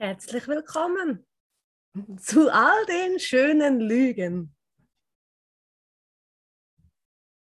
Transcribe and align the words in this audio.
Herzlich 0.00 0.46
willkommen 0.46 1.26
zu 2.20 2.48
all 2.52 2.86
den 2.86 3.18
schönen 3.18 3.80
Lügen, 3.80 4.54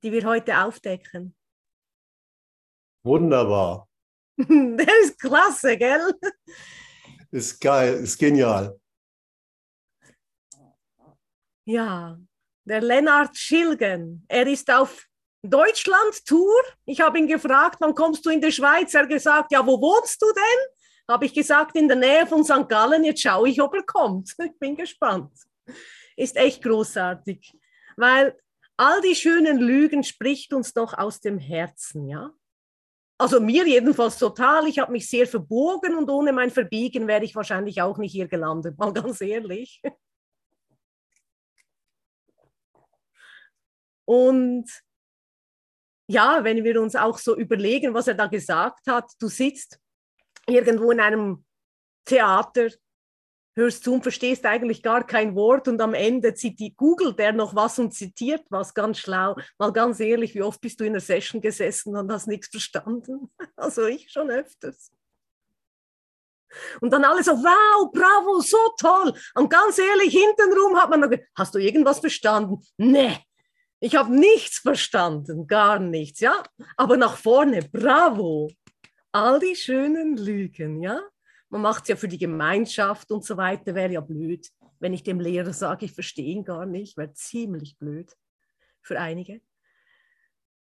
die 0.01 0.11
wir 0.11 0.25
heute 0.25 0.57
aufdecken. 0.57 1.35
Wunderbar. 3.05 3.87
Der 4.39 4.99
ist 5.03 5.19
klasse, 5.19 5.77
gell? 5.77 6.11
Ist 7.29 7.61
geil, 7.61 7.93
ist 7.93 8.17
genial. 8.17 8.79
Ja, 11.67 12.17
der 12.63 12.81
Lennart 12.81 13.37
Schilgen, 13.37 14.25
er 14.27 14.47
ist 14.47 14.71
auf 14.71 15.05
Deutschland-Tour. 15.43 16.63
Ich 16.85 17.01
habe 17.01 17.19
ihn 17.19 17.27
gefragt, 17.27 17.75
wann 17.81 17.93
kommst 17.93 18.25
du 18.25 18.31
in 18.31 18.41
die 18.41 18.51
Schweiz? 18.51 18.95
Er 18.95 19.03
hat 19.03 19.09
gesagt, 19.09 19.51
ja, 19.51 19.63
wo 19.63 19.79
wohnst 19.79 20.19
du 20.19 20.25
denn? 20.33 20.76
Habe 21.07 21.25
ich 21.25 21.33
gesagt, 21.33 21.75
in 21.75 21.87
der 21.87 21.97
Nähe 21.97 22.27
von 22.27 22.43
St. 22.43 22.67
Gallen, 22.67 23.03
jetzt 23.03 23.21
schaue 23.21 23.49
ich, 23.49 23.61
ob 23.61 23.73
er 23.73 23.83
kommt. 23.83 24.33
Ich 24.43 24.57
bin 24.59 24.75
gespannt. 24.75 25.31
Ist 26.15 26.35
echt 26.35 26.63
großartig, 26.63 27.53
weil 27.95 28.37
all 28.77 29.01
die 29.01 29.15
schönen 29.15 29.57
Lügen 29.57 30.03
spricht 30.03 30.53
uns 30.53 30.73
doch 30.73 30.93
aus 30.93 31.19
dem 31.19 31.37
Herzen, 31.37 32.07
ja? 32.07 32.31
Also 33.19 33.39
mir 33.39 33.67
jedenfalls 33.67 34.17
total. 34.19 34.67
Ich 34.67 34.77
habe 34.77 34.91
mich 34.91 35.09
sehr 35.09 35.25
verbogen 35.25 35.97
und 35.97 36.09
ohne 36.09 36.31
mein 36.31 36.51
Verbiegen 36.51 37.07
wäre 37.07 37.23
ich 37.23 37.35
wahrscheinlich 37.35 37.81
auch 37.81 37.97
nicht 37.97 38.11
hier 38.11 38.27
gelandet, 38.27 38.77
mal 38.77 38.93
ganz 38.93 39.21
ehrlich. 39.21 39.81
Und 44.05 44.69
ja, 46.09 46.43
wenn 46.43 46.63
wir 46.63 46.81
uns 46.81 46.95
auch 46.95 47.17
so 47.17 47.35
überlegen, 47.35 47.93
was 47.93 48.07
er 48.07 48.13
da 48.13 48.27
gesagt 48.27 48.87
hat, 48.87 49.11
du 49.19 49.27
sitzt 49.27 49.79
irgendwo 50.47 50.91
in 50.91 50.99
einem 50.99 51.45
Theater, 52.05 52.69
hörst 53.55 53.83
zu 53.83 53.95
und 53.95 54.03
verstehst 54.03 54.45
eigentlich 54.45 54.83
gar 54.83 55.05
kein 55.05 55.35
Wort 55.35 55.67
und 55.67 55.81
am 55.81 55.93
Ende 55.95 56.33
googelt 56.77 57.19
er 57.19 57.33
noch 57.33 57.55
was 57.55 57.79
und 57.79 57.93
zitiert 57.93 58.45
was 58.49 58.73
ganz 58.73 58.99
schlau. 58.99 59.35
Mal 59.57 59.73
ganz 59.73 59.99
ehrlich, 59.99 60.35
wie 60.35 60.43
oft 60.43 60.61
bist 60.61 60.79
du 60.79 60.85
in 60.85 60.93
einer 60.93 60.99
Session 60.99 61.41
gesessen 61.41 61.95
und 61.95 62.11
hast 62.11 62.27
nichts 62.27 62.47
verstanden? 62.47 63.31
Also 63.55 63.87
ich 63.87 64.11
schon 64.11 64.29
öfters. 64.29 64.91
Und 66.79 66.93
dann 66.93 67.03
alle 67.03 67.23
so, 67.23 67.31
wow, 67.31 67.91
bravo, 67.91 68.39
so 68.39 68.57
toll. 68.79 69.13
Und 69.33 69.49
ganz 69.49 69.79
ehrlich, 69.79 70.13
hintenrum 70.13 70.79
hat 70.79 70.89
man 70.91 71.01
noch 71.01 71.11
hast 71.35 71.55
du 71.55 71.59
irgendwas 71.59 71.99
verstanden? 71.99 72.61
Nee, 72.77 73.17
ich 73.79 73.95
habe 73.95 74.15
nichts 74.15 74.59
verstanden, 74.59 75.47
gar 75.47 75.79
nichts, 75.79 76.19
ja. 76.19 76.43
Aber 76.77 76.97
nach 76.97 77.17
vorne, 77.17 77.67
bravo 77.71 78.49
all 79.17 79.39
die 79.39 79.55
schönen 79.55 80.15
Lügen, 80.15 80.83
ja? 80.83 81.01
Man 81.49 81.61
macht 81.61 81.83
es 81.83 81.89
ja 81.89 81.95
für 81.95 82.07
die 82.07 82.19
Gemeinschaft 82.19 83.11
und 83.11 83.25
so 83.25 83.35
weiter, 83.35 83.73
wäre 83.73 83.93
ja 83.93 84.01
blöd. 84.01 84.47
Wenn 84.79 84.93
ich 84.93 85.01
dem 85.01 85.19
Lehrer 85.19 85.53
sage, 85.53 85.85
ich 85.85 85.93
verstehe 85.93 86.35
ihn 86.35 86.43
gar 86.43 86.67
nicht, 86.67 86.97
wäre 86.97 87.13
ziemlich 87.13 87.79
blöd 87.79 88.15
für 88.81 88.99
einige. 88.99 89.41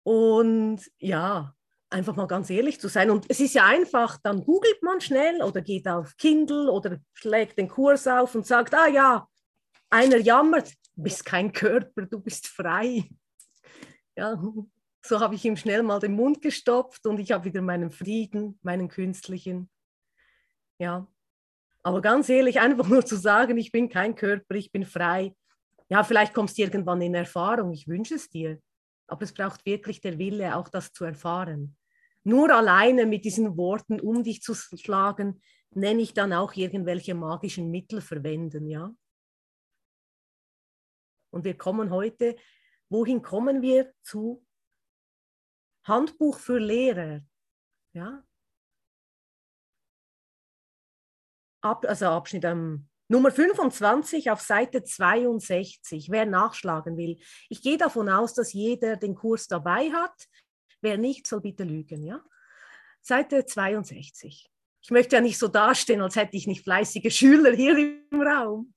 Und 0.02 0.80
ja, 0.98 1.54
einfach 1.90 2.16
mal 2.16 2.26
ganz 2.26 2.48
ehrlich 2.48 2.80
zu 2.80 2.88
sein. 2.88 3.10
Und 3.10 3.26
es 3.28 3.40
ist 3.40 3.54
ja 3.54 3.66
einfach, 3.66 4.16
dann 4.22 4.42
googelt 4.44 4.82
man 4.82 5.02
schnell 5.02 5.42
oder 5.42 5.60
geht 5.60 5.86
auf 5.86 6.16
Kindle 6.16 6.70
oder 6.70 6.98
schlägt 7.12 7.58
den 7.58 7.68
Kurs 7.68 8.06
auf 8.06 8.34
und 8.34 8.46
sagt, 8.46 8.72
ah 8.72 8.88
ja, 8.88 9.28
einer 9.90 10.16
jammert, 10.16 10.70
du 10.96 11.02
bist 11.02 11.22
kein 11.24 11.52
Körper, 11.52 12.06
du 12.06 12.18
bist 12.20 12.46
frei. 12.46 13.10
Ja, 14.16 14.40
so 15.08 15.20
habe 15.20 15.34
ich 15.34 15.44
ihm 15.44 15.56
schnell 15.56 15.82
mal 15.82 15.98
den 15.98 16.12
Mund 16.12 16.42
gestopft 16.42 17.06
und 17.06 17.18
ich 17.18 17.32
habe 17.32 17.46
wieder 17.46 17.62
meinen 17.62 17.90
Frieden, 17.90 18.58
meinen 18.62 18.88
künstlichen. 18.88 19.70
Ja, 20.78 21.10
aber 21.82 22.02
ganz 22.02 22.28
ehrlich, 22.28 22.60
einfach 22.60 22.88
nur 22.88 23.04
zu 23.04 23.16
sagen, 23.16 23.56
ich 23.56 23.72
bin 23.72 23.88
kein 23.88 24.14
Körper, 24.14 24.54
ich 24.54 24.70
bin 24.70 24.84
frei. 24.84 25.34
Ja, 25.88 26.04
vielleicht 26.04 26.34
kommst 26.34 26.58
du 26.58 26.62
irgendwann 26.62 27.00
in 27.00 27.14
Erfahrung, 27.14 27.72
ich 27.72 27.88
wünsche 27.88 28.16
es 28.16 28.28
dir. 28.28 28.60
Aber 29.06 29.22
es 29.22 29.32
braucht 29.32 29.64
wirklich 29.64 30.02
der 30.02 30.18
Wille, 30.18 30.54
auch 30.54 30.68
das 30.68 30.92
zu 30.92 31.04
erfahren. 31.04 31.76
Nur 32.24 32.54
alleine 32.54 33.06
mit 33.06 33.24
diesen 33.24 33.56
Worten 33.56 34.00
um 34.00 34.22
dich 34.22 34.42
zu 34.42 34.54
schlagen, 34.54 35.40
nenne 35.70 36.02
ich 36.02 36.12
dann 36.12 36.34
auch 36.34 36.54
irgendwelche 36.54 37.14
magischen 37.14 37.70
Mittel 37.70 38.02
verwenden, 38.02 38.68
ja? 38.68 38.94
Und 41.30 41.44
wir 41.44 41.56
kommen 41.56 41.90
heute, 41.90 42.36
wohin 42.90 43.22
kommen 43.22 43.62
wir? 43.62 43.92
Zu 44.02 44.46
Handbuch 45.88 46.38
für 46.38 46.58
Lehrer. 46.58 47.22
Ja? 47.92 48.22
Ab, 51.62 51.84
also 51.88 52.06
Abschnitt 52.06 52.44
ähm, 52.44 52.88
Nummer 53.08 53.30
25 53.30 54.30
auf 54.30 54.40
Seite 54.40 54.84
62, 54.84 56.10
wer 56.10 56.26
nachschlagen 56.26 56.96
will. 56.96 57.18
Ich 57.48 57.62
gehe 57.62 57.78
davon 57.78 58.08
aus, 58.08 58.34
dass 58.34 58.52
jeder 58.52 58.96
den 58.96 59.14
Kurs 59.14 59.48
dabei 59.48 59.90
hat. 59.90 60.28
Wer 60.82 60.98
nicht, 60.98 61.26
soll 61.26 61.40
bitte 61.40 61.64
lügen. 61.64 62.04
Ja? 62.04 62.22
Seite 63.00 63.46
62. 63.46 64.50
Ich 64.80 64.90
möchte 64.90 65.16
ja 65.16 65.22
nicht 65.22 65.38
so 65.38 65.48
dastehen, 65.48 66.02
als 66.02 66.16
hätte 66.16 66.36
ich 66.36 66.46
nicht 66.46 66.62
fleißige 66.62 67.12
Schüler 67.12 67.52
hier 67.52 67.76
im 67.78 68.20
Raum. 68.20 68.74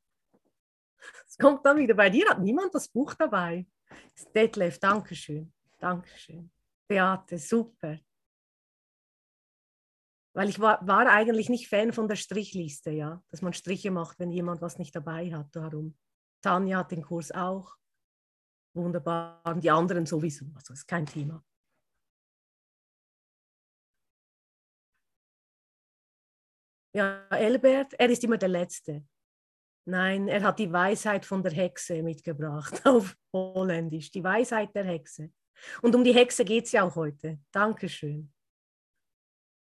Es 1.28 1.38
kommt 1.38 1.66
dann 1.66 1.78
wieder 1.78 1.94
bei 1.94 2.10
dir, 2.10 2.30
hat 2.30 2.40
niemand 2.40 2.74
das 2.74 2.88
Buch 2.88 3.14
dabei. 3.14 3.68
Detlef, 4.34 4.80
Dankeschön. 4.80 5.54
Dankeschön. 5.80 6.52
Beate, 6.92 7.38
super. 7.38 8.00
Weil 10.36 10.50
ich 10.50 10.60
war, 10.60 10.86
war, 10.86 11.08
eigentlich 11.08 11.48
nicht 11.48 11.70
Fan 11.70 11.94
von 11.94 12.10
der 12.10 12.18
Strichliste, 12.18 12.92
ja, 12.92 13.24
dass 13.30 13.42
man 13.42 13.54
Striche 13.54 13.92
macht, 13.92 14.20
wenn 14.20 14.30
jemand 14.30 14.62
was 14.62 14.78
nicht 14.78 14.94
dabei 14.94 15.34
hat. 15.34 15.56
Darum. 15.56 15.98
Tanja 16.44 16.80
hat 16.80 16.92
den 16.92 17.04
Kurs 17.04 17.32
auch. 17.32 17.78
Wunderbar. 18.76 19.42
Und 19.46 19.64
die 19.64 19.72
anderen 19.72 20.06
sowieso. 20.06 20.48
Also 20.54 20.74
ist 20.74 20.86
kein 20.86 21.06
Thema. 21.06 21.42
Ja, 26.94 27.26
Elbert, 27.30 27.94
er 27.94 28.10
ist 28.10 28.24
immer 28.26 28.38
der 28.38 28.50
Letzte. 28.50 29.08
Nein, 29.88 30.28
er 30.28 30.44
hat 30.44 30.60
die 30.60 30.72
Weisheit 30.72 31.26
von 31.26 31.42
der 31.42 31.54
Hexe 31.54 32.04
mitgebracht 32.04 32.82
auf 32.86 33.16
Holländisch. 33.34 34.12
Die 34.12 34.24
Weisheit 34.24 34.76
der 34.76 34.84
Hexe. 34.84 35.32
Und 35.82 35.96
um 35.96 36.04
die 36.04 36.14
Hexe 36.14 36.46
geht 36.46 36.66
es 36.66 36.72
ja 36.72 36.84
auch 36.84 36.96
heute. 36.96 37.40
Dankeschön. 37.52 38.34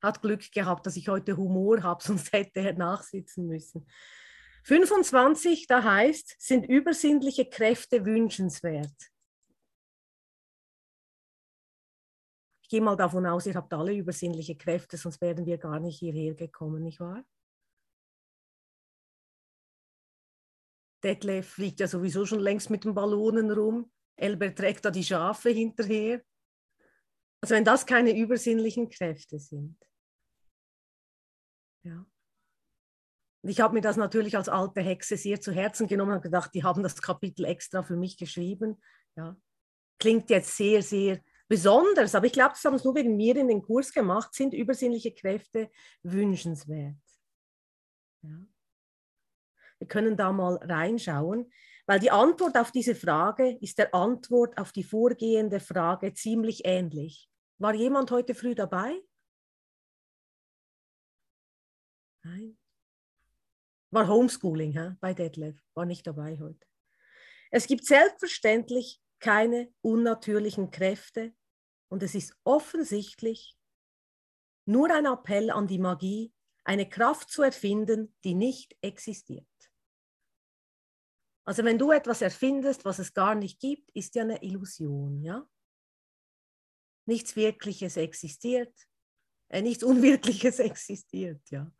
Hat 0.01 0.21
Glück 0.21 0.51
gehabt, 0.51 0.85
dass 0.85 0.97
ich 0.97 1.07
heute 1.07 1.37
Humor 1.37 1.83
habe, 1.83 2.03
sonst 2.03 2.31
hätte 2.33 2.59
er 2.59 2.73
nachsitzen 2.73 3.47
müssen. 3.47 3.87
25, 4.63 5.67
da 5.67 5.83
heißt, 5.83 6.35
sind 6.39 6.65
übersinnliche 6.65 7.47
Kräfte 7.47 8.03
wünschenswert. 8.03 9.11
Ich 12.63 12.69
gehe 12.69 12.81
mal 12.81 12.95
davon 12.95 13.27
aus, 13.27 13.45
ihr 13.45 13.53
habt 13.53 13.71
alle 13.73 13.93
übersinnliche 13.93 14.57
Kräfte, 14.57 14.97
sonst 14.97 15.21
wären 15.21 15.45
wir 15.45 15.59
gar 15.59 15.79
nicht 15.79 15.99
hierher 15.99 16.33
gekommen, 16.33 16.81
nicht 16.81 16.99
wahr? 16.99 17.23
Detlef 21.03 21.47
fliegt 21.47 21.79
ja 21.79 21.87
sowieso 21.87 22.25
schon 22.25 22.39
längst 22.39 22.71
mit 22.71 22.83
den 22.83 22.95
Ballonen 22.95 23.51
rum. 23.51 23.91
Elber 24.15 24.53
trägt 24.53 24.85
da 24.85 24.91
die 24.91 25.03
Schafe 25.03 25.49
hinterher. 25.49 26.21
Also 27.41 27.55
wenn 27.55 27.65
das 27.65 27.85
keine 27.85 28.17
übersinnlichen 28.17 28.89
Kräfte 28.89 29.39
sind. 29.39 29.77
Ja. 31.83 32.05
Und 33.43 33.49
ich 33.49 33.61
habe 33.61 33.75
mir 33.75 33.81
das 33.81 33.97
natürlich 33.97 34.35
als 34.35 34.49
alte 34.49 34.81
Hexe 34.81 35.17
sehr 35.17 35.39
zu 35.39 35.51
Herzen 35.51 35.87
genommen 35.87 36.13
und 36.13 36.23
gedacht, 36.23 36.51
die 36.55 36.63
haben 36.63 36.81
das 36.81 36.99
Kapitel 37.01 37.45
extra 37.45 37.83
für 37.83 37.95
mich 37.95 38.17
geschrieben. 38.17 38.81
Ja. 39.15 39.37
Klingt 39.99 40.29
jetzt 40.31 40.57
sehr, 40.57 40.81
sehr 40.81 41.21
besonders, 41.47 42.15
aber 42.15 42.25
ich 42.25 42.33
glaube, 42.33 42.53
das 42.53 42.65
haben 42.65 42.77
sie 42.77 42.83
nur 42.83 42.95
wegen 42.95 43.15
mir 43.15 43.35
in 43.35 43.47
den 43.47 43.61
Kurs 43.61 43.93
gemacht, 43.93 44.33
sind 44.33 44.53
übersinnliche 44.53 45.13
Kräfte 45.13 45.69
wünschenswert. 46.01 46.95
Ja. 48.23 48.47
Wir 49.77 49.87
können 49.87 50.17
da 50.17 50.31
mal 50.31 50.55
reinschauen. 50.55 51.51
Weil 51.87 51.99
die 51.99 52.11
Antwort 52.11 52.57
auf 52.57 52.71
diese 52.71 52.95
Frage 52.95 53.57
ist 53.61 53.77
der 53.77 53.93
Antwort 53.93 54.57
auf 54.57 54.71
die 54.71 54.83
vorgehende 54.83 55.59
Frage 55.59 56.13
ziemlich 56.13 56.65
ähnlich. 56.65 57.29
War 57.59 57.73
jemand 57.73 58.11
heute 58.11 58.33
früh 58.33 58.55
dabei? 58.55 58.99
Nein. 62.23 62.57
War 63.91 64.07
Homeschooling 64.07 64.73
hä? 64.73 64.95
bei 64.99 65.13
Detlef, 65.13 65.61
war 65.73 65.85
nicht 65.85 66.05
dabei 66.07 66.37
heute. 66.39 66.65
Es 67.51 67.67
gibt 67.67 67.85
selbstverständlich 67.85 68.99
keine 69.19 69.71
unnatürlichen 69.81 70.71
Kräfte 70.71 71.33
und 71.87 72.03
es 72.03 72.15
ist 72.15 72.35
offensichtlich 72.43 73.55
nur 74.65 74.91
ein 74.91 75.05
Appell 75.05 75.51
an 75.51 75.67
die 75.67 75.77
Magie, 75.77 76.33
eine 76.63 76.89
Kraft 76.89 77.29
zu 77.29 77.43
erfinden, 77.43 78.15
die 78.23 78.33
nicht 78.33 78.75
existiert. 78.81 79.47
Also 81.47 81.63
wenn 81.63 81.77
du 81.77 81.91
etwas 81.91 82.21
erfindest, 82.21 82.85
was 82.85 82.97
es 82.97 83.13
gar 83.13 83.35
nicht 83.35 83.59
gibt, 83.59 83.91
ist 83.91 84.15
ja 84.15 84.23
eine 84.23 84.41
Illusion, 84.41 85.21
ja? 85.21 85.47
Nichts 87.07 87.35
Wirkliches 87.35 87.97
existiert, 87.97 88.73
äh, 89.49 89.61
nichts 89.61 89.83
Unwirkliches 89.83 90.59
existiert, 90.59 91.41
ja. 91.51 91.71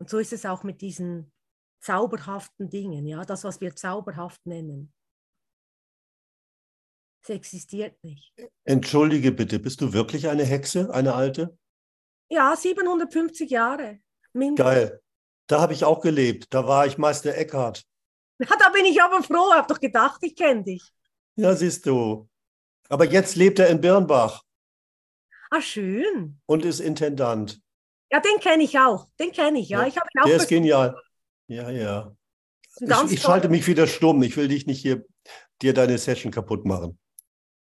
Und 0.00 0.10
so 0.10 0.18
ist 0.18 0.32
es 0.32 0.44
auch 0.44 0.64
mit 0.64 0.80
diesen 0.80 1.32
zauberhaften 1.80 2.68
Dingen, 2.68 3.06
ja, 3.06 3.24
das, 3.24 3.44
was 3.44 3.60
wir 3.60 3.76
zauberhaft 3.76 4.44
nennen. 4.44 4.92
Es 7.22 7.30
existiert 7.30 8.02
nicht. 8.02 8.34
Entschuldige 8.64 9.30
bitte, 9.30 9.60
bist 9.60 9.80
du 9.80 9.92
wirklich 9.92 10.28
eine 10.28 10.44
Hexe, 10.44 10.92
eine 10.92 11.14
alte? 11.14 11.56
Ja, 12.28 12.56
750 12.56 13.48
Jahre. 13.48 14.00
Mindestens. 14.32 14.74
Geil. 14.74 15.01
Da 15.52 15.60
habe 15.60 15.74
ich 15.74 15.84
auch 15.84 16.00
gelebt. 16.00 16.46
Da 16.48 16.66
war 16.66 16.86
ich 16.86 16.96
Meister 16.96 17.36
Eckhart. 17.36 17.84
Ja, 18.38 18.46
da 18.58 18.70
bin 18.70 18.86
ich 18.86 19.02
aber 19.02 19.22
froh. 19.22 19.52
Hab 19.52 19.68
doch 19.68 19.78
gedacht, 19.78 20.18
ich 20.22 20.34
kenne 20.34 20.64
dich. 20.64 20.82
Ja, 21.36 21.54
siehst 21.54 21.84
du. 21.84 22.26
Aber 22.88 23.04
jetzt 23.04 23.36
lebt 23.36 23.58
er 23.58 23.68
in 23.68 23.78
Birnbach. 23.78 24.42
Ah, 25.50 25.60
schön. 25.60 26.40
Und 26.46 26.64
ist 26.64 26.80
Intendant. 26.80 27.60
Ja, 28.10 28.20
den 28.20 28.40
kenne 28.40 28.62
ich 28.62 28.78
auch. 28.78 29.08
Den 29.20 29.30
kenne 29.32 29.58
ich, 29.58 29.68
ja. 29.68 29.82
ja. 29.82 29.88
Ich 29.88 29.96
ihn 29.96 30.22
auch 30.22 30.24
Der 30.24 30.36
ist 30.36 30.48
genial. 30.48 30.98
Ja, 31.48 31.68
ja. 31.68 32.16
Ich, 32.80 33.12
ich 33.12 33.20
schalte 33.20 33.50
mich 33.50 33.66
wieder 33.66 33.86
stumm. 33.86 34.22
Ich 34.22 34.38
will 34.38 34.48
dich 34.48 34.64
nicht 34.66 34.80
hier 34.80 35.04
dir 35.60 35.74
deine 35.74 35.98
Session 35.98 36.32
kaputt 36.32 36.64
machen. 36.64 36.98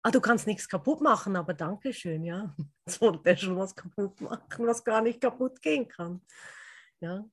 Ah, 0.04 0.12
du 0.12 0.20
kannst 0.20 0.46
nichts 0.46 0.68
kaputt 0.68 1.00
machen, 1.00 1.34
aber 1.34 1.52
danke 1.52 1.92
schön, 1.92 2.22
ja. 2.22 2.54
Jetzt 2.86 3.00
wollte 3.00 3.28
er 3.28 3.36
schon 3.36 3.56
was 3.56 3.74
kaputt 3.74 4.20
machen, 4.20 4.68
was 4.68 4.84
gar 4.84 5.02
nicht 5.02 5.20
kaputt 5.20 5.60
gehen 5.60 5.88
kann. 5.88 6.20
Ja. 7.00 7.24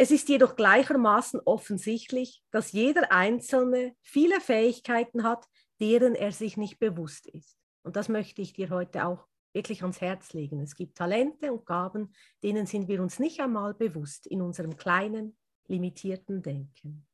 Es 0.00 0.12
ist 0.12 0.28
jedoch 0.28 0.54
gleichermaßen 0.54 1.40
offensichtlich, 1.44 2.44
dass 2.52 2.70
jeder 2.70 3.10
Einzelne 3.10 3.96
viele 4.00 4.40
Fähigkeiten 4.40 5.24
hat, 5.24 5.44
deren 5.80 6.14
er 6.14 6.30
sich 6.30 6.56
nicht 6.56 6.78
bewusst 6.78 7.26
ist. 7.26 7.58
Und 7.82 7.96
das 7.96 8.08
möchte 8.08 8.40
ich 8.40 8.52
dir 8.52 8.70
heute 8.70 9.06
auch 9.06 9.26
wirklich 9.52 9.82
ans 9.82 10.00
Herz 10.00 10.34
legen. 10.34 10.60
Es 10.60 10.76
gibt 10.76 10.96
Talente 10.96 11.52
und 11.52 11.66
Gaben, 11.66 12.14
denen 12.44 12.66
sind 12.66 12.86
wir 12.86 13.02
uns 13.02 13.18
nicht 13.18 13.40
einmal 13.40 13.74
bewusst 13.74 14.28
in 14.28 14.40
unserem 14.40 14.76
kleinen, 14.76 15.36
limitierten 15.66 16.42
Denken. 16.42 17.04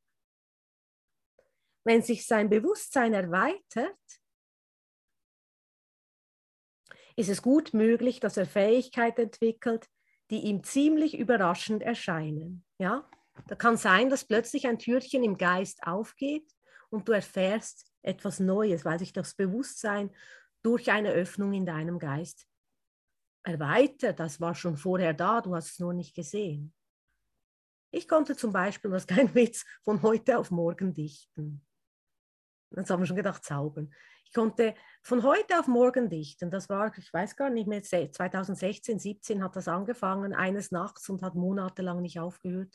Wenn 1.84 2.02
sich 2.02 2.26
sein 2.26 2.50
Bewusstsein 2.50 3.14
erweitert, 3.14 3.96
ist 7.16 7.30
es 7.30 7.40
gut 7.40 7.72
möglich, 7.72 8.20
dass 8.20 8.36
er 8.36 8.44
Fähigkeiten 8.44 9.22
entwickelt, 9.22 9.88
die 10.30 10.40
ihm 10.40 10.62
ziemlich 10.64 11.16
überraschend 11.16 11.82
erscheinen. 11.82 12.63
Ja? 12.78 13.08
Da 13.46 13.54
kann 13.54 13.76
sein, 13.76 14.10
dass 14.10 14.24
plötzlich 14.24 14.66
ein 14.66 14.78
Türchen 14.78 15.24
im 15.24 15.36
Geist 15.36 15.82
aufgeht 15.86 16.50
und 16.90 17.08
du 17.08 17.12
erfährst 17.12 17.90
etwas 18.02 18.40
Neues, 18.40 18.84
weil 18.84 18.98
sich 18.98 19.12
das 19.12 19.34
Bewusstsein 19.34 20.10
durch 20.62 20.90
eine 20.90 21.10
Öffnung 21.10 21.52
in 21.52 21.66
deinem 21.66 21.98
Geist 21.98 22.46
erweitert. 23.42 24.20
Das 24.20 24.40
war 24.40 24.54
schon 24.54 24.76
vorher 24.76 25.12
da, 25.12 25.40
du 25.40 25.54
hast 25.54 25.72
es 25.72 25.78
nur 25.78 25.92
nicht 25.92 26.14
gesehen. 26.14 26.72
Ich 27.90 28.08
konnte 28.08 28.36
zum 28.36 28.52
Beispiel, 28.52 28.90
das 28.90 29.02
ist 29.02 29.08
kein 29.08 29.34
Witz, 29.34 29.64
von 29.82 30.02
heute 30.02 30.38
auf 30.38 30.50
morgen 30.50 30.94
dichten. 30.94 31.64
Das 32.70 32.90
haben 32.90 33.02
wir 33.02 33.06
schon 33.06 33.16
gedacht, 33.16 33.44
zaubern. 33.44 33.94
Ich 34.34 34.40
konnte 34.40 34.74
von 35.00 35.22
heute 35.22 35.60
auf 35.60 35.68
morgen 35.68 36.10
dichten. 36.10 36.50
Das 36.50 36.68
war, 36.68 36.92
ich 36.98 37.14
weiß 37.14 37.36
gar 37.36 37.50
nicht 37.50 37.68
mehr, 37.68 37.84
2016, 37.84 38.98
17 38.98 39.44
hat 39.44 39.54
das 39.54 39.68
angefangen, 39.68 40.34
eines 40.34 40.72
Nachts 40.72 41.08
und 41.08 41.22
hat 41.22 41.36
monatelang 41.36 42.02
nicht 42.02 42.18
aufgehört. 42.18 42.74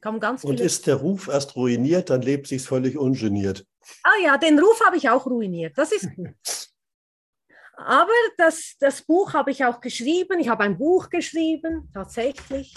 Kam 0.00 0.18
ganz 0.18 0.42
und 0.42 0.58
ist 0.58 0.88
der 0.88 0.96
Ruf 0.96 1.28
erst 1.28 1.54
ruiniert, 1.54 2.10
dann 2.10 2.20
lebt 2.20 2.48
sich 2.48 2.62
völlig 2.62 2.98
ungeniert. 2.98 3.64
Ah 4.02 4.20
ja, 4.24 4.36
den 4.38 4.58
Ruf 4.58 4.84
habe 4.84 4.96
ich 4.96 5.08
auch 5.08 5.24
ruiniert. 5.24 5.78
Das 5.78 5.92
ist. 5.92 6.08
Aber 7.76 8.10
das, 8.36 8.74
das 8.80 9.00
Buch 9.02 9.34
habe 9.34 9.52
ich 9.52 9.64
auch 9.64 9.80
geschrieben. 9.80 10.40
Ich 10.40 10.48
habe 10.48 10.64
ein 10.64 10.76
Buch 10.76 11.10
geschrieben, 11.10 11.88
tatsächlich. 11.94 12.74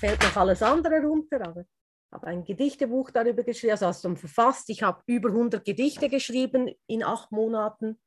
Fällt 0.00 0.22
noch 0.22 0.36
alles 0.36 0.62
andere 0.62 1.02
runter, 1.02 1.46
aber 1.46 1.66
habe 2.14 2.28
ein 2.28 2.44
Gedichtebuch 2.44 3.10
darüber 3.10 3.42
geschrieben, 3.42 3.72
also 3.72 3.86
hast 3.86 4.04
du 4.04 4.14
verfasst. 4.14 4.70
Ich 4.70 4.82
habe 4.82 5.02
über 5.06 5.30
100 5.30 5.64
Gedichte 5.64 6.08
geschrieben 6.08 6.70
in 6.86 7.02
acht 7.02 7.32
Monaten 7.32 8.00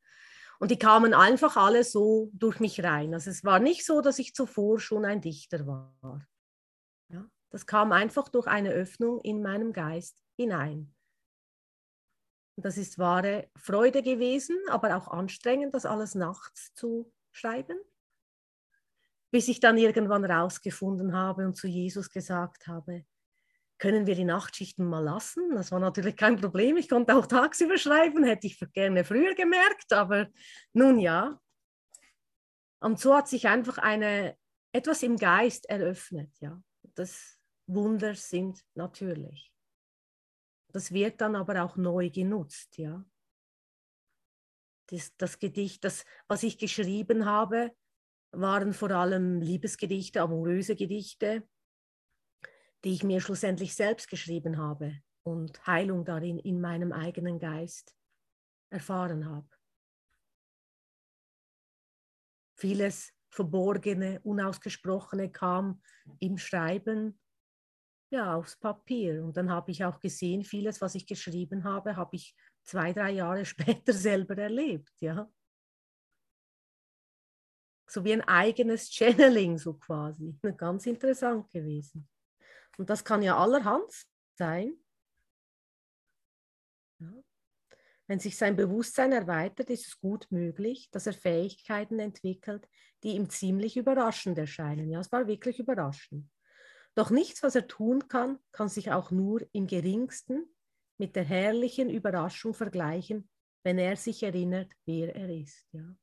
und 0.59 0.71
die 0.71 0.80
kamen 0.80 1.13
einfach 1.13 1.57
alle 1.57 1.83
so 1.83 2.31
durch 2.33 2.59
mich 2.59 2.83
rein. 2.83 3.13
Also 3.13 3.30
es 3.30 3.44
war 3.44 3.59
nicht 3.59 3.86
so, 3.86 4.01
dass 4.01 4.18
ich 4.18 4.33
zuvor 4.33 4.80
schon 4.80 5.06
ein 5.06 5.21
Dichter 5.21 5.68
war. 5.68 6.25
Ja, 7.09 7.30
das 7.50 7.68
kam 7.68 7.92
einfach 7.92 8.30
durch 8.30 8.48
eine 8.48 8.71
Öffnung 8.71 9.19
in 9.21 9.42
meinem 9.42 9.74
Geist 9.74 10.24
hinein. 10.36 10.95
Und 12.56 12.65
das 12.65 12.77
ist 12.77 12.98
wahre 12.98 13.51
Freude 13.56 14.01
gewesen, 14.01 14.57
aber 14.69 14.95
auch 14.95 15.09
anstrengend, 15.09 15.75
das 15.75 15.86
alles 15.86 16.15
nachts 16.15 16.74
zu 16.74 17.12
schreiben. 17.31 17.77
Bis 19.31 19.50
ich 19.50 19.59
dann 19.59 19.77
irgendwann 19.77 20.24
rausgefunden 20.24 21.13
habe 21.13 21.45
und 21.45 21.56
zu 21.56 21.68
Jesus 21.68 22.09
gesagt 22.09 22.68
habe, 22.68 23.06
können 23.77 24.07
wir 24.07 24.15
die 24.15 24.25
Nachtschichten 24.25 24.85
mal 24.85 25.03
lassen? 25.03 25.51
Das 25.51 25.71
war 25.71 25.79
natürlich 25.79 26.15
kein 26.15 26.38
Problem. 26.38 26.77
Ich 26.77 26.89
konnte 26.89 27.15
auch 27.15 27.27
tagsüber 27.27 27.77
schreiben, 27.77 28.24
hätte 28.24 28.47
ich 28.47 28.59
gerne 28.74 29.03
früher 29.03 29.35
gemerkt, 29.35 29.94
aber 29.94 30.27
nun 30.74 31.00
ja. 31.00 31.39
Und 32.79 33.00
so 33.00 33.15
hat 33.15 33.27
sich 33.27 33.47
einfach 33.47 33.77
eine, 33.77 34.38
etwas 34.71 35.03
im 35.03 35.18
Geist 35.18 35.69
eröffnet. 35.69 36.31
Ja. 36.39 36.62
Das 36.95 37.39
Wunder 37.68 38.15
sind 38.15 38.63
natürlich. 38.75 39.51
Das 40.73 40.91
wird 40.91 41.21
dann 41.21 41.35
aber 41.35 41.63
auch 41.63 41.77
neu 41.77 42.09
genutzt. 42.09 42.77
Ja. 42.77 43.06
Das, 44.89 45.15
das 45.18 45.39
Gedicht, 45.39 45.83
das, 45.83 46.06
was 46.27 46.44
ich 46.44 46.57
geschrieben 46.57 47.25
habe, 47.25 47.75
waren 48.31 48.73
vor 48.73 48.91
allem 48.91 49.41
Liebesgedichte, 49.41 50.21
amoröse 50.21 50.75
Gedichte 50.75 51.47
die 52.83 52.94
ich 52.94 53.03
mir 53.03 53.21
schlussendlich 53.21 53.75
selbst 53.75 54.09
geschrieben 54.09 54.57
habe 54.57 55.01
und 55.24 55.65
Heilung 55.65 56.06
darin 56.06 56.39
in 56.39 56.62
meinem 56.62 56.91
eigenen 56.91 57.39
Geist 57.39 57.95
erfahren 58.69 59.29
habe. 59.29 59.50
Vieles 62.56 63.13
Verborgene, 63.29 64.19
Unausgesprochene 64.21 65.31
kam 65.31 65.81
im 66.19 66.38
Schreiben 66.38 67.19
ja, 68.09 68.35
aufs 68.35 68.56
Papier. 68.56 69.23
Und 69.23 69.38
dann 69.38 69.51
habe 69.51 69.71
ich 69.71 69.83
auch 69.83 70.00
gesehen, 70.00 70.44
vieles, 70.44 70.81
was 70.81 70.95
ich 70.95 71.06
geschrieben 71.06 71.63
habe, 71.63 71.95
habe 71.95 72.16
ich 72.16 72.35
zwei, 72.63 72.94
drei 72.94 73.11
Jahre 73.11 73.45
später 73.45 73.94
selber 73.94 74.37
erlebt. 74.37 74.94
Ja. 74.99 75.30
So 77.90 78.04
wie 78.04 78.13
ein 78.13 78.21
eigenes 78.21 78.90
Channeling, 78.92 79.57
so 79.57 79.73
quasi. 79.73 80.37
Ganz 80.57 80.85
interessant 80.85 81.49
gewesen. 81.49 82.07
Und 82.77 82.89
das 82.89 83.03
kann 83.03 83.21
ja 83.21 83.37
allerhand 83.37 83.91
sein. 84.35 84.73
Ja. 86.99 87.11
Wenn 88.07 88.19
sich 88.19 88.37
sein 88.37 88.55
Bewusstsein 88.55 89.11
erweitert, 89.11 89.69
ist 89.69 89.87
es 89.87 89.99
gut 89.99 90.27
möglich, 90.29 90.89
dass 90.91 91.07
er 91.07 91.13
Fähigkeiten 91.13 91.99
entwickelt, 91.99 92.67
die 93.03 93.15
ihm 93.15 93.29
ziemlich 93.29 93.77
überraschend 93.77 94.37
erscheinen. 94.37 94.89
Ja, 94.89 94.99
es 94.99 95.11
war 95.11 95.27
wirklich 95.27 95.59
überraschend. 95.59 96.29
Doch 96.95 97.09
nichts, 97.09 97.43
was 97.43 97.55
er 97.55 97.67
tun 97.67 98.07
kann, 98.07 98.39
kann 98.51 98.69
sich 98.69 98.91
auch 98.91 99.11
nur 99.11 99.45
im 99.51 99.67
geringsten 99.67 100.45
mit 100.97 101.15
der 101.15 101.25
herrlichen 101.25 101.89
Überraschung 101.89 102.53
vergleichen, 102.53 103.29
wenn 103.63 103.77
er 103.77 103.95
sich 103.97 104.23
erinnert, 104.23 104.71
wer 104.85 105.15
er 105.15 105.29
ist. 105.29 105.67
Ja. 105.73 105.95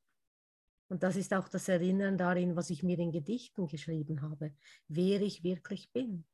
Und 0.89 1.03
das 1.03 1.17
ist 1.17 1.33
auch 1.33 1.49
das 1.49 1.69
Erinnern 1.69 2.17
darin, 2.17 2.55
was 2.55 2.71
ich 2.71 2.83
mir 2.83 2.99
in 2.99 3.11
Gedichten 3.11 3.67
geschrieben 3.67 4.23
habe, 4.23 4.55
wer 4.87 5.21
ich 5.23 5.43
wirklich 5.43 5.91
bin. 5.91 6.25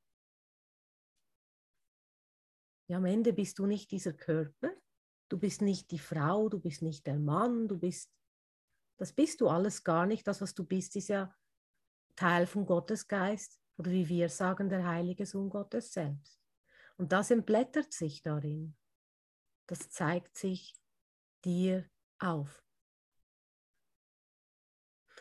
Ja, 2.91 2.97
am 2.97 3.05
Ende 3.05 3.33
bist 3.33 3.61
du 3.61 3.67
nicht 3.67 3.93
dieser 3.93 4.13
Körper, 4.13 4.73
du 5.29 5.39
bist 5.39 5.63
nicht 5.63 5.93
die 5.93 5.99
Frau, 6.01 6.49
du 6.49 6.59
bist 6.59 6.83
nicht 6.83 7.07
der 7.07 7.21
Mann, 7.21 7.69
du 7.69 7.79
bist, 7.79 8.11
das 8.97 9.13
bist 9.13 9.41
du 9.41 9.49
alles 9.49 9.85
gar 9.85 10.07
nicht. 10.07 10.27
Das, 10.27 10.41
was 10.41 10.55
du 10.55 10.65
bist, 10.65 10.97
ist 10.97 11.07
ja 11.07 11.33
Teil 12.17 12.49
von 12.49 12.67
Gottes 12.67 13.07
Geist 13.07 13.61
oder 13.77 13.93
wie 13.93 14.09
wir 14.09 14.29
sagen, 14.29 14.69
der 14.69 14.85
heilige 14.85 15.25
Sohn 15.25 15.51
Gottes 15.51 15.93
selbst. 15.93 16.43
Und 16.97 17.13
das 17.13 17.31
entblättert 17.31 17.93
sich 17.93 18.23
darin. 18.23 18.77
Das 19.69 19.89
zeigt 19.91 20.37
sich 20.37 20.75
dir 21.45 21.89
auf. 22.19 22.65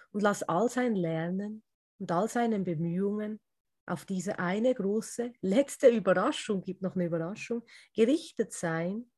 Und 0.10 0.24
lass 0.24 0.42
all 0.42 0.70
sein 0.70 0.96
Lernen 0.96 1.64
und 2.00 2.12
all 2.12 2.28
seine 2.28 2.60
Bemühungen 2.62 3.40
auf 3.90 4.06
diese 4.06 4.40
eine 4.40 4.74
große 4.74 5.34
letzte 5.42 5.90
Überraschung, 5.90 6.62
gibt 6.62 6.82
noch 6.82 6.96
eine 6.96 7.06
Überraschung, 7.06 7.64
gerichtet 7.94 8.54
sein 8.54 9.12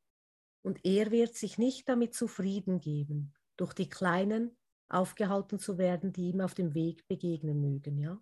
und 0.64 0.80
er 0.86 1.12
wird 1.12 1.36
sich 1.36 1.58
nicht 1.58 1.90
damit 1.90 2.14
zufrieden 2.14 2.80
geben, 2.80 3.34
durch 3.58 3.74
die 3.74 3.90
Kleinen 3.90 4.58
aufgehalten 4.90 5.60
zu 5.60 5.78
werden, 5.78 6.14
die 6.14 6.30
ihm 6.30 6.42
auf 6.42 6.54
dem 6.54 6.74
Weg 6.74 7.08
begegnen 7.08 7.62
mögen, 7.62 7.98
ja. 7.98 8.22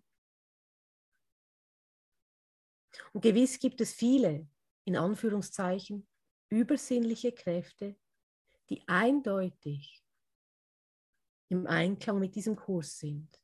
Und 3.13 3.21
gewiss 3.21 3.59
gibt 3.59 3.81
es 3.81 3.93
viele, 3.93 4.47
in 4.85 4.95
Anführungszeichen, 4.95 6.07
übersinnliche 6.49 7.31
Kräfte, 7.31 7.95
die 8.69 8.83
eindeutig 8.87 10.03
im 11.49 11.65
Einklang 11.67 12.19
mit 12.19 12.35
diesem 12.35 12.55
Kurs 12.55 12.99
sind. 12.99 13.38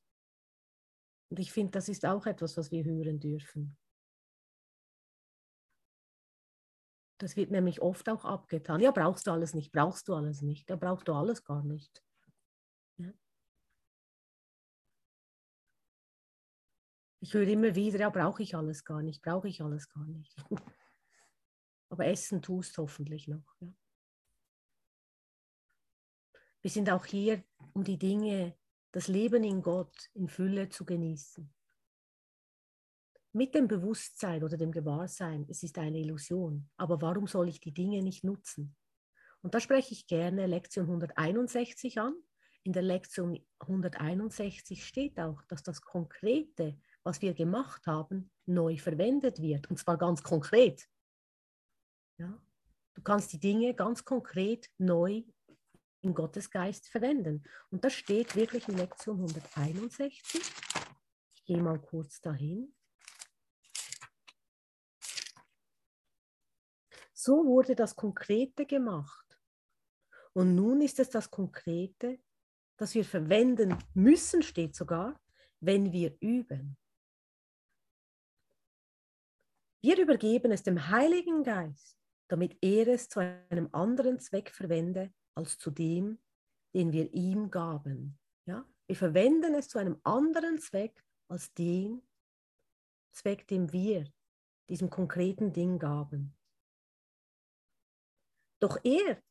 Und 1.36 1.42
ich 1.42 1.52
finde, 1.52 1.72
das 1.72 1.90
ist 1.90 2.06
auch 2.06 2.26
etwas, 2.28 2.56
was 2.56 2.72
wir 2.72 2.86
hören 2.86 3.20
dürfen. 3.20 3.76
Das 7.18 7.36
wird 7.36 7.52
nämlich 7.52 7.82
oft 7.82 8.08
auch 8.08 8.24
abgetan. 8.24 8.80
Ja, 8.80 8.92
brauchst 8.92 9.28
du 9.28 9.32
alles 9.32 9.54
nicht, 9.54 9.74
brauchst 9.74 10.08
du 10.08 10.16
alles 10.16 10.42
nicht, 10.42 10.70
ja, 10.70 10.78
brauchst 10.78 11.10
du 11.10 11.14
alles 11.14 11.44
gar 11.44 11.62
nicht. 11.62 12.02
Ja. 12.96 13.12
Ich 17.20 17.34
höre 17.34 17.50
immer 17.50 17.76
wieder, 17.76 18.00
ja, 18.00 18.10
brauche 18.10 18.42
ich 18.42 18.56
alles 18.56 18.86
gar 18.86 19.02
nicht, 19.02 19.22
brauche 19.22 19.50
ich 19.50 19.62
alles 19.62 19.90
gar 19.90 20.06
nicht. 20.06 20.38
Aber 21.90 22.06
essen 22.06 22.42
tust 22.42 22.78
hoffentlich 22.78 23.28
noch. 23.28 23.60
Ja. 23.60 23.74
Wir 26.62 26.72
sind 26.72 26.90
auch 26.90 27.06
hier, 27.06 27.44
um 27.74 27.84
die 27.84 28.00
Dinge, 28.00 28.58
das 28.96 29.10
Leben 29.10 29.44
in 29.44 29.62
Gott 29.62 30.10
in 30.14 30.30
Fülle 30.30 30.70
zu 30.70 30.86
genießen 30.86 31.54
mit 33.34 33.54
dem 33.54 33.68
Bewusstsein 33.68 34.42
oder 34.42 34.56
dem 34.56 34.72
Gewahrsein, 34.72 35.46
es 35.50 35.62
ist 35.62 35.78
eine 35.78 36.00
Illusion, 36.00 36.70
aber 36.78 37.02
warum 37.02 37.28
soll 37.28 37.50
ich 37.50 37.60
die 37.60 37.74
Dinge 37.74 38.02
nicht 38.02 38.24
nutzen? 38.24 38.74
Und 39.42 39.54
da 39.54 39.60
spreche 39.60 39.94
ich 39.94 40.08
gerne 40.08 40.48
Lektion 40.48 40.86
161 40.86 42.00
an. 42.00 42.16
In 42.64 42.72
der 42.72 42.84
Lektion 42.84 43.38
161 43.60 44.86
steht 44.86 45.20
auch, 45.20 45.44
dass 45.50 45.62
das 45.64 45.82
Konkrete, 45.82 46.80
was 47.04 47.22
wir 47.22 47.34
gemacht 47.34 47.86
haben, 47.88 48.32
neu 48.46 48.78
verwendet 48.78 49.42
wird. 49.42 49.70
Und 49.70 49.78
zwar 49.78 49.98
ganz 49.98 50.24
konkret. 50.24 50.88
Ja? 52.18 52.42
Du 52.94 53.02
kannst 53.02 53.34
die 53.34 53.40
Dinge 53.40 53.74
ganz 53.74 54.06
konkret 54.06 54.72
neu 54.78 55.24
in 56.06 56.14
Gottes 56.14 56.50
Geist 56.52 56.88
verwenden. 56.88 57.44
Und 57.72 57.84
das 57.84 57.94
steht 57.94 58.36
wirklich 58.36 58.68
in 58.70 58.78
Lektion 58.78 59.18
161. 59.18 60.22
Ich 61.34 61.46
gehe 61.46 61.62
mal 61.62 61.80
kurz 61.82 62.22
dahin. 62.22 62.74
So 67.12 67.46
wurde 67.46 67.76
das 67.76 67.96
Konkrete 67.96 68.66
gemacht. 68.66 69.26
Und 70.34 70.54
nun 70.54 70.82
ist 70.82 71.00
es 71.00 71.10
das 71.10 71.32
Konkrete, 71.32 72.20
das 72.78 72.94
wir 72.94 73.06
verwenden 73.06 73.76
müssen, 73.94 74.44
steht 74.44 74.76
sogar, 74.76 75.20
wenn 75.60 75.92
wir 75.92 76.16
üben. 76.20 76.78
Wir 79.82 79.98
übergeben 79.98 80.52
es 80.52 80.62
dem 80.62 80.90
Heiligen 80.90 81.44
Geist, 81.44 81.98
damit 82.28 82.58
er 82.62 82.88
es 82.90 83.08
zu 83.08 83.22
einem 83.22 83.70
anderen 83.72 84.20
Zweck 84.20 84.52
verwende, 84.52 85.14
als 85.36 85.58
zu 85.58 85.72
dem, 85.72 86.20
den 86.74 86.92
wir 86.92 87.14
ihm 87.14 87.52
gaben. 87.52 88.18
Ja? 88.46 88.66
Wir 88.88 88.96
verwenden 88.96 89.54
es 89.56 89.68
zu 89.68 89.78
einem 89.78 90.00
anderen 90.04 90.60
Zweck, 90.60 91.04
als 91.28 91.54
den 91.54 92.02
Zweck, 93.12 93.48
den 93.48 93.72
wir 93.72 94.12
diesem 94.70 94.90
konkreten 94.90 95.54
Ding 95.54 95.80
gaben. 95.80 96.36
Doch 98.60 98.80
er 98.84 99.22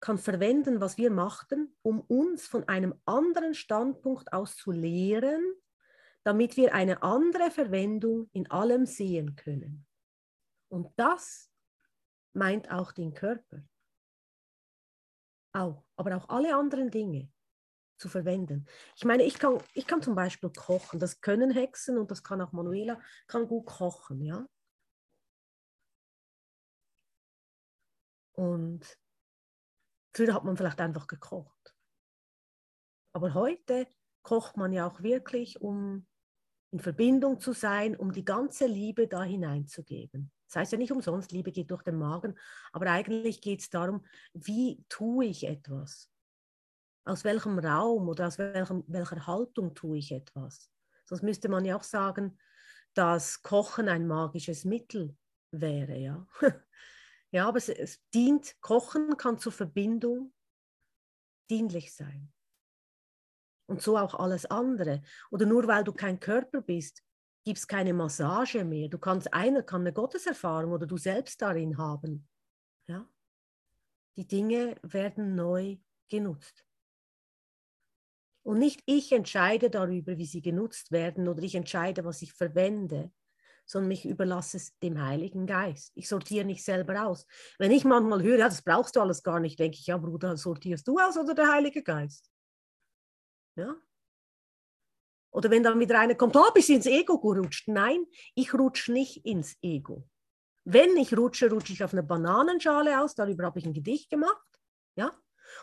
kann 0.00 0.18
verwenden, 0.18 0.80
was 0.80 0.98
wir 0.98 1.10
machten, 1.10 1.74
um 1.82 2.00
uns 2.00 2.46
von 2.46 2.68
einem 2.68 2.94
anderen 3.04 3.54
Standpunkt 3.54 4.32
aus 4.32 4.56
zu 4.56 4.70
lehren, 4.70 5.42
damit 6.24 6.56
wir 6.56 6.74
eine 6.74 7.02
andere 7.02 7.50
Verwendung 7.50 8.28
in 8.32 8.50
allem 8.50 8.86
sehen 8.86 9.36
können. 9.36 9.86
Und 10.68 10.92
das 10.96 11.50
meint 12.34 12.70
auch 12.70 12.92
den 12.92 13.14
Körper. 13.14 13.62
Auch, 15.56 15.86
aber 15.96 16.16
auch 16.16 16.28
alle 16.28 16.54
anderen 16.54 16.90
Dinge 16.90 17.32
zu 17.96 18.10
verwenden. 18.10 18.66
Ich 18.94 19.06
meine, 19.06 19.22
ich 19.22 19.38
kann, 19.38 19.58
ich 19.72 19.86
kann 19.86 20.02
zum 20.02 20.14
Beispiel 20.14 20.50
kochen. 20.50 21.00
Das 21.00 21.22
können 21.22 21.50
Hexen 21.50 21.96
und 21.96 22.10
das 22.10 22.22
kann 22.22 22.42
auch 22.42 22.52
Manuela, 22.52 23.00
kann 23.26 23.48
gut 23.48 23.64
kochen, 23.64 24.20
ja. 24.20 24.46
Und 28.32 28.98
früher 30.14 30.34
hat 30.34 30.44
man 30.44 30.58
vielleicht 30.58 30.80
einfach 30.80 31.06
gekocht. 31.06 31.74
Aber 33.14 33.32
heute 33.32 33.88
kocht 34.22 34.58
man 34.58 34.74
ja 34.74 34.86
auch 34.86 35.02
wirklich, 35.02 35.62
um 35.62 36.06
in 36.70 36.80
Verbindung 36.80 37.40
zu 37.40 37.54
sein, 37.54 37.96
um 37.96 38.12
die 38.12 38.26
ganze 38.26 38.66
Liebe 38.66 39.08
da 39.08 39.22
hineinzugeben. 39.22 40.30
Das 40.46 40.56
heißt 40.56 40.72
ja 40.72 40.78
nicht 40.78 40.92
umsonst, 40.92 41.32
Liebe 41.32 41.52
geht 41.52 41.70
durch 41.70 41.82
den 41.82 41.98
Magen, 41.98 42.38
aber 42.72 42.90
eigentlich 42.90 43.40
geht 43.40 43.60
es 43.60 43.70
darum, 43.70 44.04
wie 44.32 44.84
tue 44.88 45.26
ich 45.26 45.44
etwas? 45.46 46.10
Aus 47.04 47.24
welchem 47.24 47.58
Raum 47.58 48.08
oder 48.08 48.26
aus 48.26 48.38
welchem, 48.38 48.84
welcher 48.86 49.26
Haltung 49.26 49.74
tue 49.74 49.98
ich 49.98 50.12
etwas? 50.12 50.70
Sonst 51.04 51.22
müsste 51.22 51.48
man 51.48 51.64
ja 51.64 51.76
auch 51.76 51.84
sagen, 51.84 52.38
dass 52.94 53.42
Kochen 53.42 53.88
ein 53.88 54.06
magisches 54.06 54.64
Mittel 54.64 55.16
wäre, 55.50 55.96
ja. 55.96 56.26
Ja, 57.32 57.48
aber 57.48 57.58
es, 57.58 57.68
es 57.68 58.00
dient, 58.14 58.58
Kochen 58.60 59.16
kann 59.16 59.38
zur 59.38 59.52
Verbindung 59.52 60.32
dienlich 61.50 61.94
sein. 61.94 62.32
Und 63.66 63.82
so 63.82 63.98
auch 63.98 64.14
alles 64.14 64.46
andere. 64.46 65.02
Oder 65.30 65.44
nur 65.44 65.66
weil 65.66 65.84
du 65.84 65.92
kein 65.92 66.20
Körper 66.20 66.62
bist, 66.62 67.02
gibt 67.46 67.58
es 67.58 67.68
keine 67.68 67.94
Massage 67.94 68.64
mehr. 68.64 68.88
Du 68.88 68.98
kannst, 68.98 69.32
einer 69.32 69.62
kann 69.62 69.82
eine 69.82 69.92
Gotteserfahrung 69.92 70.72
oder 70.72 70.84
du 70.84 70.96
selbst 70.96 71.40
darin 71.40 71.78
haben. 71.78 72.28
Ja? 72.88 73.08
Die 74.16 74.26
Dinge 74.26 74.74
werden 74.82 75.36
neu 75.36 75.76
genutzt. 76.10 76.64
Und 78.42 78.58
nicht 78.58 78.82
ich 78.86 79.12
entscheide 79.12 79.70
darüber, 79.70 80.18
wie 80.18 80.26
sie 80.26 80.42
genutzt 80.42 80.90
werden 80.90 81.28
oder 81.28 81.40
ich 81.44 81.54
entscheide, 81.54 82.04
was 82.04 82.20
ich 82.20 82.32
verwende, 82.32 83.12
sondern 83.64 83.92
ich 83.92 84.06
überlasse 84.06 84.56
es 84.56 84.76
dem 84.80 85.00
Heiligen 85.00 85.46
Geist. 85.46 85.92
Ich 85.94 86.08
sortiere 86.08 86.44
nicht 86.44 86.64
selber 86.64 87.06
aus. 87.06 87.26
Wenn 87.58 87.70
ich 87.70 87.84
manchmal 87.84 88.24
höre, 88.24 88.38
ja, 88.38 88.48
das 88.48 88.62
brauchst 88.62 88.96
du 88.96 89.00
alles 89.00 89.22
gar 89.22 89.38
nicht, 89.38 89.56
denke 89.56 89.78
ich, 89.78 89.86
ja, 89.86 89.98
Bruder, 89.98 90.36
sortierst 90.36 90.88
du 90.88 90.98
aus 90.98 91.16
oder 91.16 91.34
der 91.34 91.52
Heilige 91.52 91.84
Geist? 91.84 92.28
Ja? 93.54 93.76
Oder 95.30 95.50
wenn 95.50 95.62
dann 95.62 95.78
wieder 95.78 95.98
einer 95.98 96.14
kommt, 96.14 96.36
oh, 96.36 96.50
bist 96.54 96.68
du 96.68 96.74
ins 96.74 96.86
Ego 96.86 97.18
gerutscht? 97.18 97.68
Nein, 97.68 98.06
ich 98.34 98.54
rutsche 98.54 98.92
nicht 98.92 99.24
ins 99.26 99.56
Ego. 99.62 100.08
Wenn 100.64 100.96
ich 100.96 101.16
rutsche, 101.16 101.50
rutsche 101.50 101.72
ich 101.72 101.84
auf 101.84 101.92
eine 101.92 102.02
Bananenschale 102.02 103.00
aus, 103.00 103.14
darüber 103.14 103.44
habe 103.44 103.58
ich 103.58 103.66
ein 103.66 103.74
Gedicht 103.74 104.10
gemacht. 104.10 104.46
Ja? 104.96 105.12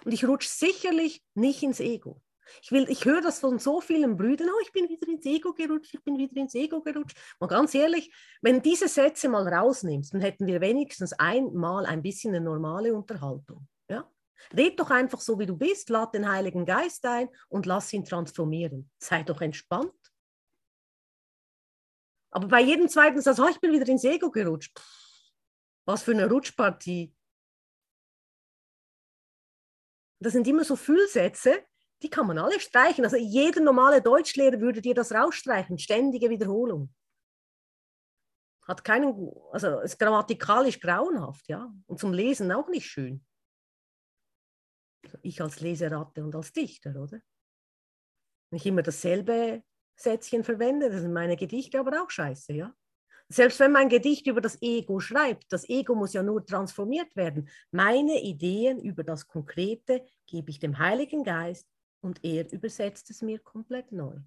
Und 0.06 0.12
ich 0.12 0.26
rutsche 0.26 0.50
sicherlich 0.50 1.24
nicht 1.34 1.64
ins 1.64 1.80
Ego. 1.80 2.22
Ich, 2.62 2.72
will, 2.72 2.86
ich 2.90 3.06
höre 3.06 3.22
das 3.22 3.40
von 3.40 3.60
so 3.60 3.82
vielen 3.82 4.18
Brüdern, 4.18 4.50
oh, 4.50 4.60
ich 4.62 4.72
bin 4.72 4.90
wieder 4.90 5.08
ins 5.08 5.26
Ego 5.26 5.54
gerutscht, 5.54 5.94
ich 5.94 6.04
bin 6.04 6.18
wieder 6.18 6.36
ins 6.38 6.56
Ego 6.56 6.82
gerutscht. 6.82 7.18
Mal 7.40 7.48
ganz 7.48 7.74
ehrlich, 7.74 8.14
wenn 8.42 8.62
diese 8.62 8.88
Sätze 8.88 9.30
mal 9.30 9.48
rausnimmst, 9.48 10.14
dann 10.14 10.22
hätten 10.22 10.46
wir 10.46 10.62
wenigstens 10.62 11.14
einmal 11.14 11.86
ein 11.86 12.02
bisschen 12.02 12.36
eine 12.36 12.44
normale 12.44 12.94
Unterhaltung. 12.94 13.68
Red 14.56 14.80
doch 14.80 14.90
einfach 14.92 15.22
so, 15.22 15.40
wie 15.40 15.46
du 15.46 15.56
bist, 15.56 15.90
lad 15.90 16.14
den 16.14 16.30
Heiligen 16.30 16.66
Geist 16.66 17.06
ein 17.06 17.30
und 17.50 17.66
lass 17.66 17.94
ihn 17.94 18.06
transformieren. 18.06 18.90
Sei 18.98 19.24
doch 19.24 19.42
entspannt. 19.42 19.94
Aber 22.32 22.48
bei 22.48 22.62
jedem 22.62 22.90
zweiten 22.90 23.22
Satz, 23.22 23.40
oh, 23.40 23.48
ich 23.48 23.60
bin 23.60 23.72
wieder 23.72 23.88
ins 23.88 24.04
Ego 24.04 24.32
gerutscht. 24.32 24.80
Was 25.86 26.04
für 26.04 26.12
eine 26.12 26.28
Rutschpartie. 26.28 27.16
Das 30.20 30.34
sind 30.34 30.48
immer 30.48 30.64
so 30.64 30.76
Fühlsätze, 30.76 31.64
die 32.02 32.10
kann 32.10 32.26
man 32.26 32.38
alle 32.38 32.60
streichen. 32.60 33.04
Also 33.04 33.18
jeder 33.18 33.62
normale 33.62 34.02
Deutschlehrer 34.02 34.60
würde 34.60 34.82
dir 34.82 34.96
das 34.96 35.12
rausstreichen, 35.12 35.78
ständige 35.78 36.30
Wiederholung. 36.30 36.94
Hat 38.68 38.84
keinen, 38.84 39.30
also 39.52 39.80
ist 39.82 40.00
grammatikalisch 40.00 40.80
grauenhaft, 40.80 41.48
ja. 41.50 41.72
Und 41.86 42.00
zum 42.00 42.14
Lesen 42.14 42.52
auch 42.52 42.70
nicht 42.70 42.88
schön. 42.88 43.26
Ich 45.22 45.42
als 45.42 45.60
Leseratte 45.60 46.24
und 46.24 46.36
als 46.36 46.52
Dichter, 46.54 46.92
oder? 46.92 47.22
Wenn 48.50 48.58
ich 48.58 48.66
immer 48.66 48.82
dasselbe 48.82 49.64
Sätzchen 49.96 50.44
verwende, 50.44 50.90
das 50.90 51.02
sind 51.02 51.14
meine 51.14 51.38
Gedichte 51.38 51.80
aber 51.80 52.02
auch 52.02 52.10
scheiße, 52.10 52.54
ja. 52.54 52.74
Selbst 53.30 53.60
wenn 53.60 53.72
mein 53.72 53.90
Gedicht 53.90 54.28
über 54.28 54.42
das 54.42 54.62
Ego 54.62 55.00
schreibt, 55.00 55.52
das 55.52 55.68
Ego 55.68 55.96
muss 55.96 56.14
ja 56.14 56.22
nur 56.22 56.46
transformiert 56.46 57.16
werden. 57.16 57.50
Meine 57.72 58.22
Ideen 58.22 58.80
über 58.80 59.04
das 59.04 59.28
Konkrete 59.28 60.06
gebe 60.28 60.52
ich 60.52 60.60
dem 60.60 60.78
Heiligen 60.78 61.24
Geist 61.24 61.68
und 62.02 62.24
er 62.24 62.52
übersetzt 62.52 63.10
es 63.10 63.22
mir 63.22 63.40
komplett 63.40 63.92
neu. 63.92 64.20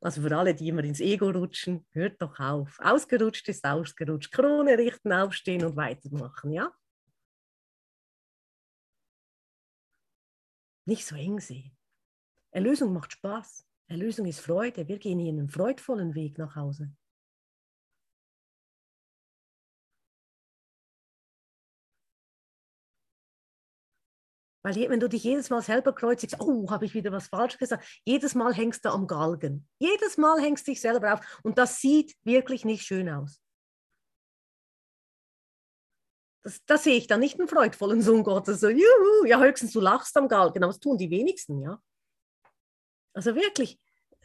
Also 0.00 0.22
für 0.22 0.36
alle, 0.36 0.54
die 0.54 0.68
immer 0.68 0.84
ins 0.84 1.00
Ego 1.00 1.30
rutschen, 1.30 1.86
hört 1.92 2.20
doch 2.22 2.38
auf. 2.38 2.78
Ausgerutscht 2.80 3.48
ist 3.48 3.64
ausgerutscht. 3.64 4.32
Krone 4.32 4.78
richten, 4.78 5.12
aufstehen 5.12 5.64
und 5.64 5.76
weitermachen, 5.76 6.52
ja? 6.52 6.72
Nicht 10.88 11.04
so 11.04 11.16
eng 11.16 11.38
sehen. 11.38 11.76
Erlösung 12.50 12.94
macht 12.94 13.12
Spaß. 13.12 13.66
Erlösung 13.88 14.24
ist 14.24 14.40
Freude. 14.40 14.88
Wir 14.88 14.98
gehen 14.98 15.18
hier 15.18 15.28
einen 15.28 15.50
freudvollen 15.50 16.14
Weg 16.14 16.38
nach 16.38 16.56
Hause. 16.56 16.90
Weil 24.62 24.88
wenn 24.88 24.98
du 24.98 25.10
dich 25.10 25.24
jedes 25.24 25.50
Mal 25.50 25.60
selber 25.60 25.94
kreuzigst, 25.94 26.40
oh, 26.40 26.70
habe 26.70 26.86
ich 26.86 26.94
wieder 26.94 27.12
was 27.12 27.28
falsch 27.28 27.58
gesagt, 27.58 28.00
jedes 28.06 28.34
Mal 28.34 28.54
hängst 28.54 28.86
du 28.86 28.88
am 28.88 29.06
Galgen. 29.06 29.68
Jedes 29.78 30.16
Mal 30.16 30.40
hängst 30.40 30.66
du 30.66 30.70
dich 30.70 30.80
selber 30.80 31.12
auf. 31.12 31.40
Und 31.42 31.58
das 31.58 31.82
sieht 31.82 32.16
wirklich 32.24 32.64
nicht 32.64 32.86
schön 32.86 33.10
aus. 33.10 33.42
Das, 36.42 36.64
das 36.66 36.84
sehe 36.84 36.96
ich 36.96 37.06
dann 37.06 37.20
nicht 37.20 37.38
einen 37.38 37.48
freudvollen 37.48 38.02
Sohn 38.02 38.22
Gottes, 38.22 38.60
so, 38.60 38.68
juhu, 38.68 39.26
ja, 39.26 39.40
höchstens 39.40 39.72
du 39.72 39.80
lachst 39.80 40.16
am 40.16 40.28
Galgen, 40.28 40.62
aber 40.62 40.72
das 40.72 40.80
tun 40.80 40.96
die 40.98 41.10
wenigsten, 41.10 41.60
ja. 41.60 41.80
Also 43.12 43.34
wirklich, 43.34 43.78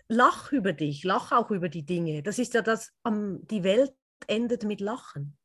lach 0.08 0.52
über 0.52 0.74
dich, 0.74 1.04
lach 1.04 1.32
auch 1.32 1.52
über 1.52 1.70
die 1.70 1.86
Dinge. 1.86 2.24
Das 2.24 2.40
ist 2.40 2.54
ja 2.54 2.62
das, 2.62 2.92
um, 3.04 3.46
die 3.48 3.64
Welt 3.64 3.94
endet 4.28 4.64
mit 4.64 4.82
Lachen. 4.82 5.38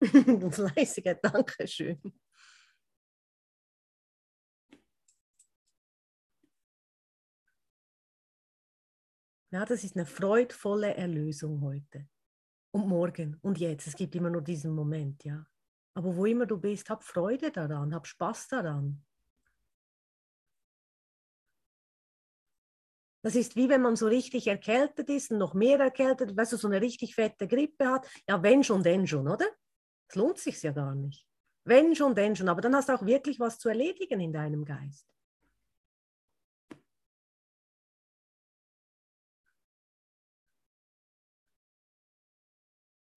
Fleißiger, 0.50 1.14
danke 1.14 1.66
schön. 1.68 2.00
Ja, 9.52 9.66
das 9.66 9.84
ist 9.84 9.96
eine 9.96 10.06
freudvolle 10.06 10.94
Erlösung 10.94 11.60
heute 11.60 12.08
und 12.70 12.88
morgen 12.88 13.38
und 13.42 13.58
jetzt. 13.58 13.86
Es 13.86 13.94
gibt 13.94 14.14
immer 14.14 14.30
nur 14.30 14.40
diesen 14.40 14.74
Moment, 14.74 15.22
ja. 15.24 15.46
Aber 15.94 16.16
wo 16.16 16.24
immer 16.24 16.46
du 16.46 16.56
bist, 16.56 16.88
hab 16.88 17.04
Freude 17.04 17.52
daran, 17.52 17.94
hab 17.94 18.06
Spaß 18.06 18.48
daran. 18.48 19.04
Das 23.22 23.34
ist 23.34 23.54
wie 23.54 23.68
wenn 23.68 23.82
man 23.82 23.94
so 23.94 24.06
richtig 24.06 24.46
erkältet 24.46 25.10
ist 25.10 25.30
und 25.30 25.36
noch 25.36 25.52
mehr 25.52 25.78
erkältet, 25.78 26.34
weißt 26.34 26.54
du, 26.54 26.56
so 26.56 26.68
eine 26.68 26.80
richtig 26.80 27.14
fette 27.14 27.46
Grippe 27.46 27.88
hat. 27.88 28.08
Ja, 28.26 28.42
wenn 28.42 28.64
schon, 28.64 28.82
denn 28.82 29.06
schon, 29.06 29.28
oder? 29.28 29.46
Es 30.08 30.16
lohnt 30.16 30.38
sich 30.38 30.62
ja 30.62 30.72
gar 30.72 30.94
nicht. 30.94 31.26
Wenn 31.64 31.94
schon, 31.94 32.14
denn 32.14 32.34
schon. 32.34 32.48
Aber 32.48 32.62
dann 32.62 32.74
hast 32.74 32.88
du 32.88 32.94
auch 32.94 33.04
wirklich 33.04 33.38
was 33.38 33.58
zu 33.58 33.68
erledigen 33.68 34.18
in 34.18 34.32
deinem 34.32 34.64
Geist. 34.64 35.11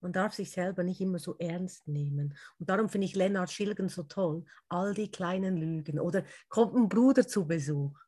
Man 0.06 0.12
darf 0.12 0.34
sich 0.34 0.50
selber 0.50 0.84
nicht 0.84 1.00
immer 1.00 1.18
so 1.18 1.36
ernst 1.38 1.88
nehmen. 1.88 2.36
Und 2.58 2.70
darum 2.70 2.88
finde 2.88 3.06
ich 3.06 3.14
Lennart 3.14 3.50
Schilgen 3.50 3.88
so 3.88 4.04
toll. 4.04 4.44
All 4.68 4.94
die 4.94 5.10
kleinen 5.10 5.56
Lügen. 5.56 5.98
Oder 5.98 6.24
kommt 6.48 6.74
ein 6.74 6.88
Bruder 6.88 7.26
zu 7.26 7.46
Besuch. 7.46 7.98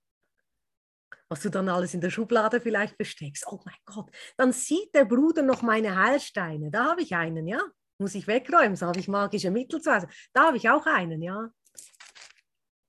Was 1.28 1.42
du 1.42 1.50
dann 1.50 1.68
alles 1.68 1.94
in 1.94 2.00
der 2.00 2.10
Schublade 2.10 2.60
vielleicht 2.60 2.96
besteckst. 2.96 3.46
Oh 3.48 3.60
mein 3.64 3.74
Gott. 3.84 4.10
Dann 4.36 4.52
sieht 4.52 4.94
der 4.94 5.04
Bruder 5.04 5.42
noch 5.42 5.62
meine 5.62 5.96
Heilsteine. 5.96 6.70
Da 6.70 6.84
habe 6.84 7.02
ich 7.02 7.14
einen, 7.14 7.46
ja 7.48 7.60
muss 7.98 8.14
ich 8.14 8.26
wegräumen, 8.26 8.76
so 8.76 8.86
habe 8.86 9.00
ich 9.00 9.08
magische 9.08 9.50
Mittel 9.50 9.80
zu 9.80 9.92
Hause. 9.92 10.08
Da 10.32 10.46
habe 10.46 10.56
ich 10.56 10.70
auch 10.70 10.86
einen, 10.86 11.20
ja. 11.20 11.50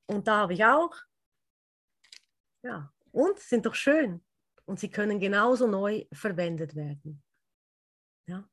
Und 0.05 0.27
da 0.27 0.37
habe 0.37 0.53
ich 0.53 0.63
auch. 0.63 0.95
Ja, 2.63 2.93
und 3.11 3.39
sind 3.39 3.65
doch 3.65 3.75
schön. 3.75 4.23
Und 4.65 4.79
sie 4.79 4.91
können 4.91 5.19
genauso 5.19 5.65
neu 5.67 6.05
verwendet 6.13 6.75
werden. 6.75 7.23
Ja. 8.27 8.47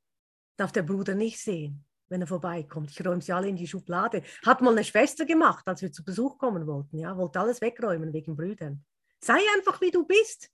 Darf 0.57 0.73
der 0.73 0.83
Bruder 0.83 1.15
nicht 1.15 1.41
sehen, 1.41 1.85
wenn 2.09 2.21
er 2.21 2.27
vorbeikommt. 2.27 2.91
Ich 2.91 3.05
räume 3.05 3.21
sie 3.21 3.33
alle 3.33 3.49
in 3.49 3.57
die 3.57 3.67
Schublade. 3.67 4.23
Hat 4.45 4.61
mal 4.61 4.73
eine 4.73 4.85
Schwester 4.85 5.25
gemacht, 5.25 5.67
als 5.67 5.83
wir 5.83 5.93
zu 5.93 6.05
Besuch 6.05 6.39
kommen 6.39 6.67
wollten. 6.67 6.99
Ja, 6.99 7.17
wollte 7.17 7.41
alles 7.41 7.61
wegräumen 7.61 8.13
wegen 8.13 8.37
Brüdern. 8.37 8.85
Sei 9.21 9.39
einfach, 9.57 9.81
wie 9.81 9.91
du 9.91 10.07
bist. 10.07 10.51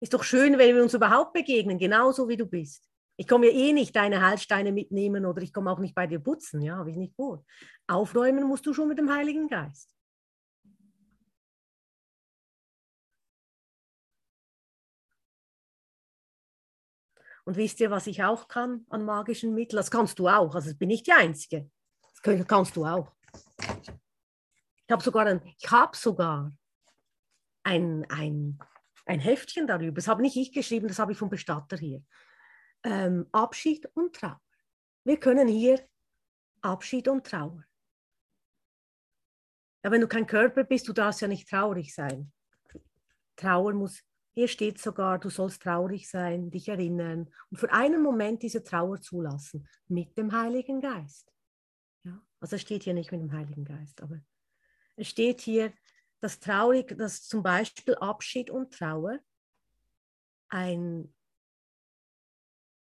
Ist 0.00 0.12
doch 0.12 0.24
schön, 0.24 0.58
wenn 0.58 0.74
wir 0.74 0.82
uns 0.82 0.94
überhaupt 0.94 1.32
begegnen, 1.32 1.78
genauso 1.78 2.28
wie 2.28 2.36
du 2.36 2.46
bist. 2.46 2.88
Ich 3.16 3.26
komme 3.26 3.46
ja 3.46 3.52
eh 3.52 3.72
nicht 3.72 3.96
deine 3.96 4.20
Heilsteine 4.24 4.72
mitnehmen 4.72 5.24
oder 5.24 5.40
ich 5.40 5.52
komme 5.52 5.70
auch 5.70 5.78
nicht 5.78 5.94
bei 5.94 6.06
dir 6.06 6.18
putzen, 6.20 6.60
ja, 6.60 6.76
habe 6.76 6.90
ich 6.90 6.96
nicht 6.96 7.14
vor. 7.14 7.44
Aufräumen 7.86 8.44
musst 8.44 8.66
du 8.66 8.74
schon 8.74 8.88
mit 8.88 8.98
dem 8.98 9.10
Heiligen 9.10 9.48
Geist. 9.48 9.95
Und 17.46 17.56
wisst 17.56 17.78
ihr, 17.80 17.90
was 17.90 18.08
ich 18.08 18.24
auch 18.24 18.48
kann 18.48 18.84
an 18.90 19.04
magischen 19.04 19.54
Mitteln? 19.54 19.76
Das 19.76 19.90
kannst 19.90 20.18
du 20.18 20.28
auch. 20.28 20.54
Also 20.54 20.70
ich 20.70 20.78
bin 20.78 20.88
nicht 20.88 21.06
die 21.06 21.12
Einzige. 21.12 21.70
Das 22.22 22.46
kannst 22.46 22.74
du 22.74 22.84
auch. 22.84 23.12
Ich 24.86 24.90
habe 24.90 25.02
sogar, 25.02 25.26
ein, 25.26 25.40
ich 25.56 25.70
hab 25.70 25.94
sogar 25.94 26.52
ein, 27.62 28.04
ein, 28.10 28.58
ein 29.06 29.20
Heftchen 29.20 29.66
darüber. 29.66 29.94
Das 29.94 30.08
habe 30.08 30.22
nicht 30.22 30.36
ich 30.36 30.52
geschrieben, 30.52 30.88
das 30.88 30.98
habe 30.98 31.12
ich 31.12 31.18
vom 31.18 31.30
Bestatter 31.30 31.76
hier 31.76 32.02
ähm, 32.82 33.26
Abschied 33.32 33.86
und 33.94 34.14
Trauer. 34.14 34.40
Wir 35.04 35.18
können 35.18 35.48
hier 35.48 35.86
Abschied 36.62 37.08
und 37.08 37.26
Trauer. 37.26 37.64
Ja, 39.84 39.90
wenn 39.90 40.00
du 40.00 40.08
kein 40.08 40.26
Körper 40.26 40.64
bist, 40.64 40.88
du 40.88 40.92
darfst 40.92 41.20
ja 41.20 41.28
nicht 41.28 41.48
traurig 41.48 41.94
sein. 41.94 42.32
Trauer 43.36 43.72
muss, 43.74 44.02
hier 44.36 44.48
steht 44.48 44.78
sogar, 44.78 45.18
du 45.18 45.30
sollst 45.30 45.62
traurig 45.62 46.10
sein, 46.10 46.50
dich 46.50 46.68
erinnern 46.68 47.32
und 47.50 47.56
für 47.56 47.72
einen 47.72 48.02
Moment 48.02 48.42
diese 48.42 48.62
Trauer 48.62 49.00
zulassen 49.00 49.66
mit 49.88 50.16
dem 50.18 50.30
Heiligen 50.30 50.82
Geist. 50.82 51.32
Ja, 52.04 52.20
also 52.38 52.56
es 52.56 52.62
steht 52.62 52.82
hier 52.82 52.92
nicht 52.92 53.10
mit 53.10 53.22
dem 53.22 53.32
Heiligen 53.32 53.64
Geist, 53.64 54.02
aber 54.02 54.20
es 54.96 55.08
steht 55.08 55.40
hier, 55.40 55.72
dass 56.20 56.38
traurig, 56.38 56.98
dass 56.98 57.26
zum 57.26 57.42
Beispiel 57.42 57.94
Abschied 57.94 58.50
und 58.50 58.74
Trauer 58.74 59.18
ein 60.50 61.14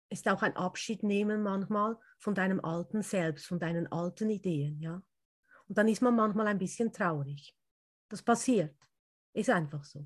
ist 0.08 0.28
auch 0.28 0.42
ein 0.42 0.56
Abschied 0.56 1.04
nehmen 1.04 1.42
manchmal 1.42 1.96
von 2.18 2.34
deinem 2.34 2.64
alten 2.64 3.02
Selbst, 3.02 3.46
von 3.46 3.60
deinen 3.60 3.90
alten 3.92 4.28
Ideen, 4.28 4.80
ja. 4.80 5.02
Und 5.68 5.78
dann 5.78 5.86
ist 5.86 6.02
man 6.02 6.16
manchmal 6.16 6.48
ein 6.48 6.58
bisschen 6.58 6.92
traurig. 6.92 7.56
Das 8.08 8.22
passiert, 8.22 8.76
ist 9.32 9.50
einfach 9.50 9.84
so. 9.84 10.04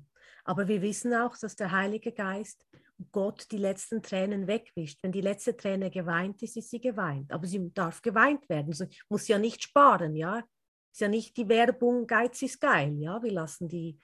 Aber 0.49 0.67
wir 0.67 0.81
wissen 0.81 1.13
auch, 1.13 1.37
dass 1.37 1.55
der 1.55 1.71
Heilige 1.71 2.11
Geist 2.11 2.65
Gott 3.11 3.45
die 3.51 3.59
letzten 3.59 4.01
Tränen 4.01 4.47
wegwischt. 4.47 4.97
Wenn 5.03 5.11
die 5.11 5.21
letzte 5.21 5.55
Träne 5.55 5.91
geweint 5.91 6.41
ist, 6.41 6.57
ist 6.57 6.71
sie 6.71 6.81
geweint. 6.81 7.31
Aber 7.31 7.45
sie 7.45 7.71
darf 7.71 8.01
geweint 8.01 8.49
werden. 8.49 8.73
Sie 8.73 8.87
muss 9.09 9.27
ja 9.27 9.37
nicht 9.37 9.61
sparen, 9.61 10.15
ja. 10.15 10.43
Ist 10.91 11.01
ja 11.01 11.07
nicht 11.07 11.37
die 11.37 11.47
Werbung, 11.47 12.07
Geiz 12.07 12.41
ist 12.41 12.59
geil, 12.59 12.97
ja. 12.97 13.21
Wir 13.21 13.31
lassen 13.31 13.67
die, 13.67 13.99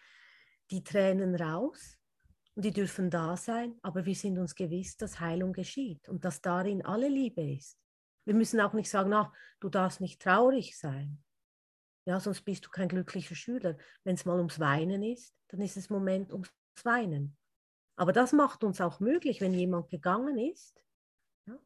die 0.70 0.84
Tränen 0.84 1.34
raus 1.34 1.98
und 2.54 2.64
die 2.64 2.72
dürfen 2.72 3.10
da 3.10 3.36
sein, 3.36 3.80
aber 3.82 4.06
wir 4.06 4.14
sind 4.14 4.38
uns 4.38 4.54
gewiss, 4.54 4.98
dass 4.98 5.20
Heilung 5.20 5.52
geschieht 5.52 6.08
und 6.10 6.26
dass 6.26 6.42
darin 6.42 6.86
alle 6.86 7.10
Liebe 7.10 7.42
ist. 7.42 7.80
Wir 8.24 8.36
müssen 8.36 8.62
auch 8.62 8.74
nicht 8.74 8.92
sagen, 8.92 9.12
ach, 9.14 9.32
du 9.60 9.70
darfst 9.70 10.00
nicht 10.00 10.22
traurig 10.22 10.78
sein. 10.78 11.25
Ja, 12.06 12.20
sonst 12.20 12.41
bist 12.41 12.65
du 12.65 12.70
kein 12.70 12.88
glücklicher 12.88 13.36
Schüler. 13.36 13.78
Wenn 14.04 14.15
es 14.15 14.26
mal 14.26 14.38
ums 14.38 14.60
Weinen 14.60 15.04
ist, 15.04 15.36
dann 15.48 15.62
ist 15.62 15.78
es 15.78 15.89
Moment 15.89 16.32
ums 16.32 16.52
Weinen. 16.84 17.36
Aber 17.96 18.13
das 18.13 18.34
macht 18.34 18.63
uns 18.63 18.82
auch 18.82 19.00
möglich, 19.00 19.41
wenn 19.41 19.54
jemand 19.54 19.89
gegangen 19.89 20.38
ist. 20.38 20.84
Ja, 21.48 21.58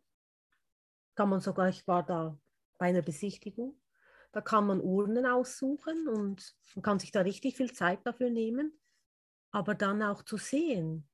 kann 1.16 1.30
man 1.30 1.42
sogar, 1.42 1.70
ich 1.70 1.86
war 1.88 2.06
da 2.06 2.40
bei 2.78 2.88
einer 2.88 3.02
Besichtigung, 3.02 3.82
da 4.32 4.42
kann 4.42 4.68
man 4.68 4.80
Urnen 4.80 5.26
aussuchen 5.26 6.08
und 6.08 6.56
man 6.76 6.84
kann 6.84 7.00
sich 7.00 7.12
da 7.12 7.22
richtig 7.22 7.58
viel 7.58 7.74
Zeit 7.74 8.00
dafür 8.06 8.30
nehmen 8.30 8.80
aber 9.52 9.76
dann 9.76 10.04
auch 10.04 10.24
zu 10.24 10.38
sehen, 10.38 11.08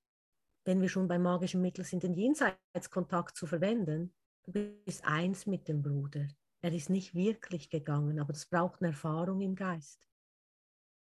wenn 0.65 0.81
wir 0.81 0.89
schon 0.89 1.07
beim 1.07 1.23
magischen 1.23 1.61
Mittel 1.61 1.85
sind, 1.85 2.03
den 2.03 2.13
Jenseitskontakt 2.13 3.35
zu 3.35 3.45
verwenden. 3.45 4.13
Du 4.43 4.51
bist 4.51 5.05
eins 5.05 5.45
mit 5.45 5.67
dem 5.67 5.81
Bruder. 5.81 6.27
Er 6.65 6.73
ist 6.73 6.89
nicht 6.89 7.13
wirklich 7.13 7.69
gegangen, 7.69 8.19
aber 8.19 8.33
es 8.33 8.47
braucht 8.47 8.81
eine 8.81 8.87
Erfahrung 8.87 9.39
im 9.39 9.53
Geist. 9.53 10.09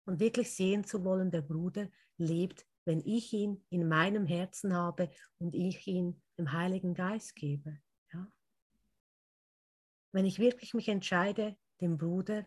Und 0.06 0.20
wirklich 0.20 0.52
sehen 0.54 0.84
zu 0.84 1.04
wollen, 1.04 1.32
der 1.32 1.41
Bruder 1.41 1.89
lebt, 2.17 2.67
wenn 2.86 3.02
ich 3.04 3.34
ihn 3.34 3.65
in 3.72 3.88
meinem 3.88 4.28
Herzen 4.28 4.76
habe 4.76 5.10
und 5.39 5.56
ich 5.56 5.88
ihn 5.88 6.22
dem 6.38 6.52
Heiligen 6.52 6.93
Geist 6.93 7.34
gebe. 7.34 7.82
Ja? 8.13 8.32
Wenn 10.12 10.28
ich 10.28 10.38
wirklich 10.38 10.76
mich 10.76 10.89
entscheide, 10.89 11.58
dem 11.82 11.98
Bruder 11.98 12.46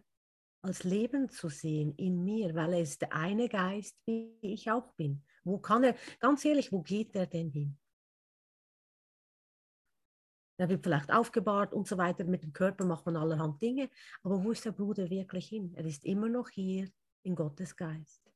als 0.62 0.84
Leben 0.84 1.28
zu 1.30 1.48
sehen 1.48 1.96
in 1.96 2.22
mir, 2.22 2.54
weil 2.54 2.74
er 2.74 2.82
ist 2.82 3.02
der 3.02 3.12
eine 3.12 3.48
Geist, 3.48 3.98
wie 4.06 4.38
ich 4.40 4.70
auch 4.70 4.92
bin. 4.92 5.24
Wo 5.42 5.58
kann 5.58 5.82
er, 5.82 5.96
ganz 6.20 6.44
ehrlich, 6.44 6.70
wo 6.70 6.80
geht 6.80 7.16
er 7.16 7.26
denn 7.26 7.50
hin? 7.50 7.76
Er 10.60 10.68
wird 10.68 10.84
vielleicht 10.84 11.10
aufgebahrt 11.10 11.72
und 11.72 11.88
so 11.88 11.96
weiter. 11.96 12.22
Mit 12.24 12.42
dem 12.42 12.52
Körper 12.52 12.84
macht 12.84 13.06
man 13.06 13.16
allerhand 13.16 13.62
Dinge. 13.62 13.88
Aber 14.22 14.44
wo 14.44 14.50
ist 14.50 14.66
der 14.66 14.72
Bruder 14.72 15.08
wirklich 15.08 15.48
hin? 15.48 15.72
Er 15.74 15.86
ist 15.86 16.04
immer 16.04 16.28
noch 16.28 16.50
hier 16.50 16.86
in 17.22 17.34
Gottes 17.34 17.74
Geist. 17.74 18.30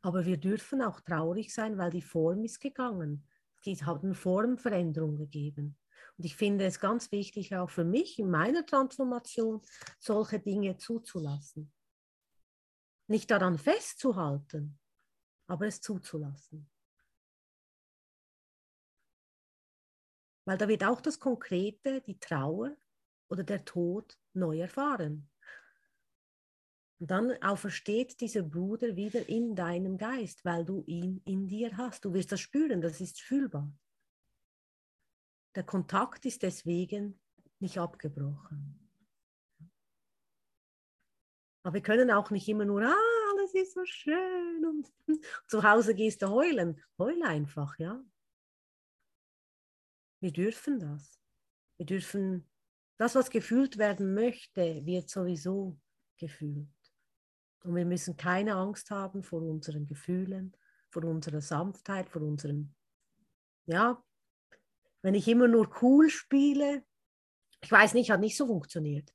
Aber 0.00 0.24
wir 0.24 0.36
dürfen 0.36 0.82
auch 0.82 1.00
traurig 1.00 1.52
sein, 1.52 1.76
weil 1.76 1.90
die 1.90 2.00
Form 2.00 2.44
ist 2.44 2.60
gegangen. 2.60 3.26
Es 3.66 3.82
hat 3.82 4.04
eine 4.04 4.14
Formveränderung 4.14 5.16
gegeben. 5.16 5.76
Und 6.16 6.24
ich 6.24 6.36
finde 6.36 6.64
es 6.64 6.78
ganz 6.78 7.10
wichtig, 7.10 7.56
auch 7.56 7.70
für 7.70 7.84
mich 7.84 8.20
in 8.20 8.30
meiner 8.30 8.64
Transformation 8.64 9.60
solche 9.98 10.38
Dinge 10.38 10.76
zuzulassen. 10.76 11.72
Nicht 13.08 13.32
daran 13.32 13.58
festzuhalten, 13.58 14.78
aber 15.48 15.66
es 15.66 15.80
zuzulassen. 15.80 16.70
Weil 20.44 20.58
da 20.58 20.68
wird 20.68 20.84
auch 20.84 21.00
das 21.00 21.18
Konkrete, 21.18 22.00
die 22.02 22.18
Trauer 22.18 22.76
oder 23.28 23.42
der 23.42 23.64
Tod 23.64 24.18
neu 24.34 24.60
erfahren. 24.60 25.30
Und 27.00 27.10
dann 27.10 27.42
aufersteht 27.42 28.20
dieser 28.20 28.42
Bruder 28.42 28.96
wieder 28.96 29.28
in 29.28 29.54
deinem 29.54 29.98
Geist, 29.98 30.44
weil 30.44 30.64
du 30.64 30.82
ihn 30.86 31.20
in 31.24 31.48
dir 31.48 31.76
hast. 31.76 32.04
Du 32.04 32.14
wirst 32.14 32.32
das 32.32 32.40
spüren, 32.40 32.80
das 32.80 33.00
ist 33.00 33.20
fühlbar. 33.20 33.70
Der 35.54 35.64
Kontakt 35.64 36.24
ist 36.24 36.42
deswegen 36.42 37.20
nicht 37.58 37.78
abgebrochen. 37.78 38.80
Aber 41.62 41.74
wir 41.74 41.82
können 41.82 42.10
auch 42.10 42.30
nicht 42.30 42.48
immer 42.48 42.64
nur, 42.64 42.82
ah, 42.82 42.94
alles 43.32 43.54
ist 43.54 43.74
so 43.74 43.84
schön 43.84 44.64
und 44.66 44.92
zu 45.48 45.62
Hause 45.62 45.94
gehst 45.94 46.22
du 46.22 46.28
heulen. 46.28 46.80
Heule 46.98 47.24
einfach, 47.26 47.78
ja. 47.78 48.04
Wir 50.24 50.32
dürfen 50.32 50.80
das. 50.80 51.20
Wir 51.76 51.84
dürfen, 51.84 52.48
das, 52.96 53.14
was 53.14 53.28
gefühlt 53.28 53.76
werden 53.76 54.14
möchte, 54.14 54.86
wird 54.86 55.10
sowieso 55.10 55.78
gefühlt. 56.16 56.66
Und 57.62 57.74
wir 57.74 57.84
müssen 57.84 58.16
keine 58.16 58.54
Angst 58.54 58.90
haben 58.90 59.22
vor 59.22 59.42
unseren 59.42 59.84
Gefühlen, 59.84 60.56
vor 60.88 61.04
unserer 61.04 61.42
Sanftheit, 61.42 62.08
vor 62.08 62.22
unserem, 62.22 62.74
ja, 63.66 64.02
wenn 65.02 65.14
ich 65.14 65.28
immer 65.28 65.46
nur 65.46 65.70
cool 65.82 66.08
spiele, 66.08 66.86
ich 67.60 67.70
weiß 67.70 67.92
nicht, 67.92 68.10
hat 68.10 68.20
nicht 68.20 68.38
so 68.38 68.46
funktioniert. 68.46 69.14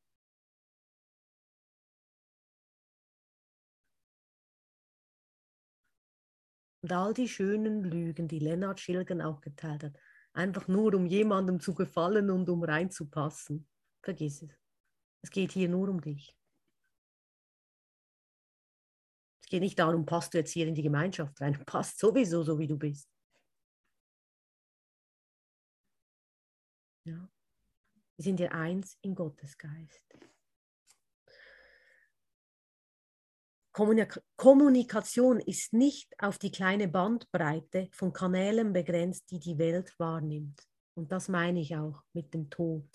Und 6.81 6.91
all 6.91 7.15
die 7.15 7.27
schönen 7.27 7.83
Lügen, 7.83 8.27
die 8.27 8.37
Lennart 8.37 8.79
Schilgen 8.79 9.23
auch 9.23 9.41
geteilt 9.41 9.83
hat, 9.83 9.97
einfach 10.39 10.67
nur 10.67 10.93
um 10.93 11.05
jemandem 11.05 11.59
zu 11.59 11.75
gefallen 11.75 12.31
und 12.31 12.49
um 12.49 12.63
reinzupassen, 12.63 13.67
vergiss 14.01 14.41
es. 14.41 14.57
Es 15.21 15.29
geht 15.29 15.51
hier 15.51 15.67
nur 15.67 15.89
um 15.89 15.99
dich. 15.99 16.35
Es 19.41 19.49
geht 19.49 19.61
nicht 19.61 19.77
darum, 19.77 20.05
passt 20.05 20.33
du 20.33 20.37
jetzt 20.37 20.51
hier 20.51 20.67
in 20.67 20.75
die 20.75 20.81
Gemeinschaft 20.81 21.39
rein. 21.41 21.53
Du 21.53 21.63
passt 21.65 21.99
sowieso 21.99 22.43
so, 22.43 22.57
wie 22.57 22.67
du 22.67 22.77
bist. 22.77 23.09
Ja. 27.05 27.29
Wir 28.15 28.23
sind 28.23 28.39
ja 28.39 28.51
eins 28.51 28.97
in 29.01 29.15
Gottes 29.15 29.57
Geist. 29.57 30.05
Kommunikation 33.71 35.39
ist 35.39 35.73
nicht 35.73 36.13
auf 36.21 36.37
die 36.37 36.51
kleine 36.51 36.87
Bandbreite 36.87 37.87
von 37.91 38.11
Kanälen 38.11 38.73
begrenzt, 38.73 39.29
die 39.31 39.39
die 39.39 39.57
Welt 39.57 39.93
wahrnimmt. 39.99 40.61
Und 40.95 41.11
das 41.11 41.29
meine 41.29 41.61
ich 41.61 41.75
auch 41.75 42.03
mit 42.13 42.33
dem 42.33 42.49
Tod. 42.49 42.87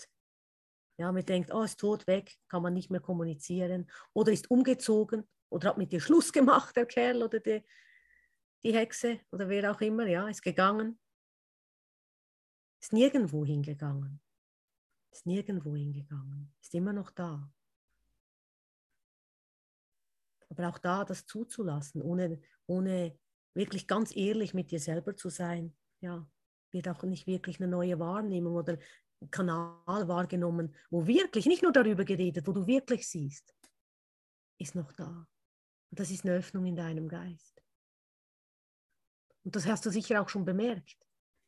Ja, 0.97 1.11
man 1.11 1.25
denkt, 1.25 1.53
oh, 1.53 1.63
ist 1.63 1.79
tot 1.79 2.07
weg, 2.07 2.37
kann 2.47 2.61
man 2.61 2.73
nicht 2.73 2.89
mehr 2.89 3.01
kommunizieren. 3.01 3.89
Oder 4.13 4.31
ist 4.31 4.49
umgezogen 4.49 5.27
oder 5.49 5.69
hat 5.69 5.77
mit 5.77 5.91
dir 5.91 5.99
Schluss 5.99 6.31
gemacht, 6.31 6.75
der 6.75 6.85
Kerl 6.85 7.23
oder 7.23 7.39
die, 7.39 7.63
die 8.63 8.73
Hexe 8.73 9.19
oder 9.31 9.49
wer 9.49 9.71
auch 9.71 9.81
immer, 9.81 10.07
ja, 10.07 10.27
ist 10.27 10.41
gegangen. 10.41 10.99
Ist 12.81 12.93
nirgendwo 12.93 13.45
hingegangen. 13.45 14.21
Ist 15.11 15.25
nirgendwo 15.25 15.75
hingegangen. 15.75 16.53
Ist 16.61 16.75
immer 16.75 16.93
noch 16.93 17.11
da. 17.11 17.51
Aber 20.49 20.69
auch 20.69 20.77
da 20.77 21.03
das 21.03 21.25
zuzulassen, 21.25 22.01
ohne, 22.01 22.39
ohne 22.67 23.17
wirklich 23.53 23.87
ganz 23.87 24.15
ehrlich 24.15 24.53
mit 24.53 24.71
dir 24.71 24.79
selber 24.79 25.15
zu 25.15 25.29
sein, 25.29 25.75
ja, 26.01 26.27
wird 26.71 26.87
auch 26.87 27.03
nicht 27.03 27.27
wirklich 27.27 27.59
eine 27.59 27.67
neue 27.67 27.99
Wahrnehmung 27.99 28.55
oder 28.55 28.77
Kanal 29.31 30.07
wahrgenommen, 30.07 30.75
wo 30.89 31.07
wirklich, 31.07 31.45
nicht 31.45 31.63
nur 31.63 31.71
darüber 31.71 32.03
geredet, 32.03 32.47
wo 32.47 32.51
du 32.51 32.67
wirklich 32.67 33.07
siehst, 33.07 33.55
ist 34.59 34.75
noch 34.75 34.91
da. 34.91 35.27
Und 35.89 35.99
das 35.99 36.11
ist 36.11 36.25
eine 36.25 36.35
Öffnung 36.35 36.65
in 36.65 36.75
deinem 36.75 37.07
Geist. 37.07 37.61
Und 39.43 39.55
das 39.55 39.65
hast 39.67 39.85
du 39.85 39.89
sicher 39.89 40.21
auch 40.21 40.29
schon 40.29 40.43
bemerkt 40.43 41.04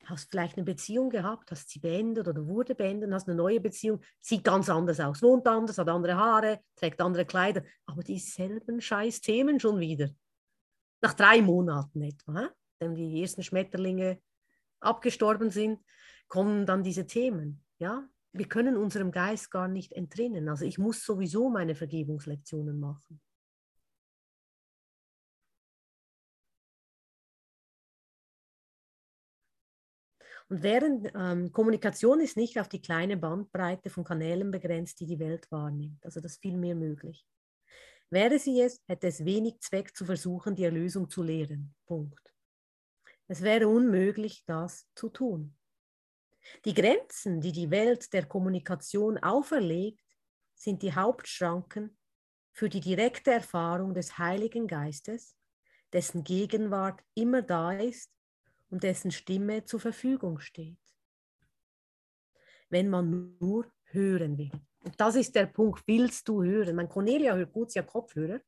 hast 0.09 0.29
vielleicht 0.29 0.57
eine 0.57 0.65
Beziehung 0.65 1.09
gehabt, 1.09 1.51
hast 1.51 1.69
sie 1.69 1.79
beendet 1.79 2.27
oder 2.27 2.47
wurde 2.47 2.75
beendet, 2.75 3.11
hast 3.11 3.27
eine 3.27 3.37
neue 3.37 3.59
Beziehung, 3.59 4.01
sieht 4.19 4.43
ganz 4.43 4.69
anders 4.69 4.99
aus, 4.99 5.21
wohnt 5.21 5.47
anders, 5.47 5.77
hat 5.77 5.89
andere 5.89 6.15
Haare, 6.15 6.61
trägt 6.75 7.01
andere 7.01 7.25
Kleider, 7.25 7.63
aber 7.85 8.03
dieselben 8.03 8.81
scheiß 8.81 9.21
Themen 9.21 9.59
schon 9.59 9.79
wieder. 9.79 10.09
Nach 11.01 11.13
drei 11.13 11.41
Monaten 11.41 12.01
etwa, 12.01 12.49
wenn 12.79 12.95
die 12.95 13.21
ersten 13.21 13.43
Schmetterlinge 13.43 14.19
abgestorben 14.79 15.49
sind, 15.49 15.79
kommen 16.27 16.65
dann 16.65 16.83
diese 16.83 17.05
Themen. 17.05 17.63
Ja, 17.79 18.07
wir 18.31 18.47
können 18.47 18.77
unserem 18.77 19.11
Geist 19.11 19.51
gar 19.51 19.67
nicht 19.67 19.93
entrinnen. 19.93 20.49
Also 20.49 20.65
ich 20.65 20.77
muss 20.77 21.03
sowieso 21.03 21.49
meine 21.49 21.75
Vergebungslektionen 21.75 22.79
machen. 22.79 23.21
Und 30.49 30.63
während 30.63 31.11
ähm, 31.13 31.51
Kommunikation 31.51 32.21
ist 32.21 32.37
nicht 32.37 32.59
auf 32.59 32.69
die 32.69 32.81
kleine 32.81 33.17
Bandbreite 33.17 33.89
von 33.89 34.03
Kanälen 34.03 34.49
begrenzt, 34.49 34.99
die 34.99 35.05
die 35.05 35.19
Welt 35.19 35.51
wahrnimmt. 35.51 36.03
Also 36.05 36.21
das 36.21 36.33
ist 36.33 36.41
viel 36.41 36.57
mehr 36.57 36.75
möglich. 36.75 37.25
Wäre 38.09 38.39
sie 38.39 38.61
es, 38.61 38.81
hätte 38.87 39.07
es 39.07 39.25
wenig 39.25 39.59
Zweck 39.59 39.95
zu 39.95 40.05
versuchen, 40.05 40.55
die 40.55 40.63
Erlösung 40.63 41.09
zu 41.09 41.21
lehren. 41.21 41.75
Punkt. 41.85 42.33
Es 43.27 43.41
wäre 43.41 43.67
unmöglich, 43.67 44.45
das 44.45 44.87
zu 44.95 45.09
tun. 45.09 45.57
Die 46.63 46.73
Grenzen, 46.73 47.41
die 47.41 47.51
die 47.51 47.69
Welt 47.69 48.13
der 48.13 48.25
Kommunikation 48.25 49.17
auferlegt, 49.17 50.01
sind 50.55 50.81
die 50.81 50.93
Hauptschranken 50.93 51.97
für 52.53 52.69
die 52.69 52.79
direkte 52.79 53.31
Erfahrung 53.31 53.93
des 53.93 54.17
Heiligen 54.17 54.65
Geistes, 54.65 55.35
dessen 55.91 56.23
Gegenwart 56.23 57.03
immer 57.15 57.41
da 57.41 57.73
ist 57.73 58.09
und 58.69 58.83
dessen 58.83 59.11
Stimme 59.11 59.65
zur 59.65 59.79
Verfügung 59.79 60.39
steht. 60.39 60.77
Wenn 62.69 62.89
man 62.89 63.37
nur 63.39 63.71
hören 63.85 64.37
will. 64.37 64.51
Und 64.83 64.99
das 64.99 65.15
ist 65.15 65.35
der 65.35 65.45
Punkt, 65.45 65.83
willst 65.87 66.27
du 66.27 66.43
hören? 66.43 66.75
Mein 66.75 66.89
Cornelia 66.89 67.35
hört 67.35 67.53
gut, 67.53 67.71
sie 67.71 67.79
hat 67.79 67.87
Kopfhörer. 67.87 68.41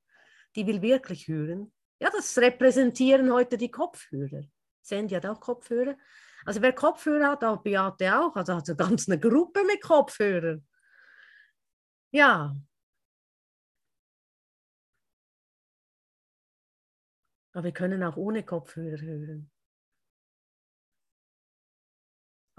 Die 0.56 0.66
will 0.68 0.82
wirklich 0.82 1.28
hören. 1.28 1.72
Ja, 2.00 2.10
das 2.10 2.38
repräsentieren 2.38 3.32
heute 3.32 3.58
die 3.58 3.72
Kopfhörer. 3.72 4.44
Sandy 4.82 5.16
hat 5.16 5.26
auch 5.26 5.40
Kopfhörer. 5.40 5.98
Also 6.46 6.62
wer 6.62 6.74
Kopfhörer 6.74 7.32
hat, 7.32 7.44
auch 7.44 7.62
Beate 7.62 8.18
auch. 8.18 8.36
Also 8.36 8.56
hat 8.56 8.68
eine 8.70 8.78
ganze 8.78 9.20
Gruppe 9.20 9.64
mit 9.66 9.82
Kopfhörern. 9.82 10.66
Ja. 12.12 12.56
Aber 17.52 17.64
wir 17.64 17.72
können 17.74 18.04
auch 18.04 18.16
ohne 18.16 18.44
Kopfhörer 18.44 19.02
hören. 19.02 19.52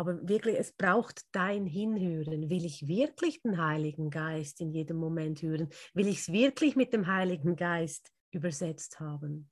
Aber 0.00 0.26
wirklich, 0.26 0.58
es 0.58 0.72
braucht 0.72 1.26
dein 1.30 1.66
Hinhören. 1.66 2.48
Will 2.48 2.64
ich 2.64 2.88
wirklich 2.88 3.42
den 3.42 3.62
Heiligen 3.62 4.08
Geist 4.08 4.62
in 4.62 4.72
jedem 4.72 4.96
Moment 4.96 5.42
hören? 5.42 5.68
Will 5.92 6.08
ich 6.08 6.20
es 6.20 6.32
wirklich 6.32 6.74
mit 6.74 6.94
dem 6.94 7.06
Heiligen 7.06 7.54
Geist 7.54 8.10
übersetzt 8.30 8.98
haben? 8.98 9.50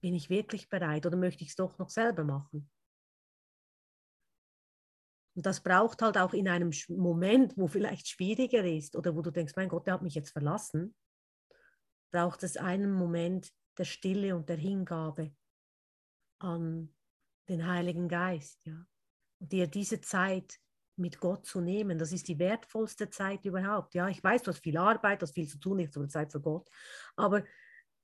Bin 0.00 0.12
ich 0.12 0.28
wirklich 0.28 0.68
bereit 0.68 1.06
oder 1.06 1.16
möchte 1.16 1.44
ich 1.44 1.50
es 1.50 1.54
doch 1.54 1.78
noch 1.78 1.88
selber 1.88 2.24
machen? 2.24 2.68
Und 5.36 5.46
das 5.46 5.62
braucht 5.62 6.02
halt 6.02 6.18
auch 6.18 6.34
in 6.34 6.48
einem 6.48 6.72
Moment, 6.88 7.56
wo 7.56 7.68
vielleicht 7.68 8.08
schwieriger 8.08 8.64
ist 8.64 8.96
oder 8.96 9.14
wo 9.14 9.22
du 9.22 9.30
denkst, 9.30 9.54
mein 9.54 9.68
Gott, 9.68 9.86
der 9.86 9.94
hat 9.94 10.02
mich 10.02 10.16
jetzt 10.16 10.32
verlassen, 10.32 10.96
braucht 12.10 12.42
es 12.42 12.56
einen 12.56 12.92
Moment 12.92 13.52
der 13.78 13.84
Stille 13.84 14.34
und 14.34 14.48
der 14.48 14.56
Hingabe 14.56 15.32
an 16.40 16.92
den 17.48 17.68
Heiligen 17.68 18.08
Geist, 18.08 18.66
ja 18.66 18.84
dir 19.38 19.66
diese 19.66 20.00
Zeit 20.00 20.58
mit 20.98 21.20
Gott 21.20 21.46
zu 21.46 21.60
nehmen, 21.60 21.98
das 21.98 22.12
ist 22.12 22.28
die 22.28 22.38
wertvollste 22.38 23.10
Zeit 23.10 23.44
überhaupt. 23.44 23.94
Ja, 23.94 24.08
ich 24.08 24.22
weiß, 24.22 24.42
du 24.42 24.50
hast 24.50 24.62
viel 24.62 24.78
Arbeit, 24.78 25.20
du 25.20 25.26
hast 25.26 25.34
viel 25.34 25.48
zu 25.48 25.58
tun, 25.58 25.76
nicht 25.76 25.92
so 25.92 26.00
viel 26.00 26.08
Zeit 26.08 26.32
für 26.32 26.40
Gott, 26.40 26.68
aber 27.16 27.44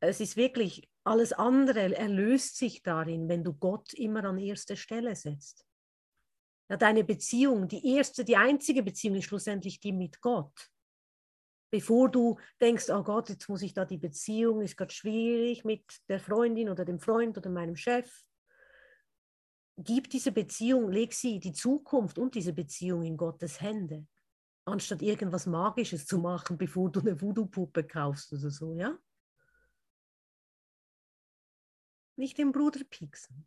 es 0.01 0.21
ist 0.21 0.37
wirklich, 0.37 0.91
alles 1.05 1.33
andere 1.33 1.97
erlöst 1.97 2.57
sich 2.57 2.83
darin, 2.83 3.29
wenn 3.29 3.45
du 3.45 3.55
Gott 3.55 3.93
immer 3.95 4.25
an 4.25 4.39
erste 4.39 4.77
Stelle 4.77 5.15
setzt. 5.17 5.65
Ja, 6.69 6.77
deine 6.77 7.05
Beziehung, 7.05 7.69
die 7.69 7.97
erste, 7.97 8.25
die 8.25 8.37
einzige 8.37 8.83
Beziehung 8.83 9.17
ist 9.17 9.27
schlussendlich 9.27 9.79
die 9.81 9.93
mit 9.93 10.21
Gott. 10.21 10.71
Bevor 11.71 12.11
du 12.11 12.39
denkst, 12.61 12.91
oh 12.91 13.03
Gott, 13.03 13.31
jetzt 13.31 13.49
muss 13.49 13.63
ich 13.63 13.75
da 13.75 13.85
die 13.85 13.99
Beziehung, 13.99 14.61
ist 14.61 14.77
gerade 14.77 14.93
schwierig 14.93 15.65
mit 15.65 15.85
der 16.09 16.21
Freundin 16.21 16.69
oder 16.69 16.85
dem 16.85 16.99
Freund 16.99 17.39
oder 17.39 17.51
meinem 17.51 17.77
Chef 17.77 18.25
gib 19.85 20.11
diese 20.11 20.33
Beziehung, 20.33 20.91
leg 20.91 21.13
sie, 21.13 21.39
die 21.41 21.53
Zukunft 21.53 22.19
und 22.19 22.35
diese 22.35 22.53
Beziehung 22.53 23.03
in 23.03 23.17
Gottes 23.17 23.61
Hände, 23.61 24.07
anstatt 24.65 25.03
irgendwas 25.03 25.47
Magisches 25.47 26.07
zu 26.07 26.19
machen, 26.19 26.59
bevor 26.59 26.91
du 26.91 27.01
eine 27.01 27.21
Voodoo-Puppe 27.21 27.85
kaufst 27.85 28.33
oder 28.33 28.51
so, 28.51 28.75
ja? 28.75 28.99
Nicht 32.17 32.39
den 32.39 32.53
Bruder 32.53 32.85
pieksen. 32.85 33.47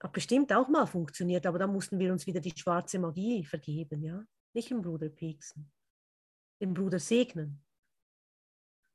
Hat 0.00 0.12
bestimmt 0.12 0.52
auch 0.52 0.68
mal 0.68 0.86
funktioniert, 0.86 1.44
aber 1.44 1.58
da 1.58 1.66
mussten 1.66 1.98
wir 1.98 2.12
uns 2.12 2.26
wieder 2.26 2.40
die 2.40 2.56
schwarze 2.56 2.98
Magie 2.98 3.44
vergeben, 3.44 4.02
ja. 4.02 4.24
Nicht 4.54 4.70
den 4.70 4.80
Bruder 4.80 5.08
pieksen, 5.08 5.70
den 6.60 6.72
Bruder 6.72 6.98
segnen. 6.98 7.64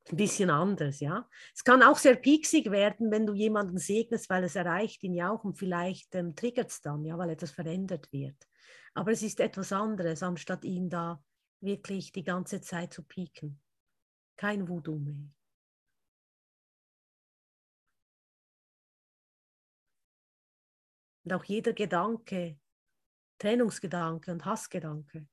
Ein 0.09 0.17
bisschen 0.17 0.49
anders, 0.49 0.99
ja. 0.99 1.29
Es 1.55 1.63
kann 1.63 1.81
auch 1.81 1.97
sehr 1.97 2.15
pieksig 2.15 2.69
werden, 2.71 3.09
wenn 3.09 3.25
du 3.25 3.33
jemanden 3.33 3.77
segnest, 3.77 4.29
weil 4.29 4.43
es 4.43 4.55
erreicht 4.55 5.01
ihn 5.03 5.13
ja 5.13 5.31
auch 5.31 5.45
und 5.45 5.57
vielleicht 5.57 6.13
ähm, 6.15 6.35
triggert 6.35 6.71
es 6.71 6.81
dann, 6.81 7.05
ja, 7.05 7.17
weil 7.17 7.29
etwas 7.29 7.51
verändert 7.51 8.11
wird. 8.11 8.35
Aber 8.93 9.11
es 9.11 9.23
ist 9.23 9.39
etwas 9.39 9.71
anderes, 9.71 10.21
anstatt 10.21 10.65
ihn 10.65 10.89
da 10.89 11.23
wirklich 11.61 12.11
die 12.11 12.23
ganze 12.23 12.59
Zeit 12.59 12.93
zu 12.93 13.03
pieken. 13.03 13.61
Kein 14.35 14.67
Voodoo 14.67 14.99
mehr. 14.99 15.29
Und 21.23 21.33
auch 21.33 21.45
jeder 21.45 21.71
Gedanke, 21.71 22.59
Trennungsgedanke 23.39 24.31
und 24.31 24.43
Hassgedanke 24.43 25.27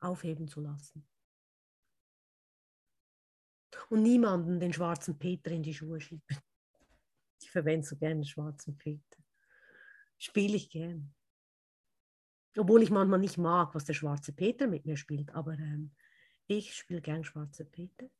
aufheben 0.00 0.46
zu 0.46 0.60
lassen. 0.60 1.08
Und 3.88 4.02
niemanden 4.02 4.60
den 4.60 4.72
schwarzen 4.72 5.18
Peter 5.18 5.50
in 5.50 5.62
die 5.62 5.74
Schuhe 5.74 6.00
schieben. 6.00 6.22
Ich 7.40 7.50
verwende 7.50 7.86
so 7.86 7.96
gerne 7.96 8.16
den 8.16 8.24
schwarzen 8.24 8.76
Peter. 8.76 9.16
Spiele 10.18 10.56
ich 10.56 10.70
gern. 10.70 11.14
Obwohl 12.56 12.82
ich 12.82 12.90
manchmal 12.90 13.20
nicht 13.20 13.38
mag, 13.38 13.74
was 13.74 13.84
der 13.84 13.94
schwarze 13.94 14.32
Peter 14.32 14.66
mit 14.66 14.84
mir 14.84 14.96
spielt, 14.96 15.30
aber 15.30 15.52
ähm, 15.54 15.94
ich 16.48 16.74
spiele 16.74 17.00
gern 17.00 17.24
schwarze 17.24 17.64
Peter. 17.64 18.10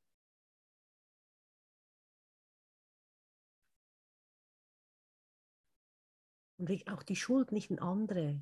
Und 6.58 6.88
auch 6.88 7.02
die 7.02 7.16
Schuld 7.16 7.52
nicht 7.52 7.70
in 7.70 7.78
andere 7.78 8.40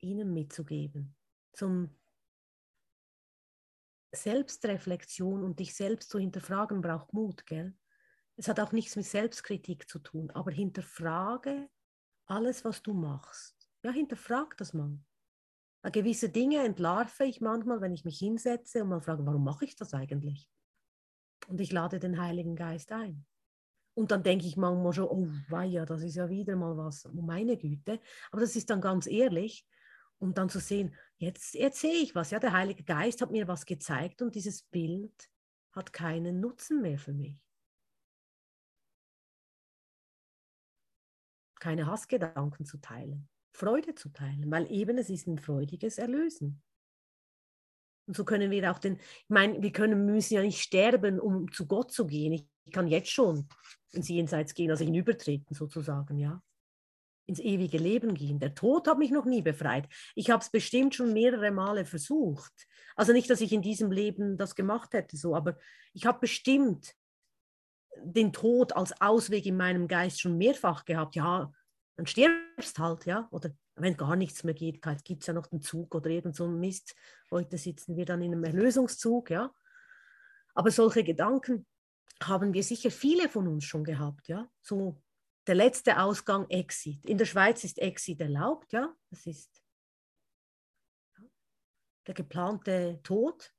ihnen 0.00 0.32
mitzugeben. 0.32 1.14
Zum 1.52 1.94
Selbstreflexion 4.12 5.44
und 5.44 5.60
dich 5.60 5.74
selbst 5.74 6.10
zu 6.10 6.18
hinterfragen 6.18 6.80
braucht 6.80 7.12
Mut, 7.12 7.46
gell? 7.46 7.74
Es 8.36 8.48
hat 8.48 8.58
auch 8.58 8.72
nichts 8.72 8.96
mit 8.96 9.06
Selbstkritik 9.06 9.88
zu 9.88 9.98
tun, 9.98 10.30
aber 10.30 10.50
hinterfrage 10.50 11.68
alles, 12.26 12.64
was 12.64 12.82
du 12.82 12.94
machst. 12.94 13.68
Ja, 13.82 13.90
hinterfrag 13.90 14.56
das 14.56 14.72
mal. 14.72 14.98
Gewisse 15.92 16.28
Dinge 16.28 16.62
entlarve 16.62 17.24
ich 17.24 17.40
manchmal, 17.40 17.80
wenn 17.80 17.92
ich 17.92 18.04
mich 18.04 18.18
hinsetze 18.18 18.82
und 18.82 18.90
mal 18.90 19.00
frage, 19.00 19.24
warum 19.24 19.44
mache 19.44 19.64
ich 19.64 19.76
das 19.76 19.94
eigentlich? 19.94 20.48
Und 21.48 21.60
ich 21.60 21.72
lade 21.72 21.98
den 21.98 22.20
Heiligen 22.20 22.54
Geist 22.54 22.92
ein. 22.92 23.24
Und 23.94 24.10
dann 24.10 24.22
denke 24.22 24.46
ich 24.46 24.56
manchmal 24.56 24.92
schon, 24.92 25.08
oh, 25.08 25.28
weia, 25.48 25.84
das 25.84 26.02
ist 26.02 26.16
ja 26.16 26.28
wieder 26.28 26.54
mal 26.56 26.76
was, 26.76 27.06
oh 27.06 27.22
meine 27.22 27.56
Güte. 27.56 28.00
Aber 28.30 28.40
das 28.40 28.56
ist 28.56 28.70
dann 28.70 28.80
ganz 28.80 29.06
ehrlich. 29.06 29.66
Und 30.20 30.38
dann 30.38 30.48
zu 30.48 30.60
sehen, 30.60 30.94
jetzt, 31.16 31.54
jetzt 31.54 31.80
sehe 31.80 32.02
ich 32.02 32.14
was. 32.14 32.30
Ja, 32.30 32.38
der 32.38 32.52
Heilige 32.52 32.84
Geist 32.84 33.22
hat 33.22 33.30
mir 33.30 33.48
was 33.48 33.66
gezeigt 33.66 34.22
und 34.22 34.34
dieses 34.34 34.62
Bild 34.62 35.30
hat 35.72 35.92
keinen 35.92 36.40
Nutzen 36.40 36.82
mehr 36.82 36.98
für 36.98 37.12
mich. 37.12 37.42
keine 41.60 41.86
Hassgedanken 41.86 42.66
zu 42.66 42.78
teilen, 42.78 43.28
Freude 43.52 43.94
zu 43.94 44.08
teilen, 44.08 44.50
weil 44.50 44.70
eben 44.72 44.98
es 44.98 45.10
ist 45.10 45.28
ein 45.28 45.38
freudiges 45.38 45.98
Erlösen. 45.98 46.60
Und 48.08 48.16
so 48.16 48.24
können 48.24 48.50
wir 48.50 48.72
auch 48.72 48.80
den, 48.80 48.96
ich 48.96 49.28
meine, 49.28 49.62
wir 49.62 49.70
können, 49.70 50.06
müssen 50.06 50.34
ja 50.34 50.42
nicht 50.42 50.60
sterben, 50.60 51.20
um 51.20 51.52
zu 51.52 51.66
Gott 51.66 51.92
zu 51.92 52.06
gehen. 52.06 52.32
Ich, 52.32 52.44
ich 52.64 52.72
kann 52.72 52.88
jetzt 52.88 53.10
schon 53.10 53.48
ins 53.92 54.08
Jenseits 54.08 54.54
gehen, 54.54 54.70
also 54.70 54.84
hinübertreten 54.84 55.54
sozusagen, 55.54 56.18
ja. 56.18 56.42
Ins 57.30 57.38
ewige 57.38 57.78
Leben 57.78 58.14
gehen. 58.14 58.40
Der 58.40 58.54
Tod 58.54 58.88
hat 58.88 58.98
mich 58.98 59.12
noch 59.12 59.24
nie 59.24 59.40
befreit. 59.40 59.88
Ich 60.16 60.30
habe 60.30 60.42
es 60.42 60.50
bestimmt 60.50 60.94
schon 60.94 61.12
mehrere 61.12 61.52
Male 61.52 61.84
versucht. 61.84 62.52
Also 62.96 63.12
nicht, 63.12 63.30
dass 63.30 63.40
ich 63.40 63.52
in 63.52 63.62
diesem 63.62 63.92
Leben 63.92 64.36
das 64.36 64.56
gemacht 64.56 64.92
hätte, 64.94 65.16
so, 65.16 65.36
aber 65.36 65.56
ich 65.92 66.06
habe 66.06 66.18
bestimmt 66.18 66.94
den 68.02 68.32
Tod 68.32 68.74
als 68.74 69.00
Ausweg 69.00 69.46
in 69.46 69.56
meinem 69.56 69.86
Geist 69.86 70.20
schon 70.20 70.36
mehrfach 70.36 70.84
gehabt. 70.84 71.14
Ja, 71.14 71.52
dann 71.96 72.06
stirbst 72.06 72.78
halt, 72.78 73.06
ja. 73.06 73.28
Oder 73.30 73.50
wenn 73.76 73.96
gar 73.96 74.16
nichts 74.16 74.42
mehr 74.42 74.54
geht, 74.54 74.82
gibt 75.04 75.22
es 75.22 75.26
ja 75.26 75.34
noch 75.34 75.46
den 75.46 75.60
Zug 75.60 75.94
oder 75.94 76.10
irgend 76.10 76.34
so 76.34 76.46
ein 76.46 76.58
Mist. 76.58 76.96
Heute 77.30 77.58
sitzen 77.58 77.96
wir 77.96 78.04
dann 78.04 78.22
in 78.22 78.32
einem 78.32 78.44
Erlösungszug, 78.44 79.30
ja. 79.30 79.54
Aber 80.54 80.70
solche 80.70 81.04
Gedanken 81.04 81.66
haben 82.22 82.52
wir 82.52 82.62
sicher 82.62 82.90
viele 82.90 83.28
von 83.28 83.46
uns 83.46 83.64
schon 83.64 83.84
gehabt, 83.84 84.28
ja. 84.28 84.50
So 84.62 85.00
der 85.50 85.56
letzte 85.56 86.00
Ausgang 86.00 86.48
Exit. 86.48 87.04
In 87.04 87.18
der 87.18 87.26
Schweiz 87.26 87.64
ist 87.64 87.78
Exit 87.78 88.20
erlaubt, 88.20 88.72
ja. 88.72 88.94
Das 89.10 89.26
ist 89.26 89.62
der 92.06 92.14
geplante 92.14 93.00
Tod 93.02 93.52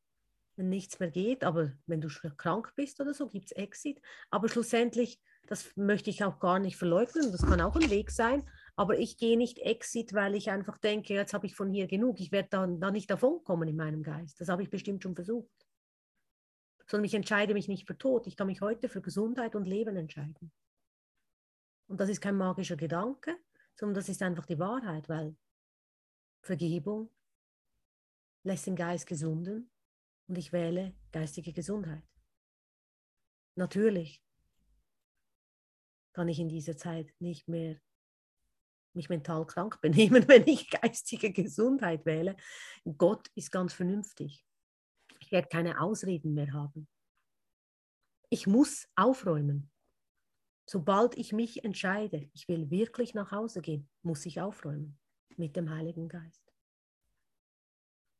wenn 0.62 0.70
nichts 0.70 1.00
mehr 1.00 1.10
geht, 1.10 1.44
aber 1.44 1.72
wenn 1.88 2.02
du 2.02 2.08
krank 2.38 2.74
bist 2.76 3.02
oder 3.02 3.14
so, 3.14 3.28
gibt 3.28 3.46
es 3.46 3.52
Exit. 3.54 4.00
Aber 4.30 4.48
schlussendlich, 4.48 5.20
das 5.48 5.76
möchte 5.76 6.10
ich 6.10 6.24
auch 6.24 6.40
gar 6.40 6.60
nicht 6.60 6.78
verleugnen, 6.78 7.32
das 7.32 7.42
kann 7.42 7.62
auch 7.62 7.76
ein 7.76 7.90
Weg 7.90 8.12
sein, 8.12 8.48
aber 8.76 9.00
ich 9.00 9.18
gehe 9.18 9.38
nicht 9.38 9.58
Exit, 9.60 10.14
weil 10.14 10.36
ich 10.36 10.52
einfach 10.52 10.78
denke, 10.78 11.14
jetzt 11.14 11.34
habe 11.34 11.48
ich 11.48 11.56
von 11.56 11.72
hier 11.72 11.88
genug, 11.88 12.20
ich 12.20 12.32
werde 12.32 12.50
dann 12.52 12.80
da 12.80 12.92
nicht 12.92 13.10
davon 13.10 13.44
kommen 13.44 13.68
in 13.68 13.76
meinem 13.76 14.04
Geist. 14.04 14.40
Das 14.40 14.50
habe 14.50 14.62
ich 14.62 14.70
bestimmt 14.70 15.04
schon 15.04 15.16
versucht. 15.16 15.50
Sondern 16.88 17.06
ich 17.06 17.14
entscheide 17.14 17.54
mich 17.54 17.68
nicht 17.68 17.88
für 17.88 17.98
Tod, 17.98 18.28
ich 18.28 18.36
kann 18.36 18.48
mich 18.48 18.62
heute 18.62 18.90
für 18.90 19.02
Gesundheit 19.02 19.56
und 19.56 19.66
Leben 19.66 19.96
entscheiden. 19.96 20.52
Und 21.92 22.00
das 22.00 22.08
ist 22.08 22.22
kein 22.22 22.38
magischer 22.38 22.78
Gedanke, 22.78 23.38
sondern 23.76 23.96
das 23.96 24.08
ist 24.08 24.22
einfach 24.22 24.46
die 24.46 24.58
Wahrheit, 24.58 25.10
weil 25.10 25.36
Vergebung 26.42 27.14
lässt 28.44 28.66
den 28.66 28.78
Geist 28.78 29.06
gesunden 29.06 29.70
und 30.28 30.38
ich 30.38 30.54
wähle 30.54 30.96
geistige 31.12 31.52
Gesundheit. 31.52 32.08
Natürlich 33.56 34.24
kann 36.14 36.30
ich 36.30 36.40
in 36.40 36.48
dieser 36.48 36.78
Zeit 36.78 37.14
nicht 37.20 37.50
mehr 37.50 37.82
mich 38.94 39.10
mental 39.10 39.46
krank 39.46 39.78
benehmen, 39.82 40.26
wenn 40.30 40.48
ich 40.48 40.70
geistige 40.70 41.34
Gesundheit 41.34 42.06
wähle. 42.06 42.38
Gott 42.98 43.28
ist 43.36 43.52
ganz 43.52 43.74
vernünftig. 43.74 44.46
Ich 45.20 45.30
werde 45.34 45.50
keine 45.50 45.82
Ausreden 45.82 46.36
mehr 46.36 46.54
haben. 46.54 46.88
Ich 48.30 48.48
muss 48.48 48.88
aufräumen. 48.96 49.70
Sobald 50.72 51.18
ich 51.18 51.34
mich 51.34 51.66
entscheide, 51.66 52.30
ich 52.34 52.48
will 52.48 52.70
wirklich 52.70 53.14
nach 53.14 53.32
Hause 53.32 53.62
gehen, 53.62 53.90
muss 54.04 54.26
ich 54.26 54.40
aufräumen 54.40 54.98
mit 55.36 55.56
dem 55.56 55.70
Heiligen 55.70 56.08
Geist 56.08 56.42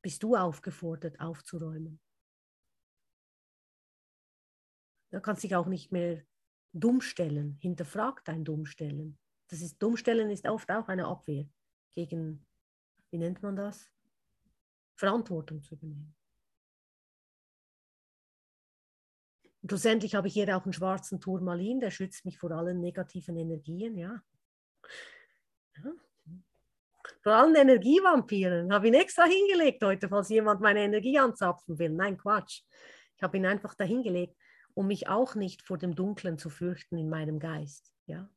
bist 0.02 0.24
du 0.24 0.36
aufgefordert, 0.36 1.20
aufzuräumen. 1.20 2.00
Du 5.12 5.20
kannst 5.22 5.44
dich 5.44 5.56
auch 5.56 5.68
nicht 5.68 5.92
mehr 5.92 6.24
dumm 6.74 7.02
stellen, 7.02 7.58
hinterfrag 7.60 8.24
dein 8.26 8.46
Dummstellen. 8.46 9.20
Das 9.50 9.62
ist, 9.62 9.82
Dummstellen 9.82 10.30
ist 10.30 10.48
oft 10.48 10.72
auch 10.72 10.88
eine 10.88 11.08
Abwehr 11.08 11.48
gegen, 11.94 12.46
wie 13.12 13.18
nennt 13.18 13.42
man 13.44 13.56
das? 13.56 13.92
Verantwortung 14.96 15.62
zu 15.62 15.76
übernehmen. 15.76 16.16
Und 19.62 19.70
schlussendlich 19.70 20.16
habe 20.16 20.28
ich 20.28 20.34
hier 20.34 20.56
auch 20.56 20.64
einen 20.64 20.74
schwarzen 20.74 21.20
Turmalin, 21.20 21.80
der 21.80 21.92
schützt 21.92 22.26
mich 22.26 22.40
vor 22.40 22.52
allen 22.52 22.80
negativen 22.80 23.38
Energien, 23.38 23.98
ja. 23.98 24.22
ja 25.78 25.92
vor 27.24 27.34
allem 27.34 27.56
Energievampiren. 27.56 28.74
Habe 28.74 28.88
ihn 28.88 28.94
extra 28.94 29.26
hingelegt 29.26 29.84
heute, 29.84 30.10
falls 30.10 30.30
jemand 30.30 30.62
meine 30.62 30.82
Energie 30.82 31.18
anzapfen 31.20 31.78
will. 31.78 31.90
Nein, 31.90 32.18
Quatsch. 32.18 32.64
Ich 33.16 33.24
habe 33.24 33.38
ihn 33.38 33.46
einfach 33.46 33.76
dahingelegt, 33.76 34.36
um 34.74 34.88
mich 34.88 35.08
auch 35.08 35.36
nicht 35.36 35.62
vor 35.62 35.78
dem 35.78 35.96
Dunklen 35.96 36.38
zu 36.38 36.50
fürchten 36.50 36.98
in 36.98 37.10
meinem 37.10 37.40
Geist. 37.40 37.94
Ja? 38.08 38.30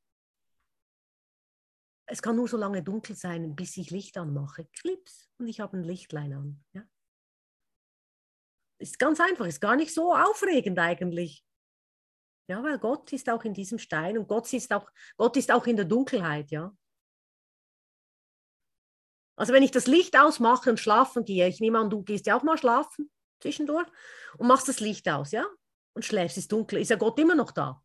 Es 2.07 2.21
kann 2.21 2.37
nur 2.37 2.49
so 2.49 2.59
lange 2.59 2.83
dunkel 2.83 3.17
sein, 3.17 3.57
bis 3.57 3.77
ich 3.77 3.91
Licht 3.91 4.19
anmache. 4.19 4.67
Klips 4.79 5.31
und 5.39 5.47
ich 5.47 5.61
habe 5.61 5.79
ein 5.79 5.85
Lichtlein 5.85 6.35
an. 6.35 6.65
Ja? 6.73 6.83
Ist 8.79 8.99
ganz 8.99 9.21
einfach, 9.21 9.47
ist 9.47 9.61
gar 9.61 9.77
nicht 9.77 9.95
so 9.95 10.15
aufregend 10.15 10.79
eigentlich. 10.79 11.45
Ja, 12.49 12.63
weil 12.63 12.79
Gott 12.79 13.13
ist 13.13 13.31
auch 13.31 13.45
in 13.45 13.55
diesem 13.55 13.79
Stein 13.79 14.19
und 14.19 14.29
Gott 14.29 14.53
ist 14.53 14.73
auch, 14.73 14.91
Gott 15.17 15.37
ist 15.37 15.51
auch 15.51 15.67
in 15.67 15.77
der 15.77 15.87
Dunkelheit, 15.87 16.51
ja. 16.51 16.77
Also 19.37 19.53
wenn 19.53 19.63
ich 19.63 19.71
das 19.71 19.87
Licht 19.87 20.17
ausmache 20.17 20.71
und 20.71 20.79
schlafen 20.79 21.25
gehe, 21.25 21.49
ich 21.49 21.61
nehme 21.61 21.79
an, 21.79 21.91
du 21.91 22.03
gehst 22.03 22.27
ja 22.27 22.37
auch 22.37 22.43
mal 22.43 22.59
schlafen 22.59 23.11
zwischendurch 23.41 23.89
und 24.39 24.47
machst 24.47 24.69
das 24.69 24.81
Licht 24.81 25.09
aus, 25.09 25.33
ja? 25.33 25.47
Und 25.95 26.05
schläfst, 26.05 26.39
ist 26.39 26.51
dunkel, 26.53 26.81
ist 26.81 26.91
ja 26.91 26.97
Gott 26.97 27.19
immer 27.19 27.35
noch 27.35 27.51
da. 27.51 27.84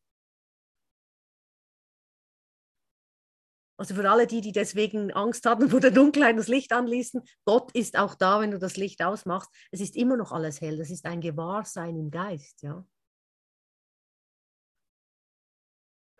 Also 3.79 3.95
für 3.95 4.09
alle 4.09 4.27
die, 4.27 4.41
die 4.41 4.51
deswegen 4.51 5.09
Angst 5.13 5.45
hatten 5.45 5.69
vor 5.69 5.79
der 5.79 5.91
Dunkelheit 5.91 6.37
das 6.37 6.49
Licht 6.49 6.73
anließen, 6.73 7.21
Gott 7.45 7.71
ist 7.71 7.97
auch 7.97 8.13
da, 8.13 8.41
wenn 8.41 8.51
du 8.51 8.59
das 8.59 8.75
Licht 8.75 9.01
ausmachst. 9.01 9.49
Es 9.71 9.79
ist 9.79 9.95
immer 9.95 10.17
noch 10.17 10.33
alles 10.33 10.59
hell. 10.59 10.75
Das 10.75 10.89
ist 10.89 11.05
ein 11.05 11.21
Gewahrsein 11.21 11.95
im 11.95 12.11
Geist, 12.11 12.61
ja. 12.61 12.85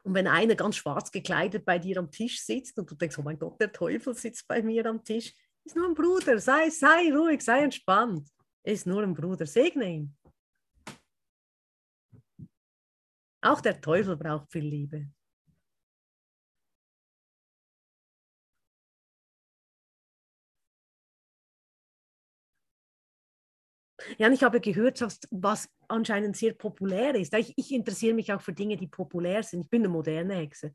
Und 0.04 0.14
wenn 0.14 0.28
einer 0.28 0.56
ganz 0.56 0.78
schwarz 0.78 1.12
gekleidet 1.12 1.66
bei 1.66 1.78
dir 1.78 1.98
am 1.98 2.10
Tisch 2.10 2.42
sitzt 2.42 2.80
und 2.80 2.90
du 2.90 2.96
denkst, 2.96 3.18
oh 3.20 3.24
mein 3.24 3.38
Gott, 3.38 3.60
der 3.60 3.74
Teufel 3.74 4.16
sitzt 4.16 4.48
bei 4.48 4.62
mir 4.62 4.86
am 4.86 5.04
Tisch, 5.04 5.34
ist 5.66 5.76
nur 5.76 5.86
ein 5.86 5.96
Bruder, 5.96 6.40
sei, 6.40 6.70
sei 6.70 7.14
ruhig, 7.14 7.42
sei 7.42 7.64
entspannt. 7.64 8.30
Ist 8.64 8.88
nur 8.88 9.04
ein 9.04 9.14
Bruder, 9.14 9.46
segne 9.46 9.86
ihn. 9.86 10.18
Auch 13.42 13.60
der 13.60 13.82
Teufel 13.82 14.16
braucht 14.16 14.50
viel 14.50 14.66
Liebe. 14.66 15.10
Ja, 24.18 24.28
und 24.28 24.34
ich 24.34 24.44
habe 24.44 24.60
gehört, 24.60 25.02
was 25.32 25.70
anscheinend 25.88 26.36
sehr 26.36 26.54
populär 26.54 27.16
ist. 27.16 27.34
Ich, 27.34 27.54
ich, 27.58 27.72
interessiere 27.72 28.14
mich 28.14 28.32
auch 28.34 28.42
für 28.42 28.54
Dinge, 28.54 28.78
die 28.78 28.88
populär 28.88 29.44
sind. 29.44 29.62
Ich 29.62 29.70
bin 29.70 29.82
eine 29.82 29.90
moderne 29.90 30.36
Hexe. 30.36 30.74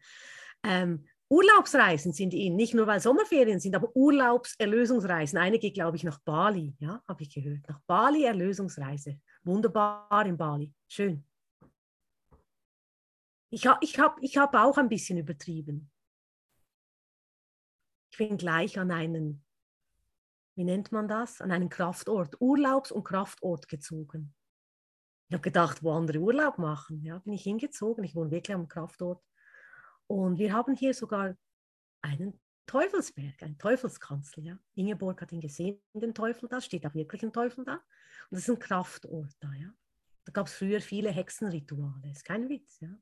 Ähm, 0.62 1.04
Urlaubsreisen 1.28 2.12
sind 2.12 2.34
in, 2.34 2.54
nicht 2.56 2.74
nur 2.74 2.86
weil 2.86 3.00
Sommerferien 3.00 3.58
sind, 3.58 3.74
aber 3.74 3.94
Urlaubserlösungsreisen. 3.96 5.38
Eine 5.38 5.58
geht, 5.58 5.74
glaube 5.74 5.96
ich, 5.96 6.04
nach 6.04 6.20
Bali, 6.20 6.74
ja, 6.78 7.02
habe 7.08 7.22
ich 7.22 7.34
gehört. 7.34 7.68
Nach 7.68 7.80
Bali 7.86 8.24
Erlösungsreise. 8.24 9.20
Wunderbar 9.42 10.26
in 10.26 10.36
Bali. 10.36 10.72
Schön. 10.86 11.24
Ich, 13.50 13.66
ha, 13.66 13.78
ich 13.80 13.98
habe 13.98 14.20
ich 14.20 14.36
hab 14.36 14.54
auch 14.54 14.78
ein 14.78 14.88
bisschen 14.88 15.18
übertrieben. 15.18 15.90
Ich 18.10 18.18
bin 18.18 18.36
gleich 18.36 18.78
an 18.78 18.90
einen 18.90 19.43
wie 20.56 20.64
nennt 20.64 20.92
man 20.92 21.08
das, 21.08 21.40
an 21.40 21.50
einen 21.50 21.68
Kraftort, 21.68 22.40
Urlaubs- 22.40 22.92
und 22.92 23.04
Kraftort 23.04 23.68
gezogen. 23.68 24.34
Ich 25.28 25.34
habe 25.34 25.42
gedacht, 25.42 25.82
wo 25.82 25.92
andere 25.92 26.18
Urlaub 26.18 26.58
machen. 26.58 27.02
Ja, 27.02 27.18
bin 27.18 27.32
ich 27.32 27.42
hingezogen. 27.42 28.04
Ich 28.04 28.14
wohne 28.14 28.30
wirklich 28.30 28.54
am 28.54 28.68
Kraftort. 28.68 29.22
Und 30.06 30.38
wir 30.38 30.52
haben 30.52 30.74
hier 30.74 30.94
sogar 30.94 31.34
einen 32.02 32.38
Teufelsberg, 32.66 33.42
einen 33.42 33.58
Teufelskanzel. 33.58 34.44
Ja. 34.44 34.58
Ingeborg 34.74 35.20
hat 35.20 35.32
ihn 35.32 35.40
gesehen, 35.40 35.82
den 35.94 36.14
Teufel 36.14 36.48
da, 36.48 36.60
steht 36.60 36.86
auch 36.86 36.94
wirklich 36.94 37.22
ein 37.22 37.32
Teufel 37.32 37.64
da. 37.64 37.74
Und 37.74 37.82
das 38.30 38.40
ist 38.40 38.50
ein 38.50 38.58
Kraftort 38.58 39.32
da. 39.40 39.52
Ja. 39.54 39.72
Da 40.24 40.32
gab 40.32 40.46
es 40.46 40.54
früher 40.54 40.80
viele 40.80 41.10
Hexenrituale, 41.10 42.10
ist 42.10 42.24
kein 42.24 42.48
Witz. 42.48 42.80
Ja. 42.80 42.96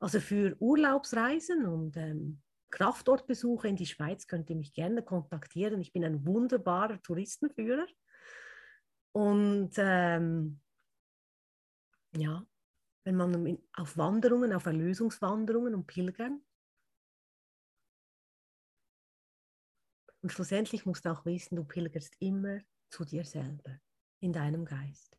Also 0.00 0.20
für 0.20 0.56
Urlaubsreisen 0.60 1.66
und 1.66 1.96
ähm, 1.96 2.42
Kraftortbesuche 2.72 3.68
in 3.68 3.76
die 3.76 3.86
Schweiz 3.86 4.26
könnt 4.26 4.50
ihr 4.50 4.56
mich 4.56 4.72
gerne 4.72 5.02
kontaktieren. 5.02 5.80
Ich 5.80 5.92
bin 5.92 6.04
ein 6.04 6.26
wunderbarer 6.26 7.00
Touristenführer. 7.02 7.86
Und 9.12 9.74
ähm, 9.76 10.60
ja, 12.16 12.44
wenn 13.04 13.16
man 13.16 13.58
auf 13.74 13.96
Wanderungen, 13.98 14.52
auf 14.54 14.66
Erlösungswanderungen 14.66 15.74
und 15.74 15.86
Pilgern. 15.86 16.42
Und 20.22 20.32
schlussendlich 20.32 20.86
musst 20.86 21.04
du 21.04 21.10
auch 21.10 21.26
wissen, 21.26 21.56
du 21.56 21.64
pilgerst 21.64 22.16
immer 22.20 22.60
zu 22.88 23.04
dir 23.04 23.24
selber, 23.24 23.80
in 24.20 24.32
deinem 24.32 24.64
Geist. 24.64 25.18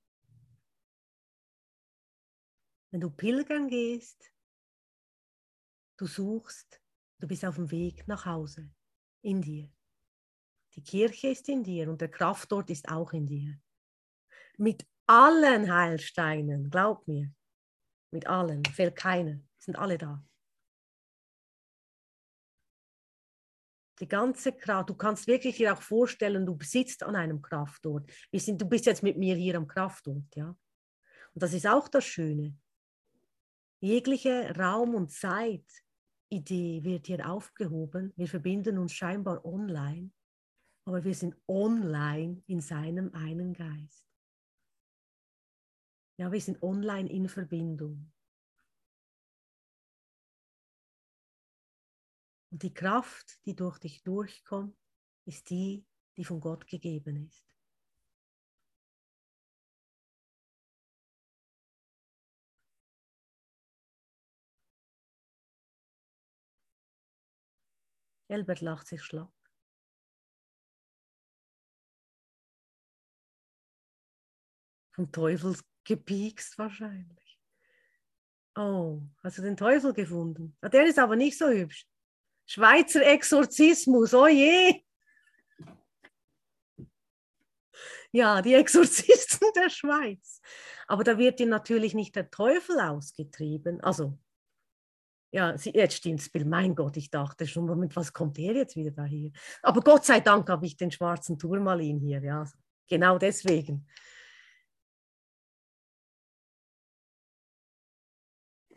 Wenn 2.92 3.02
du 3.02 3.12
pilgern 3.12 3.68
gehst, 3.68 4.32
du 5.98 6.08
suchst 6.08 6.83
Du 7.24 7.28
bist 7.30 7.46
auf 7.46 7.56
dem 7.56 7.72
Weg 7.72 8.06
nach 8.06 8.26
Hause, 8.26 8.70
in 9.22 9.42
dir. 9.42 9.72
Die 10.76 10.84
Kirche 10.84 11.30
ist 11.30 11.48
in 11.48 11.64
dir 11.64 11.90
und 11.90 12.02
der 12.02 12.12
Kraftort 12.12 12.70
ist 12.70 12.90
auch 12.90 13.14
in 13.14 13.26
dir. 13.26 13.58
Mit 14.58 14.86
allen 15.08 15.74
Heilsteinen, 15.74 16.70
glaub 16.70 17.08
mir, 17.08 17.34
mit 18.12 18.28
allen, 18.28 18.66
fehlt 18.66 18.98
keiner, 18.98 19.40
sind 19.58 19.78
alle 19.78 19.98
da. 19.98 20.22
Die 24.02 24.08
ganze 24.10 24.52
Kraft, 24.52 24.90
du 24.90 24.96
kannst 24.96 25.26
wirklich 25.26 25.56
dir 25.56 25.72
auch 25.72 25.82
vorstellen, 25.82 26.46
du 26.46 26.58
sitzt 26.62 27.04
an 27.04 27.16
einem 27.16 27.42
Kraftort. 27.42 28.12
Wir 28.32 28.42
sind, 28.42 28.62
du 28.62 28.66
bist 28.66 28.86
jetzt 28.86 29.02
mit 29.02 29.16
mir 29.16 29.38
hier 29.38 29.56
am 29.56 29.68
Kraftort, 29.68 30.36
ja. 30.36 30.50
Und 30.50 31.42
das 31.42 31.54
ist 31.54 31.68
auch 31.68 31.88
das 31.88 32.04
Schöne. 32.04 32.58
Jegliche 33.80 34.54
Raum 34.58 34.94
und 34.94 35.10
Zeit 35.10 35.83
Idee 36.34 36.84
wird 36.84 37.08
hier 37.08 37.30
aufgehoben. 37.30 38.12
Wir 38.16 38.28
verbinden 38.28 38.78
uns 38.78 38.94
scheinbar 38.94 39.46
online, 39.46 40.12
aber 40.86 41.04
wir 41.04 41.14
sind 41.14 41.36
online 41.48 42.44
in 42.48 42.60
seinem 42.60 43.14
einen 43.14 43.54
Geist. 43.54 44.08
Ja, 46.18 46.32
wir 46.32 46.42
sind 46.42 46.62
online 46.62 47.10
in 47.10 47.30
Verbindung. 47.30 48.12
Und 52.52 52.62
die 52.62 52.74
Kraft, 52.74 53.44
die 53.46 53.56
durch 53.56 53.80
dich 53.80 54.04
durchkommt, 54.04 54.78
ist 55.26 55.50
die, 55.50 55.86
die 56.18 56.26
von 56.26 56.40
Gott 56.40 56.68
gegeben 56.68 57.28
ist. 57.28 57.53
Elbert 68.34 68.62
lacht 68.62 68.88
sich 68.88 69.04
schlapp. 69.04 69.32
Vom 74.96 75.12
Teufel 75.12 75.56
gepiekst 75.84 76.58
wahrscheinlich. 76.58 77.40
Oh, 78.56 79.02
hast 79.24 79.38
du 79.38 79.44
den 79.44 79.58
Teufel 79.58 79.94
gefunden? 79.94 80.58
Ah, 80.62 80.70
der 80.70 80.88
ist 80.88 80.98
aber 80.98 81.16
nicht 81.16 81.38
so 81.38 81.48
hübsch. 81.48 81.88
Schweizer 82.46 83.06
Exorzismus, 83.06 84.14
oh 84.14 84.28
je. 84.28 84.84
Ja, 88.12 88.42
die 88.42 88.54
Exorzisten 88.54 89.48
der 89.56 89.70
Schweiz. 89.70 90.42
Aber 90.88 91.04
da 91.04 91.18
wird 91.18 91.40
dir 91.40 91.48
natürlich 91.48 91.94
nicht 91.94 92.16
der 92.16 92.30
Teufel 92.30 92.80
ausgetrieben. 92.80 93.82
Also 93.82 94.18
ja, 95.34 95.56
jetzt 95.56 95.96
stimmt's, 95.96 96.30
Bill. 96.30 96.46
Mein 96.46 96.76
Gott, 96.76 96.96
ich 96.96 97.10
dachte 97.10 97.48
schon, 97.48 97.66
mit 97.80 97.96
was 97.96 98.14
kommt 98.14 98.38
er 98.38 98.54
jetzt 98.54 98.76
wieder 98.76 98.92
da 98.92 99.04
hier? 99.04 99.32
Aber 99.64 99.82
Gott 99.82 100.06
sei 100.06 100.20
Dank 100.20 100.48
habe 100.48 100.66
ich 100.68 100.78
den 100.78 100.92
schwarzen 100.92 101.40
Turmalin 101.40 102.00
hier, 102.00 102.22
ja. 102.22 102.46
Genau 102.88 103.18
deswegen. 103.18 103.88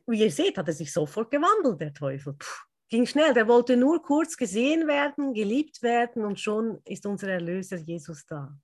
Wie 0.07 0.21
ihr 0.21 0.31
seht, 0.31 0.57
hat 0.57 0.69
er 0.69 0.73
sich 0.73 0.91
sofort 0.91 1.31
gewandelt, 1.31 1.81
der 1.81 1.93
Teufel. 1.93 2.33
Puh, 2.33 2.65
ging 2.89 3.05
schnell, 3.05 3.35
der 3.35 3.49
wollte 3.49 3.77
nur 3.77 4.03
kurz 4.03 4.35
gesehen 4.37 4.87
werden, 4.87 5.35
geliebt 5.35 5.83
werden 5.83 6.25
und 6.25 6.41
schon 6.41 6.81
ist 6.87 7.05
unser 7.05 7.29
Erlöser 7.29 7.77
Jesus 7.77 8.25
da. 8.25 8.59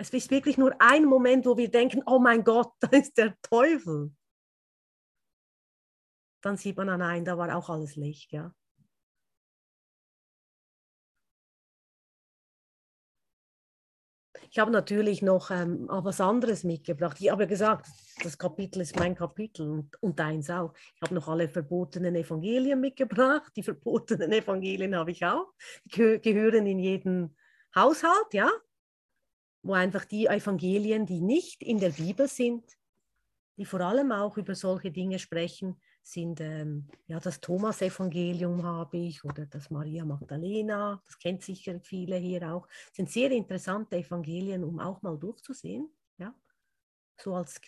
Es 0.00 0.08
ist 0.14 0.30
wirklich 0.30 0.56
nur 0.56 0.74
ein 0.78 1.04
Moment, 1.04 1.44
wo 1.44 1.58
wir 1.58 1.70
denken, 1.70 2.02
oh 2.06 2.18
mein 2.18 2.42
Gott, 2.42 2.72
da 2.80 2.88
ist 2.88 3.18
der 3.18 3.34
Teufel. 3.42 4.10
Dann 6.42 6.56
sieht 6.56 6.78
man, 6.78 6.88
ah 6.88 6.96
nein, 6.96 7.26
da 7.26 7.36
war 7.36 7.54
auch 7.54 7.68
alles 7.68 7.96
Licht, 7.96 8.32
ja. 8.32 8.54
Ich 14.48 14.58
habe 14.58 14.70
natürlich 14.70 15.20
noch 15.20 15.50
ähm, 15.50 15.86
was 15.90 16.20
anderes 16.20 16.64
mitgebracht. 16.64 17.18
Ich 17.20 17.30
habe 17.30 17.46
gesagt, 17.46 17.86
das 18.22 18.38
Kapitel 18.38 18.80
ist 18.80 18.98
mein 18.98 19.14
Kapitel 19.14 19.68
und, 19.68 20.02
und 20.02 20.18
deins 20.18 20.48
auch. 20.48 20.72
Ich 20.96 21.02
habe 21.02 21.14
noch 21.14 21.28
alle 21.28 21.48
verbotenen 21.50 22.16
Evangelien 22.16 22.80
mitgebracht. 22.80 23.52
Die 23.54 23.62
verbotenen 23.62 24.32
Evangelien 24.32 24.96
habe 24.96 25.10
ich 25.10 25.26
auch. 25.26 25.52
Die 25.84 26.20
gehören 26.22 26.66
in 26.66 26.78
jeden 26.78 27.36
Haushalt, 27.74 28.32
ja 28.32 28.50
wo 29.62 29.74
einfach 29.74 30.04
die 30.04 30.26
Evangelien, 30.26 31.06
die 31.06 31.20
nicht 31.20 31.62
in 31.62 31.78
der 31.78 31.90
Bibel 31.90 32.28
sind, 32.28 32.64
die 33.56 33.64
vor 33.64 33.80
allem 33.80 34.10
auch 34.12 34.36
über 34.38 34.54
solche 34.54 34.90
Dinge 34.90 35.18
sprechen, 35.18 35.80
sind 36.02 36.40
ähm, 36.40 36.88
ja 37.06 37.20
das 37.20 37.40
Thomas-Evangelium 37.40 38.62
habe 38.64 38.96
ich 38.96 39.22
oder 39.22 39.44
das 39.46 39.70
Maria 39.70 40.04
Magdalena, 40.04 41.02
das 41.04 41.18
kennt 41.18 41.42
sicher 41.42 41.78
viele 41.80 42.16
hier 42.16 42.50
auch, 42.52 42.66
sind 42.92 43.10
sehr 43.10 43.30
interessante 43.30 43.96
Evangelien, 43.96 44.64
um 44.64 44.80
auch 44.80 45.02
mal 45.02 45.18
durchzusehen. 45.18 45.90
Ja? 46.16 46.34
So 47.20 47.34
als 47.34 47.60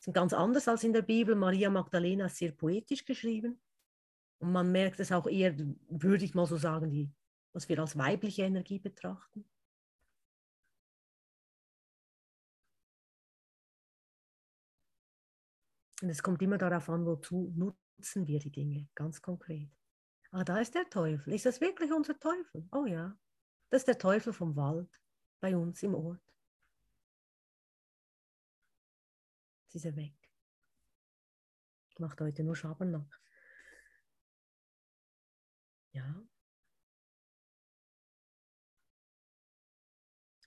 sind 0.00 0.12
ganz 0.12 0.32
anders 0.32 0.68
als 0.68 0.84
in 0.84 0.92
der 0.92 1.02
Bibel. 1.02 1.34
Maria 1.34 1.70
Magdalena 1.70 2.26
ist 2.26 2.36
sehr 2.36 2.52
poetisch 2.52 3.04
geschrieben 3.04 3.60
und 4.38 4.52
man 4.52 4.70
merkt 4.70 5.00
es 5.00 5.10
auch 5.10 5.26
eher, 5.26 5.54
würde 5.88 6.24
ich 6.24 6.34
mal 6.34 6.46
so 6.46 6.56
sagen, 6.56 6.90
die, 6.90 7.10
was 7.52 7.68
wir 7.68 7.78
als 7.78 7.96
weibliche 7.96 8.42
Energie 8.42 8.78
betrachten. 8.78 9.44
Und 16.02 16.10
es 16.10 16.22
kommt 16.22 16.42
immer 16.42 16.58
darauf 16.58 16.88
an, 16.88 17.06
wozu 17.06 17.52
nutzen 17.56 18.26
wir 18.26 18.38
die 18.38 18.52
Dinge, 18.52 18.88
ganz 18.94 19.20
konkret. 19.20 19.70
Ah, 20.30 20.44
da 20.44 20.58
ist 20.58 20.74
der 20.74 20.88
Teufel. 20.88 21.32
Ist 21.32 21.46
das 21.46 21.60
wirklich 21.60 21.92
unser 21.92 22.18
Teufel? 22.18 22.68
Oh 22.72 22.84
ja, 22.86 23.18
das 23.70 23.82
ist 23.82 23.88
der 23.88 23.98
Teufel 23.98 24.32
vom 24.32 24.54
Wald 24.56 24.90
bei 25.40 25.56
uns 25.56 25.82
im 25.82 25.94
Ort. 25.94 26.22
Jetzt 29.64 29.76
ist 29.76 29.84
er 29.86 29.96
weg. 29.96 30.14
Macht 31.98 32.20
heute 32.20 32.44
nur 32.44 32.54
Schabernack. 32.54 33.20
Ja. 35.92 36.22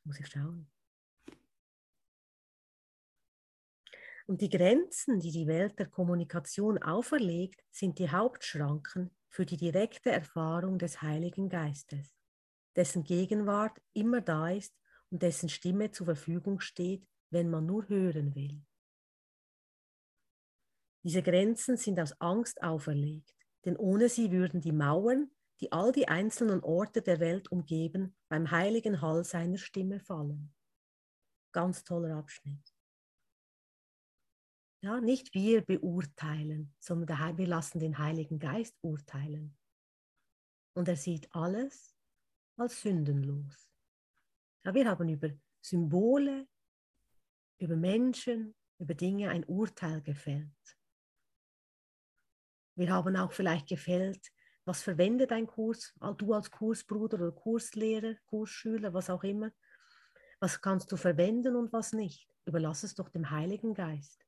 Muss 0.05 0.19
ich 0.19 0.27
schauen. 0.27 0.70
Und 4.31 4.39
die 4.39 4.49
Grenzen, 4.49 5.19
die 5.19 5.29
die 5.29 5.45
Welt 5.45 5.77
der 5.77 5.87
Kommunikation 5.87 6.77
auferlegt, 6.77 7.65
sind 7.69 7.99
die 7.99 8.09
Hauptschranken 8.09 9.11
für 9.27 9.45
die 9.45 9.57
direkte 9.57 10.09
Erfahrung 10.09 10.79
des 10.79 11.01
Heiligen 11.01 11.49
Geistes, 11.49 12.15
dessen 12.77 13.03
Gegenwart 13.03 13.81
immer 13.91 14.21
da 14.21 14.49
ist 14.49 14.73
und 15.09 15.21
dessen 15.21 15.49
Stimme 15.49 15.91
zur 15.91 16.05
Verfügung 16.05 16.61
steht, 16.61 17.05
wenn 17.29 17.49
man 17.49 17.65
nur 17.65 17.89
hören 17.89 18.33
will. 18.33 18.63
Diese 21.03 21.23
Grenzen 21.23 21.75
sind 21.75 21.99
aus 21.99 22.13
Angst 22.21 22.63
auferlegt, 22.63 23.35
denn 23.65 23.75
ohne 23.75 24.07
sie 24.07 24.31
würden 24.31 24.61
die 24.61 24.71
Mauern, 24.71 25.29
die 25.59 25.73
all 25.73 25.91
die 25.91 26.07
einzelnen 26.07 26.63
Orte 26.63 27.01
der 27.01 27.19
Welt 27.19 27.51
umgeben, 27.51 28.15
beim 28.29 28.49
heiligen 28.49 29.01
Hall 29.01 29.25
seiner 29.25 29.57
Stimme 29.57 29.99
fallen. 29.99 30.53
Ganz 31.51 31.83
toller 31.83 32.15
Abschnitt. 32.15 32.70
Ja, 34.83 34.99
nicht 34.99 35.33
wir 35.35 35.61
beurteilen, 35.61 36.73
sondern 36.79 37.37
wir 37.37 37.47
lassen 37.47 37.79
den 37.79 37.99
Heiligen 37.99 38.39
Geist 38.39 38.75
urteilen. 38.81 39.55
Und 40.73 40.87
er 40.87 40.95
sieht 40.95 41.33
alles 41.35 41.95
als 42.57 42.81
sündenlos. 42.81 43.71
Ja, 44.63 44.73
wir 44.73 44.89
haben 44.89 45.07
über 45.09 45.29
Symbole, 45.61 46.47
über 47.59 47.75
Menschen, 47.75 48.55
über 48.79 48.95
Dinge 48.95 49.29
ein 49.29 49.43
Urteil 49.45 50.01
gefällt. 50.01 50.77
Wir 52.75 52.91
haben 52.91 53.15
auch 53.17 53.31
vielleicht 53.31 53.67
gefällt, 53.67 54.31
was 54.65 54.81
verwendet 54.81 55.31
ein 55.31 55.45
Kurs, 55.45 55.93
du 56.17 56.33
als 56.33 56.49
Kursbruder 56.49 57.17
oder 57.17 57.31
Kurslehrer, 57.31 58.15
Kursschüler, 58.25 58.93
was 58.93 59.11
auch 59.11 59.23
immer. 59.23 59.51
Was 60.39 60.59
kannst 60.59 60.91
du 60.91 60.97
verwenden 60.97 61.55
und 61.55 61.71
was 61.71 61.93
nicht? 61.93 62.27
Überlass 62.45 62.81
es 62.81 62.95
doch 62.95 63.09
dem 63.09 63.29
Heiligen 63.29 63.75
Geist. 63.75 64.25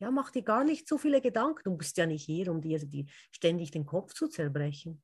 Ja, 0.00 0.10
mach 0.12 0.30
dir 0.30 0.42
gar 0.42 0.64
nicht 0.64 0.86
so 0.86 0.96
viele 0.96 1.20
Gedanken. 1.20 1.62
Du 1.64 1.76
bist 1.76 1.96
ja 1.96 2.06
nicht 2.06 2.24
hier, 2.24 2.50
um 2.50 2.60
dir 2.60 2.78
die, 2.78 3.10
ständig 3.32 3.72
den 3.72 3.84
Kopf 3.84 4.14
zu 4.14 4.28
zerbrechen. 4.28 5.02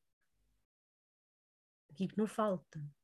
Gib 1.97 2.17
nur 2.17 2.29
Falten. 2.29 2.95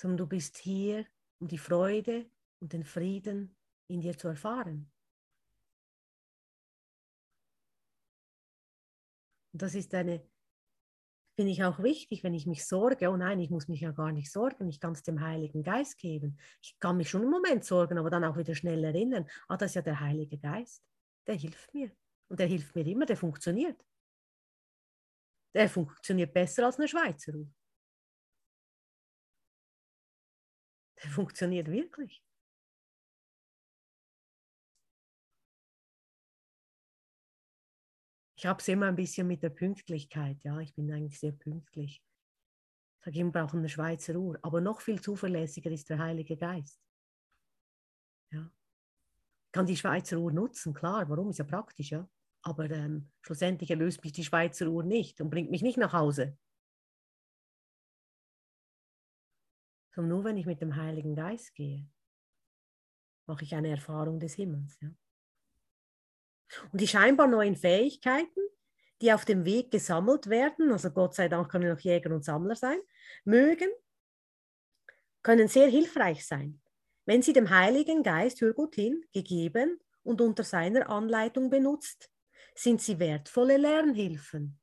Sondern 0.00 0.18
du 0.18 0.26
bist 0.26 0.58
hier, 0.58 1.06
um 1.40 1.48
die 1.48 1.58
Freude 1.58 2.30
und 2.60 2.72
den 2.72 2.84
Frieden 2.84 3.56
in 3.88 4.00
dir 4.00 4.16
zu 4.16 4.28
erfahren. 4.28 4.92
Und 9.52 9.62
das 9.62 9.74
ist 9.74 9.94
eine 9.94 10.28
finde 11.36 11.52
ich 11.52 11.62
auch 11.62 11.82
wichtig, 11.82 12.24
wenn 12.24 12.34
ich 12.34 12.46
mich 12.46 12.66
sorge, 12.66 13.10
oh 13.10 13.16
nein, 13.16 13.38
ich 13.40 13.50
muss 13.50 13.68
mich 13.68 13.82
ja 13.82 13.92
gar 13.92 14.10
nicht 14.10 14.32
sorgen, 14.32 14.68
ich 14.68 14.80
kann 14.80 14.92
es 14.92 15.02
dem 15.02 15.20
Heiligen 15.20 15.62
Geist 15.62 15.98
geben. 15.98 16.38
Ich 16.62 16.78
kann 16.80 16.96
mich 16.96 17.10
schon 17.10 17.22
im 17.22 17.30
Moment 17.30 17.64
sorgen, 17.64 17.98
aber 17.98 18.10
dann 18.10 18.24
auch 18.24 18.38
wieder 18.38 18.54
schnell 18.54 18.82
erinnern, 18.82 19.28
ah, 19.46 19.56
das 19.56 19.72
ist 19.72 19.74
ja 19.76 19.82
der 19.82 20.00
Heilige 20.00 20.38
Geist, 20.38 20.82
der 21.26 21.34
hilft 21.34 21.72
mir. 21.74 21.90
Und 22.28 22.40
der 22.40 22.46
hilft 22.46 22.74
mir 22.74 22.86
immer, 22.86 23.06
der 23.06 23.16
funktioniert. 23.16 23.84
Der 25.54 25.68
funktioniert 25.68 26.32
besser 26.32 26.66
als 26.66 26.78
eine 26.78 26.88
Schweizer. 26.88 27.32
Der 31.02 31.10
funktioniert 31.10 31.70
wirklich. 31.70 32.25
Ich 38.38 38.44
habe 38.44 38.60
es 38.60 38.68
immer 38.68 38.86
ein 38.86 38.96
bisschen 38.96 39.26
mit 39.26 39.42
der 39.42 39.50
Pünktlichkeit. 39.50 40.44
Ja, 40.44 40.60
ich 40.60 40.74
bin 40.74 40.92
eigentlich 40.92 41.18
sehr 41.18 41.32
pünktlich. 41.32 42.02
Ich 42.98 43.04
sage 43.04 43.18
immer, 43.18 43.32
brauchen 43.32 43.60
eine 43.60 43.68
Schweizer 43.68 44.14
Uhr. 44.16 44.38
Aber 44.42 44.60
noch 44.60 44.82
viel 44.82 45.00
zuverlässiger 45.00 45.70
ist 45.70 45.88
der 45.88 45.98
Heilige 45.98 46.36
Geist. 46.36 46.78
Ja. 48.30 48.50
Ich 49.46 49.52
kann 49.52 49.64
die 49.64 49.76
Schweizer 49.76 50.18
Uhr 50.18 50.32
nutzen, 50.32 50.74
klar. 50.74 51.08
Warum? 51.08 51.30
Ist 51.30 51.38
ja 51.38 51.44
praktisch, 51.44 51.90
ja. 51.90 52.06
Aber 52.42 52.70
ähm, 52.70 53.10
schlussendlich 53.22 53.70
erlöst 53.70 54.04
mich 54.04 54.12
die 54.12 54.24
Schweizer 54.24 54.68
Uhr 54.68 54.84
nicht 54.84 55.20
und 55.22 55.30
bringt 55.30 55.50
mich 55.50 55.62
nicht 55.62 55.78
nach 55.78 55.94
Hause. 55.94 56.36
Sondern 59.94 60.10
nur 60.10 60.24
wenn 60.24 60.36
ich 60.36 60.44
mit 60.44 60.60
dem 60.60 60.76
Heiligen 60.76 61.14
Geist 61.14 61.54
gehe, 61.54 61.88
mache 63.26 63.44
ich 63.44 63.54
eine 63.54 63.70
Erfahrung 63.70 64.20
des 64.20 64.34
Himmels. 64.34 64.78
Ja. 64.80 64.90
Und 66.72 66.80
die 66.80 66.88
scheinbar 66.88 67.26
neuen 67.26 67.56
Fähigkeiten, 67.56 68.40
die 69.02 69.12
auf 69.12 69.24
dem 69.24 69.44
Weg 69.44 69.70
gesammelt 69.70 70.28
werden, 70.28 70.72
also 70.72 70.90
Gott 70.90 71.14
sei 71.14 71.28
Dank 71.28 71.50
können 71.50 71.70
noch 71.70 71.80
Jäger 71.80 72.14
und 72.14 72.24
Sammler 72.24 72.56
sein, 72.56 72.78
mögen, 73.24 73.68
können 75.22 75.48
sehr 75.48 75.68
hilfreich 75.68 76.26
sein, 76.26 76.60
wenn 77.04 77.22
sie 77.22 77.32
dem 77.32 77.50
Heiligen 77.50 78.02
Geist, 78.02 78.40
hör 78.40 78.52
gut 78.52 78.74
hin, 78.74 79.04
gegeben 79.12 79.80
und 80.02 80.20
unter 80.20 80.44
seiner 80.44 80.88
Anleitung 80.88 81.50
benutzt, 81.50 82.10
sind 82.54 82.80
sie 82.80 82.98
wertvolle 82.98 83.56
Lernhilfen. 83.56 84.58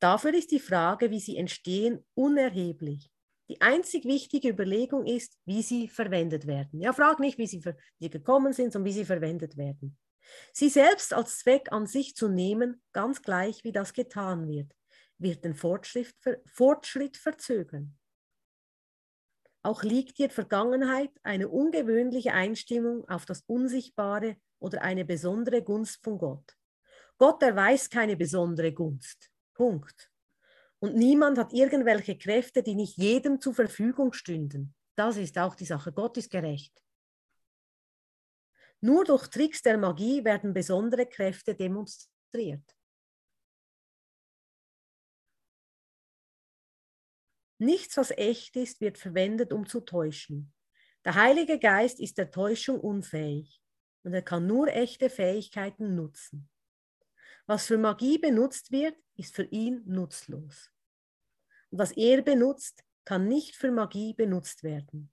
Dafür 0.00 0.34
ist 0.34 0.50
die 0.50 0.60
Frage, 0.60 1.10
wie 1.10 1.20
sie 1.20 1.36
entstehen, 1.36 2.04
unerheblich. 2.14 3.13
Die 3.48 3.60
einzig 3.60 4.04
wichtige 4.04 4.48
Überlegung 4.48 5.06
ist, 5.06 5.38
wie 5.44 5.62
sie 5.62 5.88
verwendet 5.88 6.46
werden. 6.46 6.80
Ja, 6.80 6.92
frag 6.92 7.20
nicht, 7.20 7.38
wie 7.38 7.46
sie, 7.46 7.62
wie 7.98 8.10
gekommen 8.10 8.52
sind, 8.52 8.72
sondern 8.72 8.86
wie 8.86 8.94
sie 8.94 9.04
verwendet 9.04 9.56
werden. 9.56 9.98
Sie 10.52 10.70
selbst 10.70 11.12
als 11.12 11.40
Zweck 11.40 11.70
an 11.70 11.86
sich 11.86 12.14
zu 12.14 12.28
nehmen, 12.28 12.82
ganz 12.92 13.20
gleich 13.20 13.62
wie 13.64 13.72
das 13.72 13.92
getan 13.92 14.48
wird, 14.48 14.72
wird 15.18 15.44
den 15.44 15.54
Fortschritt, 15.54 16.14
Fortschritt 16.46 17.18
verzögern. 17.18 17.98
Auch 19.62 19.82
liegt 19.82 20.18
dir 20.18 20.30
Vergangenheit 20.30 21.10
eine 21.22 21.48
ungewöhnliche 21.48 22.32
Einstimmung 22.32 23.08
auf 23.08 23.24
das 23.26 23.42
Unsichtbare 23.46 24.36
oder 24.58 24.82
eine 24.82 25.04
besondere 25.04 25.62
Gunst 25.62 26.02
von 26.02 26.18
Gott. 26.18 26.56
Gott 27.18 27.42
erweist 27.42 27.90
keine 27.90 28.16
besondere 28.16 28.72
Gunst. 28.72 29.30
Punkt. 29.54 30.10
Und 30.84 30.96
niemand 30.96 31.38
hat 31.38 31.54
irgendwelche 31.54 32.18
Kräfte, 32.18 32.62
die 32.62 32.74
nicht 32.74 32.98
jedem 32.98 33.40
zur 33.40 33.54
Verfügung 33.54 34.12
stünden. 34.12 34.74
Das 34.96 35.16
ist 35.16 35.38
auch 35.38 35.54
die 35.54 35.64
Sache. 35.64 35.94
Gott 35.94 36.18
ist 36.18 36.30
gerecht. 36.30 36.78
Nur 38.82 39.06
durch 39.06 39.28
Tricks 39.28 39.62
der 39.62 39.78
Magie 39.78 40.22
werden 40.26 40.52
besondere 40.52 41.06
Kräfte 41.06 41.54
demonstriert. 41.54 42.76
Nichts, 47.56 47.96
was 47.96 48.10
echt 48.10 48.54
ist, 48.56 48.82
wird 48.82 48.98
verwendet, 48.98 49.54
um 49.54 49.66
zu 49.66 49.80
täuschen. 49.80 50.52
Der 51.02 51.14
Heilige 51.14 51.58
Geist 51.58 51.98
ist 51.98 52.18
der 52.18 52.30
Täuschung 52.30 52.78
unfähig 52.78 53.62
und 54.02 54.12
er 54.12 54.20
kann 54.20 54.46
nur 54.46 54.68
echte 54.68 55.08
Fähigkeiten 55.08 55.94
nutzen. 55.94 56.50
Was 57.46 57.68
für 57.68 57.78
Magie 57.78 58.18
benutzt 58.18 58.70
wird, 58.70 58.98
ist 59.16 59.34
für 59.34 59.44
ihn 59.44 59.82
nutzlos 59.86 60.73
was 61.78 61.92
er 61.92 62.22
benutzt, 62.22 62.84
kann 63.04 63.28
nicht 63.28 63.56
für 63.56 63.70
Magie 63.70 64.14
benutzt 64.14 64.62
werden. 64.62 65.12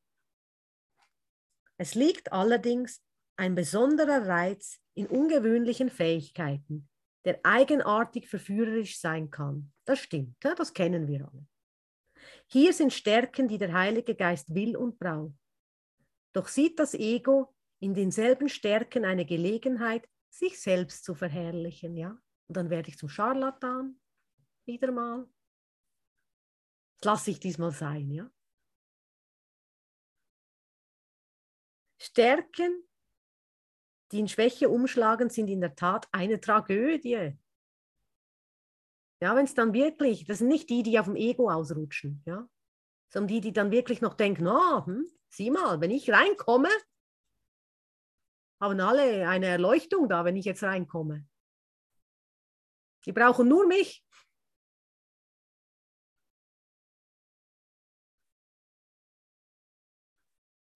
Es 1.78 1.96
liegt 1.96 2.32
allerdings 2.32 3.02
ein 3.36 3.56
besonderer 3.56 4.28
Reiz 4.28 4.80
in 4.94 5.08
ungewöhnlichen 5.08 5.90
Fähigkeiten, 5.90 6.88
der 7.26 7.40
eigenartig 7.44 8.30
verführerisch 8.30 9.00
sein 9.00 9.32
kann. 9.32 9.72
Das 9.86 10.00
stimmt, 10.00 10.36
das 10.42 10.74
kennen 10.74 11.08
wir 11.08 11.28
alle. 11.32 11.48
Hier 12.48 12.74
sind 12.74 12.94
Stärken, 12.94 13.48
die 13.48 13.58
der 13.58 13.74
Heilige 13.74 14.16
Geist 14.16 14.54
will 14.54 14.78
und 14.78 15.00
braucht. 15.00 15.34
Doch 16.34 16.48
sieht 16.48 16.80
das 16.80 16.94
Ego 16.94 17.56
in 17.80 17.94
denselben 17.96 18.48
Stärken 18.48 19.06
eine 19.06 19.26
Gelegenheit, 19.26 20.08
sich 20.30 20.62
selbst 20.62 21.04
zu 21.04 21.16
verherrlichen, 21.16 21.98
ja? 21.98 22.18
Und 22.48 22.58
dann 22.58 22.70
werde 22.70 22.90
ich 22.90 22.98
zum 22.98 23.10
Scharlatan, 23.10 24.00
wieder 24.66 24.92
mal. 24.92 25.28
Lasse 27.04 27.32
ich 27.32 27.40
diesmal 27.40 27.72
sein, 27.72 28.12
ja. 28.12 28.30
Stärken, 32.00 32.84
die 34.12 34.20
in 34.20 34.28
Schwäche 34.28 34.70
umschlagen, 34.70 35.30
sind 35.30 35.48
in 35.48 35.62
der 35.62 35.76
Tat 35.76 36.08
eine 36.12 36.42
Tragödie. 36.42 37.38
Ja, 39.22 39.36
wenn 39.36 39.46
es 39.46 39.54
dann 39.54 39.74
wirklich, 39.74 40.26
das 40.26 40.40
sind 40.40 40.48
nicht 40.48 40.70
die, 40.70 40.84
die 40.84 41.00
auf 41.00 41.06
dem 41.06 41.16
Ego 41.16 41.50
ausrutschen, 41.52 42.24
ja, 42.26 42.50
sondern 43.10 43.28
die, 43.28 43.42
die 43.42 43.54
dann 43.54 43.72
wirklich 43.72 44.02
noch 44.02 44.16
denken, 44.16 44.48
oh, 44.48 44.86
hm, 44.86 45.08
sieh 45.30 45.52
mal, 45.52 45.80
wenn 45.80 45.92
ich 45.92 46.10
reinkomme, 46.10 46.70
haben 48.60 48.80
alle 48.80 49.28
eine 49.28 49.48
Erleuchtung 49.48 50.10
da, 50.10 50.26
wenn 50.26 50.36
ich 50.36 50.46
jetzt 50.46 50.64
reinkomme. 50.64 51.28
Die 53.06 53.12
brauchen 53.12 53.48
nur 53.48 53.68
mich. 53.68 54.04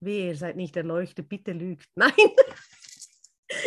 Wer 0.05 0.35
seid 0.35 0.55
nicht 0.55 0.77
erleuchtet, 0.77 1.27
bitte 1.27 1.51
lügt. 1.51 1.89
Nein, 1.95 2.11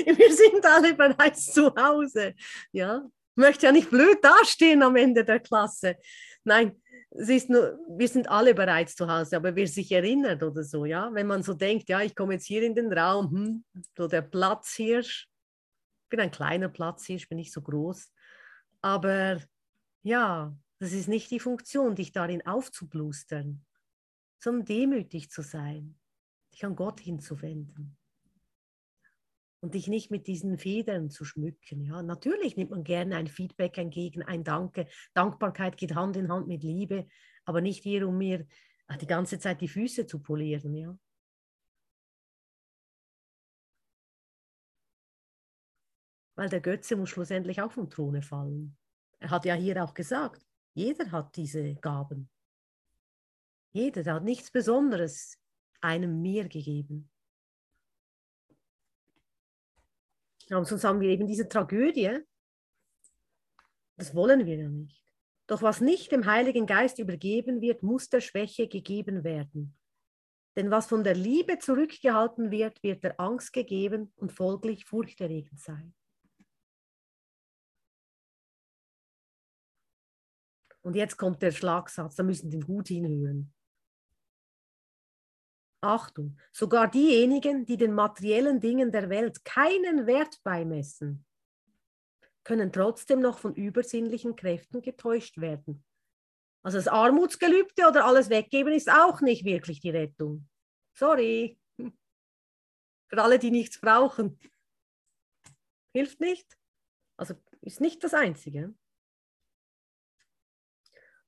wir 0.07 0.33
sind 0.33 0.65
alle 0.65 0.95
bereits 0.95 1.53
zu 1.53 1.75
Hause. 1.75 2.35
Ja, 2.71 3.05
möchte 3.35 3.67
ja 3.67 3.73
nicht 3.73 3.91
blöd 3.91 4.19
dastehen 4.23 4.85
am 4.85 4.95
Ende 4.95 5.25
der 5.25 5.41
Klasse. 5.41 5.97
Nein, 6.45 6.81
es 7.11 7.49
nur, 7.49 7.79
wir 7.89 8.07
sind 8.07 8.29
alle 8.29 8.55
bereits 8.55 8.95
zu 8.95 9.09
Hause, 9.11 9.37
aber 9.37 9.57
wer 9.57 9.67
sich 9.67 9.91
erinnert 9.91 10.43
oder 10.45 10.63
so, 10.63 10.85
ja, 10.85 11.13
wenn 11.13 11.27
man 11.27 11.43
so 11.43 11.55
denkt, 11.55 11.89
ja, 11.89 12.03
ich 12.03 12.15
komme 12.15 12.35
jetzt 12.35 12.47
hier 12.47 12.63
in 12.63 12.77
den 12.77 12.93
Raum, 12.93 13.31
hm, 13.31 13.65
so 13.97 14.07
der 14.07 14.23
Platzhirsch, 14.23 15.29
ich 16.05 16.09
bin 16.09 16.21
ein 16.21 16.31
kleiner 16.31 16.69
Platzhirsch, 16.69 17.29
bin 17.29 17.37
nicht 17.37 17.53
so 17.53 17.63
groß, 17.63 18.13
aber 18.81 19.43
ja, 20.03 20.57
das 20.79 20.93
ist 20.93 21.09
nicht 21.09 21.31
die 21.33 21.41
Funktion, 21.41 21.97
dich 21.97 22.13
darin 22.13 22.47
aufzublustern, 22.47 23.65
sondern 24.39 24.67
demütig 24.67 25.31
zu 25.31 25.43
sein, 25.43 25.99
dich 26.59 26.65
an 26.65 26.75
Gott 26.75 27.01
hinzuwenden 27.01 27.97
und 29.61 29.75
dich 29.75 29.87
nicht 29.87 30.11
mit 30.11 30.27
diesen 30.27 30.59
Federn 30.59 31.09
zu 31.11 31.25
schmücken. 31.25 31.85
Ja, 31.85 32.03
natürlich 32.03 32.57
nimmt 32.57 32.71
man 32.71 32.85
gerne 32.85 33.17
ein 33.17 33.29
Feedback 33.29 33.79
entgegen, 33.79 34.23
ein 34.23 34.43
Danke. 34.45 34.89
Dankbarkeit 35.15 35.77
geht 35.77 35.95
Hand 35.95 36.17
in 36.17 36.31
Hand 36.31 36.49
mit 36.49 36.63
Liebe, 36.63 37.07
aber 37.45 37.61
nicht 37.61 37.83
hier, 37.83 38.07
um 38.09 38.19
mir 38.19 38.47
die 39.01 39.07
ganze 39.07 39.39
Zeit 39.39 39.61
die 39.61 39.69
Füße 39.69 40.07
zu 40.07 40.21
polieren. 40.21 40.75
Ja. 40.75 40.99
Weil 46.35 46.49
der 46.49 46.61
Götze 46.61 46.97
muss 46.97 47.11
schlussendlich 47.11 47.61
auch 47.61 47.73
vom 47.73 47.91
Throne 47.91 48.23
fallen. 48.23 48.77
Er 49.21 49.31
hat 49.31 49.45
ja 49.45 49.55
hier 49.55 49.83
auch 49.83 49.95
gesagt, 49.95 50.45
jeder 50.75 51.11
hat 51.11 51.37
diese 51.37 51.75
Gaben. 51.77 52.31
Jeder, 53.73 54.03
der 54.03 54.15
hat 54.15 54.25
nichts 54.25 54.51
Besonderes 54.51 55.39
einem 55.81 56.21
mir 56.21 56.49
gegeben. 56.49 57.11
Und 60.51 60.67
sonst 60.67 60.85
haben 60.85 61.01
wir 61.01 61.11
eben 61.11 61.27
diese 61.27 61.49
Tragödie. 61.49 62.21
Das 63.97 64.15
wollen 64.15 64.47
wir 64.47 64.57
ja 64.57 64.69
nicht. 64.69 65.03
Doch 65.47 65.63
was 65.63 65.81
nicht 65.81 66.13
dem 66.13 66.27
Heiligen 66.27 66.67
Geist 66.67 66.99
übergeben 66.99 67.61
wird, 67.61 67.83
muss 67.83 68.09
der 68.09 68.21
Schwäche 68.21 68.69
gegeben 68.69 69.25
werden. 69.25 69.77
Denn 70.57 70.71
was 70.71 70.87
von 70.87 71.05
der 71.05 71.15
Liebe 71.15 71.59
zurückgehalten 71.59 72.51
wird, 72.51 72.83
wird 72.83 73.05
der 73.05 73.19
Angst 73.21 73.53
gegeben 73.53 74.13
und 74.17 74.33
folglich 74.33 74.85
furchterregend 74.85 75.61
sein. 75.61 75.95
Und 80.83 80.97
jetzt 80.97 81.17
kommt 81.17 81.43
der 81.43 81.53
Schlagsatz, 81.53 82.17
da 82.17 82.23
müssen 82.23 82.51
Sie 82.51 82.61
gut 82.61 82.89
hinhören. 82.89 83.53
Achtung, 85.81 86.37
sogar 86.53 86.91
diejenigen, 86.91 87.65
die 87.65 87.77
den 87.77 87.93
materiellen 87.93 88.61
Dingen 88.61 88.91
der 88.91 89.09
Welt 89.09 89.45
keinen 89.45 90.07
Wert 90.07 90.43
beimessen, 90.43 91.25
können 92.45 92.73
trotzdem 92.73 93.21
noch 93.21 93.39
von 93.39 93.55
übersinnlichen 93.55 94.35
Kräften 94.35 94.83
getäuscht 94.83 95.39
werden. 95.39 95.85
Also 96.63 96.79
das 96.79 96.89
Armutsgelübde 96.89 97.87
oder 97.89 98.05
alles 98.05 98.31
weggeben 98.31 98.73
ist 98.73 98.91
auch 98.91 99.21
nicht 99.21 99.45
wirklich 99.45 99.81
die 99.81 99.91
Rettung. 99.91 100.49
Sorry. 100.95 101.59
Für 103.09 103.23
alle, 103.23 103.39
die 103.39 103.51
nichts 103.51 103.81
brauchen. 103.81 104.39
Hilft 105.93 106.21
nicht. 106.21 106.59
Also 107.17 107.35
ist 107.61 107.81
nicht 107.81 108.03
das 108.03 108.15
Einzige 108.15 108.75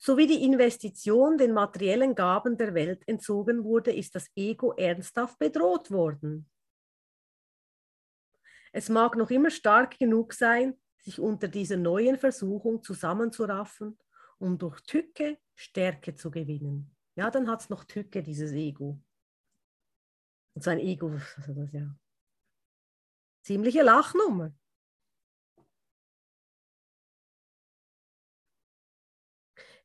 sowie 0.01 0.27
die 0.27 0.45
Investition 0.45 1.39
den 1.39 1.53
materiellen 1.53 2.15
Gaben 2.15 2.57
der 2.57 2.75
Welt 2.75 3.07
entzogen 3.07 3.63
wurde, 3.63 3.93
ist 3.93 4.17
das 4.17 4.29
Ego 4.35 4.73
ernsthaft 4.73 5.39
bedroht 5.39 5.91
worden. 5.91 6.51
Es 8.73 8.89
mag 8.89 9.17
noch 9.17 9.31
immer 9.31 9.51
stark 9.51 9.99
genug 9.99 10.33
sein, 10.33 10.75
sich 10.99 11.21
unter 11.21 11.47
dieser 11.47 11.77
neuen 11.77 12.19
Versuchung 12.19 12.83
zusammenzuraffen, 12.83 13.99
um 14.39 14.59
durch 14.59 14.81
Tücke 14.81 15.39
Stärke 15.55 16.15
zu 16.15 16.31
gewinnen. 16.31 16.97
Ja, 17.15 17.31
dann 17.31 17.49
hat 17.49 17.61
es 17.61 17.69
noch 17.69 17.85
Tücke, 17.85 18.23
dieses 18.23 18.53
Ego. 18.53 19.01
Und 20.55 20.63
sein 20.63 20.81
Ego, 20.81 21.13
also 21.37 21.55
das 21.55 21.73
ja 21.73 21.95
ziemliche 23.43 23.83
Lachnummer. 23.83 24.53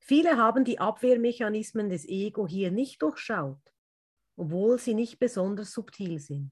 Viele 0.08 0.38
haben 0.38 0.66
die 0.66 0.78
Abwehrmechanismen 0.78 1.90
des 1.90 2.08
Ego 2.08 2.48
hier 2.48 2.70
nicht 2.70 3.02
durchschaut, 3.02 3.60
obwohl 4.38 4.78
sie 4.78 4.94
nicht 4.94 5.18
besonders 5.18 5.72
subtil 5.72 6.20
sind. 6.20 6.52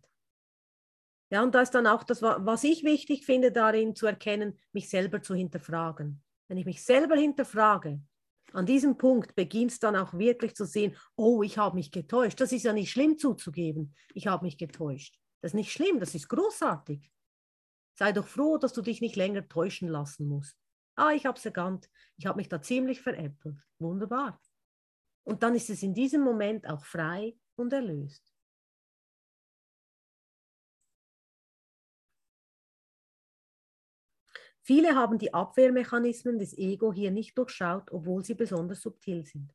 Ja, 1.30 1.43
und 1.43 1.54
da 1.54 1.62
ist 1.62 1.72
dann 1.72 1.86
auch 1.86 2.04
das, 2.04 2.24
was 2.24 2.64
ich 2.64 2.84
wichtig 2.84 3.26
finde, 3.26 3.51
darin 3.51 3.95
zu 3.95 4.08
erkennen, 4.08 4.58
mich 4.72 4.89
selber 4.89 5.22
zu 5.22 5.36
hinterfragen. 5.36 6.24
Wenn 6.47 6.58
ich 6.58 6.66
mich 6.66 6.84
selber 6.84 7.16
hinterfrage, 7.16 8.01
an 8.54 8.66
diesem 8.66 8.97
Punkt 8.97 9.36
beginnt 9.36 9.72
es 9.72 9.80
dann 9.80 9.95
auch 9.95 10.14
wirklich 10.14 10.56
zu 10.56 10.66
sehen, 10.66 10.95
oh, 11.16 11.43
ich 11.43 11.60
habe 11.60 11.76
mich 11.76 11.91
getäuscht. 11.91 12.41
Das 12.41 12.51
ist 12.51 12.64
ja 12.64 12.74
nicht 12.74 12.89
schlimm 12.89 13.20
zuzugeben, 13.20 13.93
ich 14.16 14.26
habe 14.26 14.45
mich 14.45 14.58
getäuscht. 14.58 15.20
Das 15.41 15.51
ist 15.51 15.56
nicht 15.56 15.72
schlimm, 15.72 15.99
das 15.99 16.16
ist 16.16 16.28
großartig. 16.28 17.12
Sei 17.99 18.14
doch 18.14 18.28
froh, 18.28 18.58
dass 18.58 18.74
du 18.74 18.82
dich 18.82 18.99
nicht 18.99 19.16
länger 19.16 19.47
täuschen 19.47 19.89
lassen 19.89 20.28
musst. 20.28 20.58
Ah, 20.96 21.12
ich 21.12 21.26
habe 21.26 21.38
es 21.38 21.46
erkannt. 21.46 21.89
Ich 22.18 22.26
habe 22.26 22.38
mich 22.38 22.50
da 22.50 22.62
ziemlich 22.62 23.02
veräppelt. 23.02 23.58
Wunderbar. 23.80 24.39
Und 25.24 25.41
dann 25.41 25.56
ist 25.56 25.70
es 25.70 25.84
in 25.84 25.94
diesem 25.94 26.22
Moment 26.22 26.68
auch 26.68 26.86
frei 26.86 27.36
und 27.56 27.74
erlöst. 27.74 28.34
Viele 34.66 34.96
haben 34.96 35.18
die 35.18 35.34
Abwehrmechanismen 35.34 36.39
des 36.39 36.58
Ego 36.58 36.94
hier 36.94 37.12
nicht 37.12 37.38
durchschaut, 37.38 37.91
obwohl 37.91 38.24
sie 38.24 38.34
besonders 38.34 38.82
subtil 38.82 39.26
sind. 39.26 39.54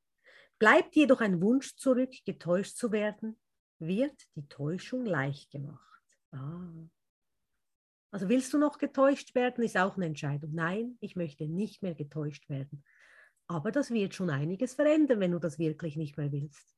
Bleibt 0.59 0.97
jedoch 0.97 1.21
ein 1.21 1.41
Wunsch 1.41 1.77
zurück, 1.77 2.13
getäuscht 2.27 2.77
zu 2.77 2.93
werden, 2.93 3.41
wird 3.79 4.21
die 4.35 4.47
Täuschung 4.49 5.07
leicht 5.07 5.51
gemacht. 5.51 6.03
Ah. 6.33 6.89
Also 8.11 8.29
willst 8.29 8.53
du 8.55 8.59
noch 8.59 8.79
getäuscht 8.79 9.35
werden, 9.35 9.63
ist 9.63 9.77
auch 9.77 9.97
eine 9.97 10.07
Entscheidung. 10.07 10.55
Nein, 10.55 10.97
ich 11.01 11.15
möchte 11.15 11.47
nicht 11.47 11.83
mehr 11.83 11.95
getäuscht 11.95 12.49
werden. 12.49 12.85
Aber 13.47 13.71
das 13.71 13.91
wird 13.91 14.15
schon 14.15 14.31
einiges 14.31 14.75
verändern, 14.75 15.21
wenn 15.21 15.33
du 15.33 15.39
das 15.39 15.59
wirklich 15.59 15.97
nicht 15.97 16.17
mehr 16.17 16.33
willst. 16.33 16.75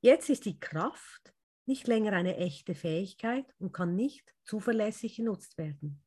Jetzt 0.00 0.28
ist 0.28 0.44
die 0.44 0.60
Kraft 0.60 1.32
nicht 1.64 1.86
länger 1.86 2.12
eine 2.12 2.36
echte 2.36 2.74
Fähigkeit 2.74 3.46
und 3.58 3.72
kann 3.72 3.96
nicht 3.96 4.34
zuverlässig 4.44 5.16
genutzt 5.16 5.56
werden. 5.56 6.02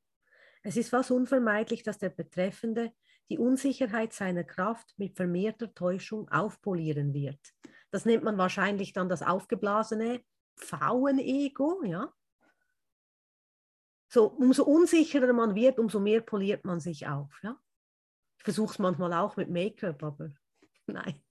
Es 0.62 0.78
ist 0.78 0.90
fast 0.90 1.10
unvermeidlich, 1.10 1.82
dass 1.82 1.98
der 1.98 2.10
Betreffende 2.10 2.94
die 3.30 3.38
Unsicherheit 3.38 4.14
seiner 4.14 4.44
Kraft 4.44 4.94
mit 4.98 5.16
vermehrter 5.16 5.74
Täuschung 5.74 6.30
aufpolieren 6.30 7.14
wird. 7.14 7.40
Das 7.92 8.06
nennt 8.06 8.24
man 8.24 8.38
wahrscheinlich 8.38 8.94
dann 8.94 9.10
das 9.10 9.22
aufgeblasene 9.22 10.22
Pfauenego, 10.58 11.84
ja. 11.84 12.14
So, 14.10 14.28
umso 14.28 14.64
unsicherer 14.64 15.34
man 15.34 15.56
wird, 15.56 15.80
umso 15.80 16.00
mehr 16.00 16.22
poliert 16.22 16.64
man 16.64 16.80
sich 16.80 17.08
auf, 17.08 17.32
ja. 17.44 17.60
Ich 18.38 18.44
versuche 18.44 18.72
es 18.72 18.80
manchmal 18.80 19.14
auch 19.14 19.36
mit 19.36 19.50
Make-up, 19.50 20.02
aber 20.04 20.32
nein. 20.88 21.22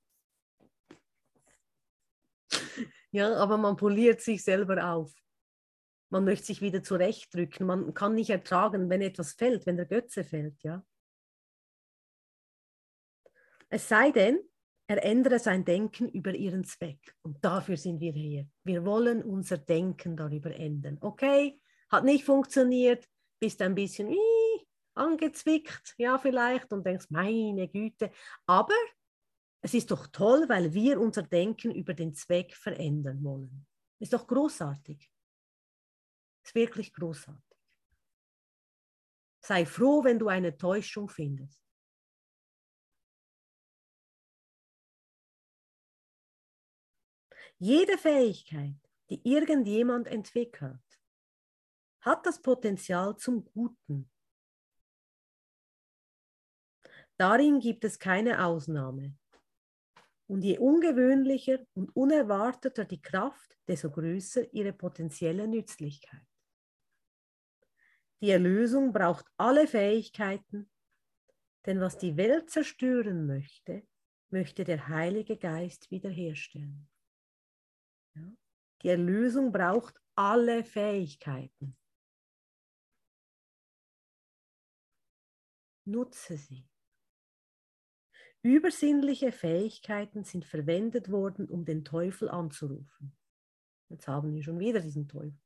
Ja, 3.10 3.34
aber 3.36 3.56
man 3.56 3.76
poliert 3.76 4.20
sich 4.20 4.44
selber 4.44 4.92
auf. 4.92 5.14
Man 6.10 6.24
möchte 6.24 6.46
sich 6.46 6.60
wieder 6.60 6.82
zurechtdrücken. 6.82 7.66
Man 7.66 7.94
kann 7.94 8.14
nicht 8.14 8.30
ertragen, 8.30 8.90
wenn 8.90 9.00
etwas 9.00 9.32
fällt, 9.32 9.64
wenn 9.66 9.76
der 9.76 9.86
Götze 9.86 10.22
fällt, 10.22 10.62
ja. 10.62 10.84
Es 13.68 13.88
sei 13.88 14.10
denn, 14.10 14.40
er 14.88 15.04
ändere 15.04 15.38
sein 15.38 15.64
Denken 15.64 16.08
über 16.08 16.32
ihren 16.32 16.64
Zweck. 16.64 17.16
Und 17.22 17.44
dafür 17.44 17.76
sind 17.76 18.00
wir 18.00 18.12
hier. 18.12 18.48
Wir 18.64 18.84
wollen 18.84 19.22
unser 19.22 19.58
Denken 19.58 20.16
darüber 20.16 20.54
ändern. 20.54 20.98
Okay, 21.00 21.60
hat 21.90 22.04
nicht 22.04 22.24
funktioniert, 22.24 23.08
bist 23.40 23.60
ein 23.62 23.74
bisschen 23.74 24.10
ii, 24.10 24.66
angezwickt, 24.94 25.94
ja 25.98 26.18
vielleicht, 26.18 26.72
und 26.72 26.86
denkst, 26.86 27.06
meine 27.10 27.68
Güte. 27.68 28.12
Aber 28.46 28.74
es 29.60 29.74
ist 29.74 29.90
doch 29.90 30.06
toll, 30.06 30.48
weil 30.48 30.72
wir 30.72 31.00
unser 31.00 31.24
Denken 31.24 31.72
über 31.72 31.92
den 31.92 32.14
Zweck 32.14 32.54
verändern 32.54 33.22
wollen. 33.24 33.66
Ist 33.98 34.12
doch 34.12 34.26
großartig. 34.26 35.10
Ist 36.44 36.54
wirklich 36.54 36.92
großartig. 36.92 37.42
Sei 39.40 39.66
froh, 39.66 40.04
wenn 40.04 40.18
du 40.18 40.28
eine 40.28 40.56
Täuschung 40.56 41.08
findest. 41.08 41.65
Jede 47.58 47.96
Fähigkeit, 47.96 48.76
die 49.08 49.20
irgendjemand 49.24 50.08
entwickelt, 50.08 51.00
hat 52.00 52.26
das 52.26 52.40
Potenzial 52.40 53.16
zum 53.16 53.44
Guten. 53.46 54.10
Darin 57.16 57.60
gibt 57.60 57.84
es 57.84 57.98
keine 57.98 58.44
Ausnahme. 58.44 59.16
Und 60.26 60.42
je 60.42 60.58
ungewöhnlicher 60.58 61.64
und 61.72 61.94
unerwarteter 61.96 62.84
die 62.84 63.00
Kraft, 63.00 63.56
desto 63.66 63.90
größer 63.90 64.52
ihre 64.52 64.72
potenzielle 64.72 65.48
Nützlichkeit. 65.48 66.26
Die 68.20 68.30
Erlösung 68.30 68.92
braucht 68.92 69.26
alle 69.38 69.66
Fähigkeiten, 69.66 70.70
denn 71.64 71.80
was 71.80 71.96
die 71.96 72.16
Welt 72.16 72.50
zerstören 72.50 73.26
möchte, 73.26 73.86
möchte 74.30 74.64
der 74.64 74.88
Heilige 74.88 75.36
Geist 75.36 75.90
wiederherstellen. 75.90 76.88
Die 78.82 78.88
Erlösung 78.88 79.52
braucht 79.52 80.00
alle 80.14 80.64
Fähigkeiten. 80.64 81.76
Nutze 85.84 86.36
sie. 86.36 86.66
Übersinnliche 88.42 89.32
Fähigkeiten 89.32 90.24
sind 90.24 90.44
verwendet 90.44 91.10
worden, 91.10 91.48
um 91.48 91.64
den 91.64 91.84
Teufel 91.84 92.28
anzurufen. 92.28 93.16
Jetzt 93.88 94.08
haben 94.08 94.34
wir 94.34 94.42
schon 94.42 94.58
wieder 94.58 94.80
diesen 94.80 95.08
Teufel. 95.08 95.38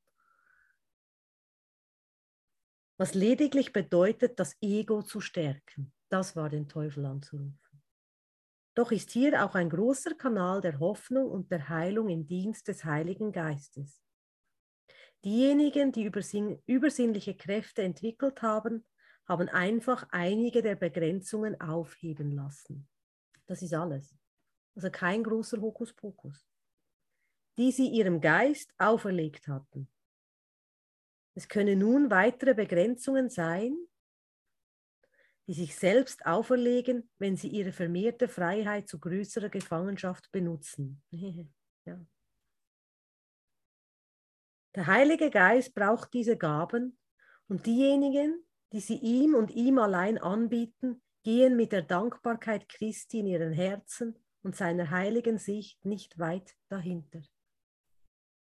Was 2.99 3.15
lediglich 3.15 3.73
bedeutet, 3.73 4.39
das 4.39 4.57
Ego 4.61 5.03
zu 5.03 5.21
stärken. 5.21 5.93
Das 6.11 6.37
war 6.37 6.51
den 6.51 6.69
Teufel 6.69 7.07
anzurufen. 7.07 7.70
Doch 8.81 8.93
ist 8.93 9.11
hier 9.11 9.45
auch 9.45 9.55
ein 9.57 9.69
großer 9.69 10.15
Kanal 10.15 10.63
der 10.63 10.81
Hoffnung 10.81 11.31
und 11.31 11.51
der 11.51 11.69
Heilung 11.69 12.09
im 12.09 12.27
Dienst 12.27 12.67
des 12.67 12.83
Heiligen 12.83 13.31
Geistes. 13.31 14.03
Diejenigen, 15.23 15.93
die 15.93 16.11
übersinnliche 16.65 17.37
Kräfte 17.37 17.83
entwickelt 17.83 18.41
haben, 18.41 18.87
haben 19.27 19.51
einfach 19.51 20.09
einige 20.13 20.63
der 20.63 20.77
Begrenzungen 20.77 21.61
aufheben 21.61 22.33
lassen. 22.33 22.89
Das 23.45 23.61
ist 23.61 23.75
alles. 23.75 24.17
Also 24.75 24.91
kein 24.91 25.25
großer 25.25 25.61
Hokuspokus. 25.61 26.49
Die 27.59 27.73
sie 27.73 27.89
ihrem 27.91 28.19
Geist 28.19 28.73
auferlegt 28.79 29.47
hatten. 29.47 29.91
Es 31.35 31.47
können 31.49 31.81
nun 31.81 32.11
weitere 32.11 32.55
Begrenzungen 32.55 33.29
sein, 33.29 33.77
die 35.51 35.55
sich 35.55 35.75
selbst 35.75 36.27
auferlegen, 36.27 37.11
wenn 37.19 37.37
sie 37.37 37.49
ihre 37.49 37.73
vermehrte 37.73 38.29
Freiheit 38.29 38.87
zu 38.87 39.01
größerer 39.01 39.49
Gefangenschaft 39.49 40.31
benutzen. 40.31 41.03
ja. 41.85 41.99
Der 44.77 44.87
Heilige 44.87 45.29
Geist 45.29 45.75
braucht 45.75 46.15
diese 46.15 46.37
Gaben 46.37 46.97
und 47.49 47.67
diejenigen, 47.67 48.47
die 48.73 48.79
sie 48.79 48.99
ihm 48.99 49.35
und 49.35 49.51
ihm 49.51 49.81
allein 49.81 50.19
anbieten, 50.19 51.03
gehen 51.25 51.57
mit 51.57 51.73
der 51.73 51.83
Dankbarkeit 51.83 52.69
Christi 52.69 53.19
in 53.19 53.27
ihren 53.27 53.53
Herzen 53.53 54.17
und 54.45 54.55
seiner 54.55 54.91
heiligen 54.91 55.39
Sicht 55.39 55.85
nicht 55.85 56.21
weit 56.21 56.55
dahinter. 56.69 57.23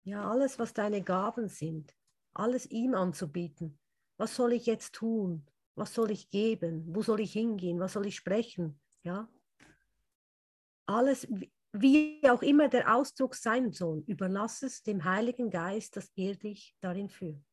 Ja, 0.06 0.28
alles, 0.28 0.58
was 0.58 0.74
deine 0.74 1.04
Gaben 1.04 1.50
sind, 1.50 1.96
alles 2.34 2.66
ihm 2.66 2.96
anzubieten. 2.96 3.78
Was 4.18 4.36
soll 4.36 4.54
ich 4.54 4.66
jetzt 4.66 4.96
tun? 4.96 5.46
Was 5.76 5.94
soll 5.94 6.12
ich 6.12 6.30
geben? 6.30 6.86
Wo 6.96 7.02
soll 7.02 7.20
ich 7.20 7.34
hingehen? 7.34 7.80
Was 7.80 7.94
soll 7.94 8.08
ich 8.08 8.16
sprechen? 8.16 8.80
Ja, 9.04 9.30
alles, 10.86 11.28
wie 11.74 12.22
auch 12.30 12.42
immer 12.42 12.70
der 12.70 12.96
Ausdruck 12.96 13.36
sein 13.36 13.72
soll, 13.72 14.04
überlass 14.08 14.62
es 14.64 14.84
dem 14.84 15.04
Heiligen 15.04 15.50
Geist, 15.50 15.98
dass 15.98 16.12
er 16.16 16.36
dich 16.36 16.76
darin 16.80 17.10
führt. 17.10 17.44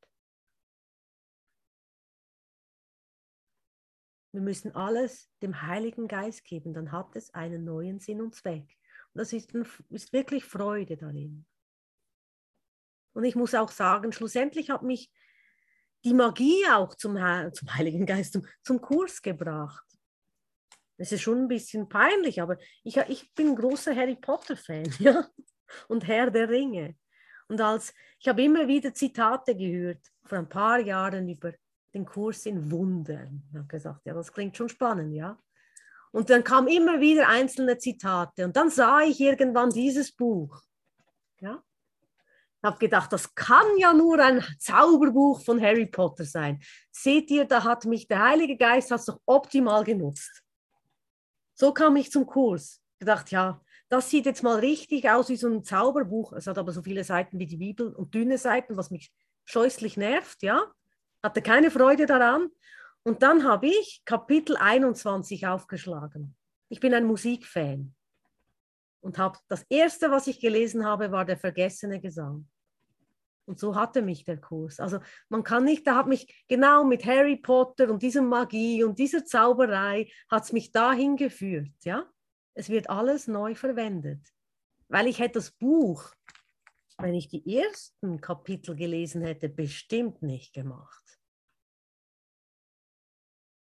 Wir 4.33 4.41
müssen 4.41 4.75
alles 4.75 5.31
dem 5.43 5.61
Heiligen 5.63 6.09
Geist 6.09 6.45
geben, 6.45 6.73
dann 6.73 6.91
hat 6.91 7.17
es 7.17 7.35
einen 7.35 7.65
neuen 7.65 8.01
Sinn 8.01 8.23
und 8.23 8.35
Zweck. 8.35 8.79
Und 9.13 9.19
das 9.19 9.33
ist, 9.33 9.55
ein, 9.55 9.67
ist 9.91 10.13
wirklich 10.13 10.45
Freude 10.45 10.97
darin. 10.97 11.45
Und 13.13 13.25
ich 13.25 13.37
muss 13.37 13.55
auch 13.55 13.71
sagen, 13.71 14.11
schlussendlich 14.11 14.71
hat 14.71 14.83
mich 14.83 15.13
die 16.05 16.15
Magie 16.15 16.67
auch 16.71 16.95
zum, 16.95 17.17
zum 17.53 17.75
Heiligen 17.75 18.07
Geist, 18.07 18.33
zum, 18.33 18.47
zum 18.63 18.81
Kurs 18.81 19.23
gebracht. 19.23 19.85
Das 20.99 21.13
ist 21.13 21.23
schon 21.23 21.39
ein 21.39 21.49
bisschen 21.49 21.89
peinlich, 21.89 22.41
aber 22.41 22.57
ich, 22.85 22.97
ich 22.97 23.33
bin 23.35 23.57
großer 23.57 23.95
Harry 23.95 24.17
Potter-Fan 24.17 24.95
ja? 24.99 25.27
und 25.89 26.07
Herr 26.07 26.31
der 26.31 26.49
Ringe. 26.49 26.97
Und 27.49 27.61
als 27.61 27.93
ich 28.19 28.29
habe 28.29 28.43
immer 28.43 28.69
wieder 28.69 28.95
Zitate 28.95 29.57
gehört, 29.57 30.01
vor 30.25 30.39
ein 30.39 30.49
paar 30.49 30.79
Jahren 30.79 31.29
über 31.29 31.53
den 31.93 32.05
Kurs 32.05 32.47
in 32.47 32.71
Wundern. 32.71 33.43
Ich 33.51 33.57
habe 33.57 33.67
gesagt, 33.67 34.07
ja, 34.07 34.15
das 34.15 34.33
klingt 34.33 34.57
schon 34.57 34.69
spannend, 34.69 35.13
ja. 35.15 35.39
Und 36.13 36.31
dann 36.31 36.45
kamen 36.45 36.69
immer 36.69 37.01
wieder 37.01 37.29
einzelne 37.29 37.79
Zitate 37.79 38.45
und 38.45 38.57
dann 38.57 38.71
sah 38.71 39.01
ich 39.01 39.21
irgendwann 39.21 39.71
dieses 39.71 40.13
Buch. 40.13 40.63
Ja. 41.41 41.63
Habe 42.63 42.79
gedacht, 42.79 43.13
das 43.13 43.35
kann 43.35 43.67
ja 43.79 43.93
nur 43.93 44.19
ein 44.21 44.45
Zauberbuch 44.59 45.45
von 45.45 45.61
Harry 45.61 45.87
Potter 45.87 46.25
sein. 46.25 46.61
Seht 46.91 47.31
ihr, 47.31 47.45
da 47.45 47.65
hat 47.65 47.85
mich 47.85 48.07
der 48.07 48.23
Heilige 48.25 48.57
Geist 48.57 48.91
hat 48.91 49.07
doch 49.09 49.21
optimal 49.27 49.83
genutzt. 49.85 50.43
So 51.55 51.73
kam 51.73 51.97
ich 51.97 52.11
zum 52.11 52.27
Kurs. 52.27 52.81
Gedacht, 52.99 53.31
ja, 53.33 53.61
das 53.89 54.09
sieht 54.11 54.27
jetzt 54.27 54.43
mal 54.43 54.61
richtig 54.61 55.11
aus 55.11 55.29
wie 55.29 55.37
so 55.37 55.49
ein 55.49 55.65
Zauberbuch. 55.65 56.33
Es 56.35 56.47
hat 56.47 56.59
aber 56.59 56.73
so 56.73 56.83
viele 56.83 57.03
Seiten 57.03 57.39
wie 57.39 57.47
die 57.47 57.57
Bibel 57.57 57.93
und 57.93 58.15
dünne 58.15 58.39
Seiten, 58.39 58.77
was 58.77 58.91
mich 58.91 59.13
scheußlich 59.45 59.97
nervt, 59.97 60.43
ja 60.43 60.73
hatte 61.23 61.43
keine 61.43 61.71
Freude 61.71 62.07
daran. 62.07 62.51
Und 63.05 63.23
dann 63.23 63.45
habe 63.45 63.67
ich 63.67 64.03
Kapitel 64.05 64.57
21 64.57 65.47
aufgeschlagen. 65.47 66.37
Ich 66.69 66.81
bin 66.81 66.95
ein 66.95 67.05
Musikfan 67.05 67.95
und 69.03 69.19
habe 69.19 69.39
das 69.49 69.65
erste, 69.69 70.11
was 70.11 70.27
ich 70.27 70.41
gelesen 70.41 70.87
habe, 70.87 71.11
war 71.11 71.25
der 71.25 71.37
vergessene 71.37 72.01
Gesang. 72.01 72.49
Und 73.45 73.59
so 73.59 73.75
hatte 73.75 74.03
mich 74.03 74.25
der 74.25 74.41
Kurs. 74.41 74.79
Also 74.79 75.01
man 75.29 75.43
kann 75.43 75.65
nicht, 75.65 75.87
da 75.87 75.97
hat 75.97 76.07
mich 76.07 76.45
genau 76.49 76.85
mit 76.85 77.05
Harry 77.05 77.37
Potter 77.37 77.91
und 77.91 78.03
dieser 78.03 78.23
Magie 78.23 78.85
und 78.85 78.99
dieser 78.99 79.25
Zauberei 79.25 80.11
hat 80.31 80.45
es 80.45 80.53
mich 80.53 80.71
dahin 80.71 81.17
geführt. 81.17 81.75
Ja, 81.83 82.09
es 82.55 82.69
wird 82.69 82.89
alles 82.89 83.27
neu 83.27 83.55
verwendet, 83.57 84.21
weil 84.89 85.09
ich 85.09 85.19
hätte 85.19 85.41
das 85.41 85.51
Buch, 85.51 86.15
wenn 86.99 87.15
ich 87.15 87.29
die 87.29 87.59
ersten 87.59 88.21
Kapitel 88.21 88.77
gelesen 88.77 89.23
hätte, 89.23 89.49
bestimmt 89.49 90.23
nicht 90.23 90.53
gemacht. 90.53 91.03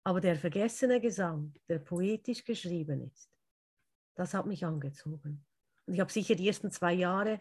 Aber 0.04 0.20
der 0.20 0.36
vergessene 0.36 1.00
Gesang, 1.00 1.54
der 1.70 1.80
poetisch 1.80 2.44
geschrieben 2.44 3.10
ist, 3.10 3.31
das 4.16 4.34
hat 4.34 4.46
mich 4.46 4.66
angezogen. 4.66 5.46
Und 5.86 5.94
ich 5.94 6.00
habe 6.00 6.12
sicher 6.12 6.36
die 6.36 6.48
ersten 6.48 6.72
zwei 6.72 6.94
Jahre, 6.94 7.40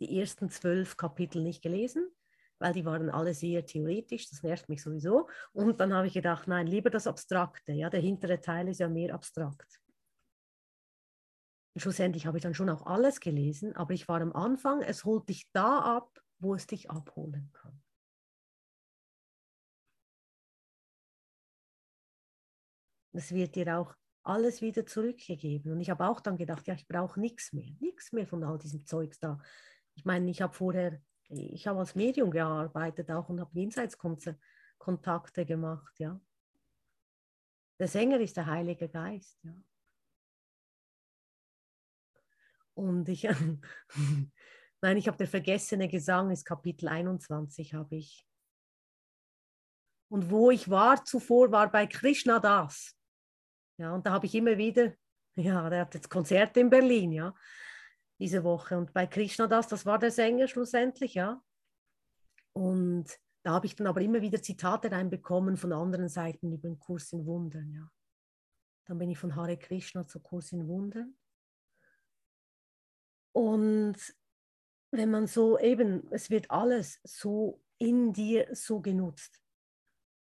die 0.00 0.18
ersten 0.18 0.50
zwölf 0.50 0.96
Kapitel 0.96 1.42
nicht 1.42 1.62
gelesen, 1.62 2.10
weil 2.58 2.72
die 2.72 2.84
waren 2.84 3.10
alle 3.10 3.34
sehr 3.34 3.64
theoretisch, 3.64 4.28
das 4.28 4.42
nervt 4.42 4.68
mich 4.68 4.82
sowieso. 4.82 5.28
Und 5.52 5.80
dann 5.80 5.92
habe 5.92 6.06
ich 6.06 6.14
gedacht, 6.14 6.46
nein, 6.46 6.66
lieber 6.66 6.90
das 6.90 7.06
Abstrakte, 7.06 7.72
ja, 7.72 7.90
der 7.90 8.00
hintere 8.00 8.40
Teil 8.40 8.68
ist 8.68 8.80
ja 8.80 8.88
mehr 8.88 9.14
abstrakt. 9.14 9.80
Und 11.74 11.80
schlussendlich 11.80 12.26
habe 12.26 12.38
ich 12.38 12.42
dann 12.42 12.54
schon 12.54 12.68
auch 12.68 12.84
alles 12.86 13.20
gelesen, 13.20 13.74
aber 13.76 13.94
ich 13.94 14.08
war 14.08 14.20
am 14.20 14.32
Anfang, 14.32 14.82
es 14.82 15.04
holt 15.04 15.28
dich 15.28 15.50
da 15.52 15.78
ab, 15.80 16.20
wo 16.38 16.54
es 16.54 16.66
dich 16.66 16.90
abholen 16.90 17.50
kann. 17.52 17.82
Es 23.12 23.32
wird 23.32 23.56
dir 23.56 23.78
auch 23.78 23.94
alles 24.22 24.60
wieder 24.60 24.86
zurückgegeben. 24.86 25.72
Und 25.72 25.80
ich 25.80 25.90
habe 25.90 26.06
auch 26.06 26.20
dann 26.20 26.36
gedacht, 26.36 26.66
ja, 26.66 26.74
ich 26.74 26.86
brauche 26.86 27.18
nichts 27.18 27.52
mehr, 27.52 27.70
nichts 27.80 28.12
mehr 28.12 28.26
von 28.26 28.44
all 28.44 28.58
diesem 28.58 28.84
Zeugs 28.86 29.18
da. 29.18 29.40
Ich 29.94 30.04
meine, 30.04 30.30
ich 30.30 30.42
habe 30.42 30.52
vorher, 30.52 31.00
ich 31.28 31.66
habe 31.66 31.80
als 31.80 31.94
Medium 31.94 32.30
gearbeitet 32.30 33.10
auch 33.10 33.28
und 33.28 33.40
habe 33.40 33.58
Jenseitskontakte 33.58 35.46
gemacht, 35.46 35.98
ja. 35.98 36.20
Der 37.78 37.88
Sänger 37.88 38.20
ist 38.20 38.36
der 38.36 38.46
Heilige 38.46 38.88
Geist, 38.88 39.38
ja. 39.42 39.54
Und 42.74 43.08
ich, 43.08 43.22
nein, 44.80 44.96
ich 44.96 45.08
habe 45.08 45.18
der 45.18 45.28
vergessene 45.28 45.88
Gesang, 45.88 46.30
ist 46.30 46.44
Kapitel 46.44 46.88
21, 46.88 47.74
habe 47.74 47.96
ich. 47.96 48.26
Und 50.08 50.30
wo 50.30 50.50
ich 50.50 50.68
war 50.68 51.04
zuvor, 51.04 51.52
war 51.52 51.70
bei 51.70 51.86
Krishna 51.86 52.38
das. 52.38 52.99
Ja, 53.80 53.94
und 53.94 54.04
da 54.04 54.12
habe 54.12 54.26
ich 54.26 54.34
immer 54.34 54.58
wieder, 54.58 54.92
ja, 55.36 55.70
der 55.70 55.80
hat 55.80 55.94
jetzt 55.94 56.10
Konzerte 56.10 56.60
in 56.60 56.68
Berlin, 56.68 57.12
ja, 57.12 57.34
diese 58.18 58.44
Woche. 58.44 58.76
Und 58.76 58.92
bei 58.92 59.06
Krishna 59.06 59.46
das, 59.46 59.68
das 59.68 59.86
war 59.86 59.98
der 59.98 60.10
Sänger 60.10 60.46
schlussendlich, 60.48 61.14
ja. 61.14 61.42
Und 62.52 63.06
da 63.42 63.52
habe 63.52 63.64
ich 63.64 63.74
dann 63.74 63.86
aber 63.86 64.02
immer 64.02 64.20
wieder 64.20 64.42
Zitate 64.42 64.92
reinbekommen 64.92 65.56
von 65.56 65.72
anderen 65.72 66.10
Seiten 66.10 66.52
über 66.52 66.68
den 66.68 66.78
Kurs 66.78 67.10
in 67.12 67.24
Wundern, 67.24 67.72
ja. 67.72 67.90
Dann 68.84 68.98
bin 68.98 69.08
ich 69.08 69.18
von 69.18 69.34
Hare 69.34 69.56
Krishna 69.56 70.06
zu 70.06 70.20
Kurs 70.20 70.52
in 70.52 70.68
Wundern. 70.68 71.16
Und 73.32 73.96
wenn 74.90 75.10
man 75.10 75.26
so 75.26 75.58
eben, 75.58 76.06
es 76.12 76.28
wird 76.28 76.50
alles 76.50 77.00
so 77.02 77.62
in 77.78 78.12
dir 78.12 78.54
so 78.54 78.80
genutzt 78.80 79.39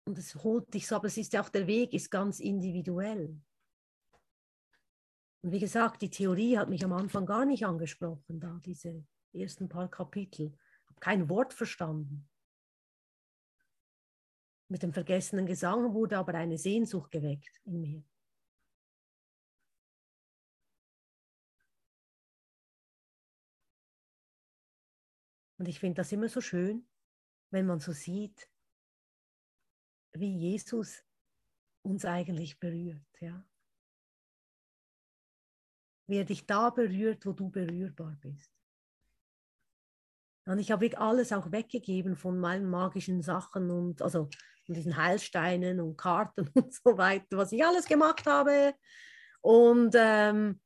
und 0.06 0.18
es 0.18 0.36
holt 0.36 0.74
dich 0.74 0.88
so, 0.88 0.95
aber 0.95 1.08
es 1.08 1.18
ist 1.18 1.34
ja 1.34 1.41
auch 1.41 1.49
der 1.49 1.68
Weg, 1.68 1.93
ist 1.93 2.12
ganz 2.12 2.39
individuell. 2.39 3.39
Und 5.41 5.51
wie 5.51 5.60
gesagt, 5.60 6.01
die 6.01 6.10
Theorie 6.10 6.58
hat 6.58 6.70
mich 6.70 6.84
am 6.86 6.93
Anfang 6.93 7.26
gar 7.26 7.45
nicht 7.45 7.66
angesprochen, 7.66 8.39
da 8.39 8.60
diese 8.66 9.06
ersten 9.34 9.68
paar 9.68 9.89
Kapitel. 9.89 10.54
Ich 10.84 10.89
habe 10.89 10.99
kein 10.99 11.30
Wort 11.30 11.54
verstanden. 11.54 12.30
Mit 14.70 14.84
dem 14.84 14.93
vergessenen 14.93 15.45
Gesang 15.45 15.93
wurde 15.93 16.18
aber 16.18 16.34
eine 16.34 16.58
Sehnsucht 16.58 17.12
geweckt 17.12 17.62
in 17.66 17.82
mir. 17.82 18.04
Und 25.58 25.68
ich 25.68 25.80
finde 25.80 25.95
das 25.95 26.12
immer 26.12 26.30
so 26.30 26.41
schön, 26.41 26.88
wenn 27.51 27.66
man 27.66 27.80
so 27.80 27.91
sieht, 27.91 28.49
wie 30.14 30.38
Jesus 30.38 31.03
uns 31.82 32.05
eigentlich 32.05 32.59
berührt. 32.59 33.05
Ja? 33.20 33.45
Wie 36.07 36.18
er 36.18 36.26
dich 36.26 36.45
da 36.45 36.70
berührt, 36.70 37.26
wo 37.26 37.34
du 37.34 37.49
berührbar 37.49 38.18
bist. 38.22 38.51
Und 40.45 40.59
ich 40.59 40.72
habe 40.72 40.97
alles 40.97 41.32
auch 41.32 41.51
weggegeben 41.51 42.16
von 42.16 42.38
meinen 42.38 42.70
magischen 42.70 43.22
Sachen 43.22 43.72
und 43.72 44.01
also 44.01 44.30
von 44.66 44.76
diesen 44.76 44.97
Heilsteinen 44.97 45.80
und 45.80 45.97
Karten 45.97 46.47
und 46.53 46.74
so 46.74 46.97
weiter, 46.97 47.38
was 47.38 47.51
ich 47.51 47.64
alles 47.64 47.86
gemacht 47.86 48.26
habe. 48.26 48.74
Und 49.41 49.93
ähm, 49.97 50.59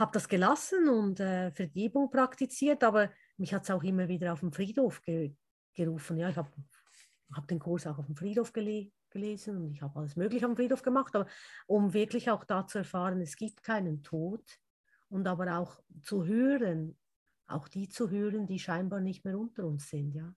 habe 0.00 0.12
das 0.12 0.28
gelassen 0.28 0.88
und 0.88 1.20
äh, 1.20 1.52
Vergebung 1.52 2.10
praktiziert, 2.10 2.82
aber 2.82 3.12
mich 3.36 3.54
hat 3.54 3.64
es 3.64 3.70
auch 3.70 3.82
immer 3.84 4.08
wieder 4.08 4.32
auf 4.32 4.40
den 4.40 4.52
Friedhof 4.52 5.02
ge 5.02 5.36
gerufen. 5.74 6.18
Ja, 6.18 6.28
ich 6.28 6.36
habe 6.36 6.50
hab 7.34 7.48
den 7.48 7.58
Kurs 7.58 7.86
auch 7.86 7.98
auf 7.98 8.06
dem 8.06 8.16
Friedhof 8.16 8.52
gele 8.52 8.90
gelesen 9.10 9.56
und 9.56 9.72
ich 9.72 9.82
habe 9.82 9.98
alles 9.98 10.16
Mögliche 10.16 10.46
am 10.46 10.56
Friedhof 10.56 10.82
gemacht, 10.82 11.14
aber 11.16 11.26
um 11.66 11.92
wirklich 11.92 12.30
auch 12.30 12.44
da 12.44 12.66
zu 12.66 12.78
erfahren, 12.78 13.20
es 13.20 13.36
gibt 13.36 13.62
keinen 13.62 14.02
Tod 14.02 14.44
und 15.08 15.26
aber 15.26 15.58
auch 15.58 15.82
zu 16.00 16.24
hören, 16.24 16.96
auch 17.48 17.66
die 17.66 17.88
zu 17.88 18.08
hören, 18.08 18.46
die 18.46 18.60
scheinbar 18.60 19.00
nicht 19.00 19.24
mehr 19.24 19.36
unter 19.36 19.64
uns 19.64 19.88
sind, 19.88 20.14
ja. 20.14 20.32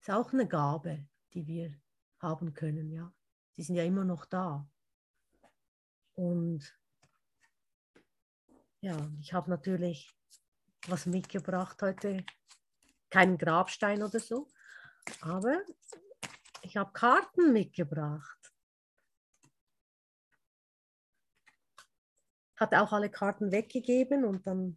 Ist 0.00 0.10
auch 0.10 0.32
eine 0.32 0.46
Gabe, 0.46 1.08
die 1.32 1.46
wir 1.46 1.74
haben 2.20 2.52
können, 2.52 2.90
ja. 2.92 3.12
Die 3.56 3.62
sind 3.62 3.76
ja 3.76 3.84
immer 3.84 4.04
noch 4.04 4.26
da. 4.26 4.68
Und 6.14 6.78
ja, 8.80 9.10
ich 9.20 9.32
habe 9.32 9.50
natürlich 9.50 10.14
was 10.86 11.06
mitgebracht 11.06 11.80
heute. 11.82 12.24
Keinen 13.08 13.38
Grabstein 13.38 14.02
oder 14.02 14.20
so, 14.20 14.48
aber 15.20 15.62
ich 16.66 16.76
habe 16.76 16.92
Karten 16.92 17.52
mitgebracht. 17.52 18.52
Hatte 22.56 22.80
auch 22.80 22.92
alle 22.92 23.10
Karten 23.10 23.52
weggegeben 23.52 24.24
und 24.24 24.46
dann 24.46 24.76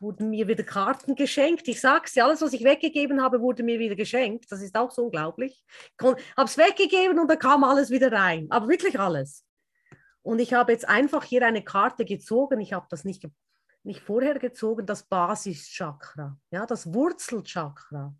wurden 0.00 0.30
mir 0.30 0.46
wieder 0.48 0.64
Karten 0.64 1.14
geschenkt. 1.14 1.66
Ich 1.68 1.80
sage 1.80 2.04
es 2.06 2.18
alles, 2.18 2.42
was 2.42 2.52
ich 2.52 2.64
weggegeben 2.64 3.22
habe, 3.22 3.40
wurde 3.40 3.62
mir 3.62 3.78
wieder 3.78 3.94
geschenkt. 3.94 4.50
Das 4.50 4.60
ist 4.60 4.76
auch 4.76 4.90
so 4.90 5.04
unglaublich. 5.04 5.64
Ich 5.98 6.04
habe 6.04 6.20
es 6.36 6.58
weggegeben 6.58 7.18
und 7.18 7.28
da 7.30 7.36
kam 7.36 7.64
alles 7.64 7.90
wieder 7.90 8.12
rein. 8.12 8.46
Aber 8.50 8.68
wirklich 8.68 8.98
alles. 8.98 9.44
Und 10.22 10.40
ich 10.40 10.52
habe 10.52 10.72
jetzt 10.72 10.88
einfach 10.88 11.24
hier 11.24 11.46
eine 11.46 11.62
Karte 11.62 12.04
gezogen. 12.04 12.60
Ich 12.60 12.72
habe 12.72 12.86
das 12.90 13.04
nicht, 13.04 13.26
nicht 13.84 14.00
vorher 14.00 14.38
gezogen, 14.38 14.84
das 14.84 15.04
Basischakra, 15.04 16.38
ja, 16.50 16.66
das 16.66 16.92
Wurzelchakra. 16.92 18.14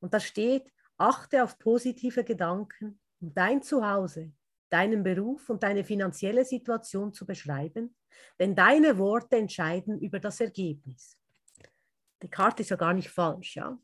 Und 0.00 0.14
da 0.14 0.20
steht, 0.20 0.70
achte 0.96 1.42
auf 1.42 1.58
positive 1.58 2.24
Gedanken, 2.24 3.00
um 3.20 3.34
dein 3.34 3.62
Zuhause, 3.62 4.32
deinen 4.70 5.02
Beruf 5.02 5.48
und 5.48 5.62
deine 5.62 5.84
finanzielle 5.84 6.44
Situation 6.44 7.12
zu 7.12 7.26
beschreiben 7.26 7.94
denn 8.38 8.54
deine 8.54 8.98
Worte 8.98 9.36
entscheiden 9.36 10.00
über 10.00 10.18
das 10.20 10.40
Ergebnis. 10.40 11.18
Die 12.22 12.28
Karte 12.28 12.62
ist 12.62 12.70
ja 12.70 12.76
gar 12.76 12.94
nicht 12.94 13.10
falsch, 13.10 13.56
ja. 13.56 13.78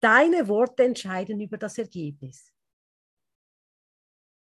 Deine 0.00 0.48
Worte 0.48 0.84
entscheiden 0.84 1.40
über 1.40 1.58
das 1.58 1.78
Ergebnis. 1.78 2.52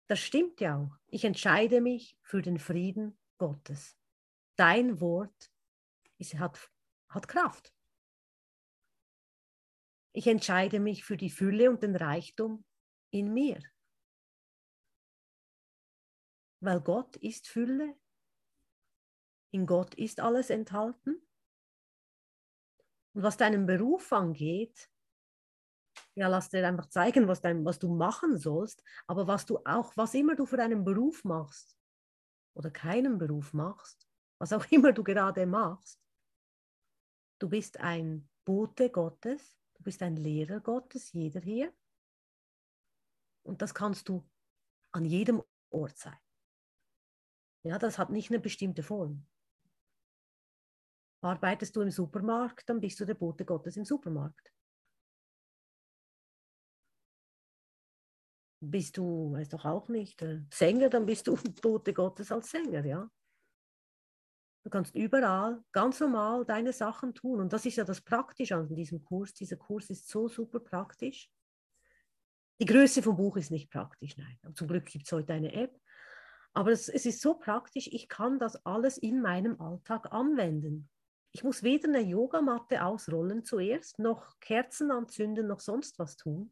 Das 0.08 0.20
stimmt 0.20 0.62
ja 0.62 0.78
auch. 0.78 0.98
Ich 1.08 1.26
entscheide 1.26 1.82
mich 1.82 2.18
für 2.22 2.42
den 2.42 2.60
Frieden 2.60 3.18
Gottes. 3.38 3.98
Dein 4.56 5.00
Wort 5.02 5.52
ist, 6.18 6.36
hat, 6.36 6.72
hat 7.10 7.28
Kraft. 7.28 7.74
Ich 10.18 10.26
entscheide 10.26 10.80
mich 10.80 11.04
für 11.04 11.16
die 11.16 11.30
Fülle 11.30 11.70
und 11.70 11.84
den 11.84 11.96
Reichtum 11.96 12.66
in 13.12 13.34
mir. 13.34 13.60
Weil 16.60 16.82
Gott 16.82 17.18
ist 17.18 17.48
Fülle 17.48 17.96
in 19.52 19.66
Gott 19.66 19.96
ist 19.96 20.20
alles 20.20 20.50
enthalten. 20.50 21.22
Und 23.14 23.24
was 23.24 23.38
deinen 23.38 23.66
Beruf 23.66 24.12
angeht, 24.12 24.90
ja, 26.16 26.28
lass 26.28 26.50
dir 26.50 26.68
einfach 26.68 26.90
zeigen, 26.90 27.28
was, 27.28 27.42
dein, 27.42 27.64
was 27.64 27.80
du 27.80 27.94
machen 27.94 28.38
sollst, 28.38 28.84
aber 29.08 29.28
was 29.28 29.46
du 29.46 29.60
auch, 29.66 29.96
was 29.98 30.14
immer 30.14 30.36
du 30.36 30.46
für 30.46 30.60
einen 30.60 30.84
Beruf 30.84 31.24
machst 31.24 31.78
oder 32.56 32.72
keinen 32.72 33.18
Beruf 33.18 33.54
machst, 33.54 34.08
was 34.40 34.54
auch 34.54 34.66
immer 34.72 34.94
du 34.94 35.04
gerade 35.04 35.46
machst, 35.46 36.00
du 37.40 37.50
bist 37.50 37.80
ein 37.80 38.30
Bote 38.46 38.90
Gottes, 38.90 39.58
du 39.78 39.84
bist 39.84 40.02
ein 40.02 40.16
Lehrer 40.16 40.60
Gottes, 40.60 41.14
jeder 41.14 41.42
hier. 41.42 41.74
Und 43.44 43.62
das 43.62 43.74
kannst 43.74 44.10
du 44.10 44.28
an 44.92 45.06
jedem 45.06 45.42
Ort 45.70 45.98
sein. 45.98 46.18
Ja, 47.64 47.78
das 47.78 47.98
hat 47.98 48.10
nicht 48.10 48.30
eine 48.30 48.40
bestimmte 48.40 48.84
Form. 48.84 49.26
Arbeitest 51.22 51.76
du 51.76 51.82
im 51.82 51.92
Supermarkt, 51.92 52.70
dann 52.70 52.80
bist 52.80 53.00
du 53.00 53.06
der 53.06 53.16
Bote 53.16 53.46
Gottes 53.46 53.78
im 53.78 53.86
Supermarkt. 53.86 54.52
Bist 58.60 58.98
du, 58.98 59.32
weiß 59.32 59.50
doch 59.50 59.66
auch 59.66 59.88
nicht, 59.88 60.22
äh, 60.22 60.42
Sänger, 60.52 60.90
dann 60.90 61.06
bist 61.06 61.28
du 61.28 61.36
Bote 61.62 61.94
Gottes 61.94 62.32
als 62.32 62.50
Sänger, 62.50 62.86
ja. 62.86 63.10
Du 64.68 64.72
kannst 64.72 64.94
überall 64.96 65.64
ganz 65.72 66.02
normal 66.02 66.44
deine 66.44 66.74
Sachen 66.74 67.14
tun. 67.14 67.40
Und 67.40 67.54
das 67.54 67.66
ist 67.66 67.78
ja 67.78 67.86
das 67.86 68.02
Praktische 68.02 68.58
an 68.58 68.68
diesem 68.68 69.02
Kurs. 69.02 69.34
Dieser 69.34 69.56
Kurs 69.56 69.90
ist 69.90 70.10
so 70.10 70.28
super 70.28 70.60
praktisch. 70.60 71.32
Die 72.60 72.66
Größe 72.66 73.02
vom 73.02 73.16
Buch 73.16 73.38
ist 73.38 73.50
nicht 73.50 73.72
praktisch, 73.72 74.18
nein. 74.18 74.38
Zum 74.56 74.68
Glück 74.68 74.86
gibt 74.88 75.06
es 75.06 75.12
heute 75.14 75.32
eine 75.32 75.54
App. 75.54 75.80
Aber 76.54 76.74
es, 76.74 76.90
es 76.90 77.06
ist 77.06 77.22
so 77.22 77.36
praktisch, 77.36 77.88
ich 77.94 78.10
kann 78.10 78.40
das 78.40 78.66
alles 78.66 78.98
in 78.98 79.22
meinem 79.22 79.62
Alltag 79.62 80.12
anwenden. 80.12 80.90
Ich 81.32 81.46
muss 81.46 81.64
weder 81.64 81.88
eine 81.88 82.02
Yogamatte 82.02 82.84
ausrollen 82.84 83.46
zuerst, 83.46 84.00
noch 84.00 84.38
Kerzen 84.42 84.92
anzünden, 84.92 85.48
noch 85.48 85.62
sonst 85.62 85.98
was 85.98 86.18
tun. 86.18 86.52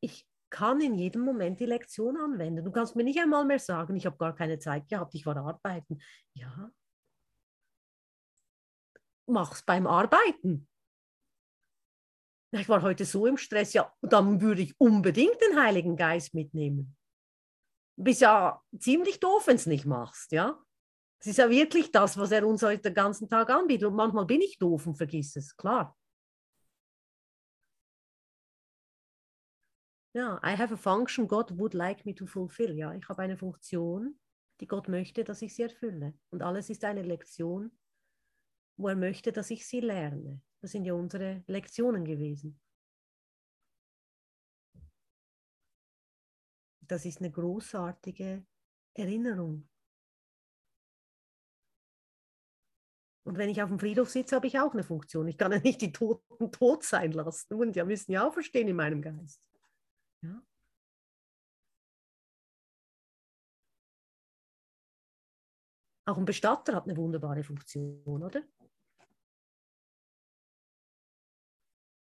Ich 0.00 0.26
kann 0.50 0.80
in 0.80 0.96
jedem 0.96 1.22
Moment 1.22 1.60
die 1.60 1.66
Lektion 1.66 2.16
anwenden. 2.16 2.64
Du 2.64 2.72
kannst 2.72 2.96
mir 2.96 3.04
nicht 3.04 3.20
einmal 3.20 3.44
mehr 3.44 3.60
sagen, 3.60 3.94
ich 3.94 4.04
habe 4.04 4.16
gar 4.16 4.34
keine 4.34 4.58
Zeit 4.58 4.88
gehabt, 4.88 5.14
ich 5.14 5.26
war 5.26 5.36
arbeiten. 5.36 6.00
Ja, 6.34 6.72
mach's 9.26 9.62
beim 9.62 9.86
Arbeiten. 9.86 10.68
Ich 12.52 12.68
war 12.68 12.82
heute 12.82 13.04
so 13.04 13.26
im 13.26 13.36
Stress, 13.36 13.72
ja, 13.72 13.92
dann 14.02 14.40
würde 14.40 14.62
ich 14.62 14.74
unbedingt 14.78 15.40
den 15.40 15.60
Heiligen 15.60 15.96
Geist 15.96 16.34
mitnehmen. 16.34 16.96
Bist 17.96 18.20
ja 18.20 18.62
ziemlich 18.78 19.20
doof, 19.20 19.46
wenn 19.46 19.56
es 19.56 19.66
nicht 19.66 19.84
machst, 19.84 20.32
ja. 20.32 20.62
Es 21.18 21.26
ist 21.26 21.38
ja 21.38 21.50
wirklich 21.50 21.90
das, 21.92 22.18
was 22.18 22.30
er 22.30 22.46
uns 22.46 22.62
heute 22.62 22.82
den 22.82 22.94
ganzen 22.94 23.28
Tag 23.28 23.50
anbietet. 23.50 23.88
Und 23.88 23.96
manchmal 23.96 24.26
bin 24.26 24.40
ich 24.40 24.58
doof 24.58 24.86
und 24.86 24.96
vergiss 24.96 25.34
es, 25.36 25.56
klar. 25.56 25.96
Ja, 30.14 30.40
I 30.42 30.56
have 30.56 30.72
a 30.72 30.76
function 30.76 31.26
God 31.26 31.58
would 31.58 31.74
like 31.74 32.06
me 32.06 32.14
to 32.14 32.26
fulfill. 32.26 32.76
Ja, 32.76 32.94
ich 32.94 33.06
habe 33.08 33.22
eine 33.22 33.36
Funktion, 33.36 34.18
die 34.60 34.66
Gott 34.66 34.88
möchte, 34.88 35.24
dass 35.24 35.42
ich 35.42 35.54
sie 35.54 35.62
erfülle. 35.62 36.14
Und 36.30 36.42
alles 36.42 36.70
ist 36.70 36.84
eine 36.84 37.02
Lektion, 37.02 37.70
wo 38.76 38.88
er 38.88 38.96
möchte, 38.96 39.32
dass 39.32 39.50
ich 39.50 39.66
sie 39.66 39.80
lerne. 39.80 40.40
Das 40.60 40.72
sind 40.72 40.84
ja 40.84 40.94
unsere 40.94 41.42
Lektionen 41.46 42.04
gewesen. 42.04 42.60
Das 46.80 47.04
ist 47.04 47.18
eine 47.18 47.30
großartige 47.30 48.46
Erinnerung. 48.94 49.68
Und 53.24 53.38
wenn 53.38 53.48
ich 53.48 53.60
auf 53.60 53.70
dem 53.70 53.80
Friedhof 53.80 54.08
sitze, 54.08 54.36
habe 54.36 54.46
ich 54.46 54.60
auch 54.60 54.72
eine 54.72 54.84
Funktion. 54.84 55.26
Ich 55.26 55.36
kann 55.36 55.50
ja 55.50 55.58
nicht 55.58 55.80
die 55.80 55.90
Toten 55.90 56.52
tot 56.52 56.84
sein 56.84 57.10
lassen. 57.10 57.54
Und 57.54 57.74
ja, 57.74 57.84
müssen 57.84 58.12
ja 58.12 58.26
auch 58.26 58.32
verstehen 58.32 58.68
in 58.68 58.76
meinem 58.76 59.02
Geist. 59.02 59.42
Ja? 60.22 60.40
Auch 66.04 66.18
ein 66.18 66.24
Bestatter 66.24 66.76
hat 66.76 66.84
eine 66.84 66.96
wunderbare 66.96 67.42
Funktion, 67.42 68.22
oder? 68.22 68.44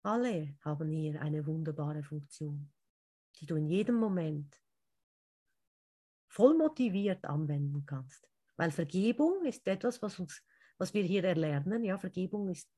Alle 0.04 0.56
haben 0.62 0.90
hier 0.90 1.22
eine 1.22 1.46
wunderbare 1.46 2.04
Funktion, 2.04 2.72
die 3.36 3.46
du 3.46 3.56
in 3.56 3.68
jedem 3.68 3.96
Moment 3.96 4.60
voll 6.28 6.58
motiviert 6.58 7.26
anwenden 7.26 7.86
kannst. 7.86 8.28
Weil 8.56 8.72
Vergebung 8.72 9.46
ist 9.46 9.68
etwas, 9.68 10.02
was, 10.02 10.20
uns, 10.20 10.42
was 10.78 10.94
wir 10.94 11.04
hier 11.04 11.24
erlernen. 11.24 11.84
Ja, 11.84 11.98
Vergebung 11.98 12.50
ist 12.50 12.70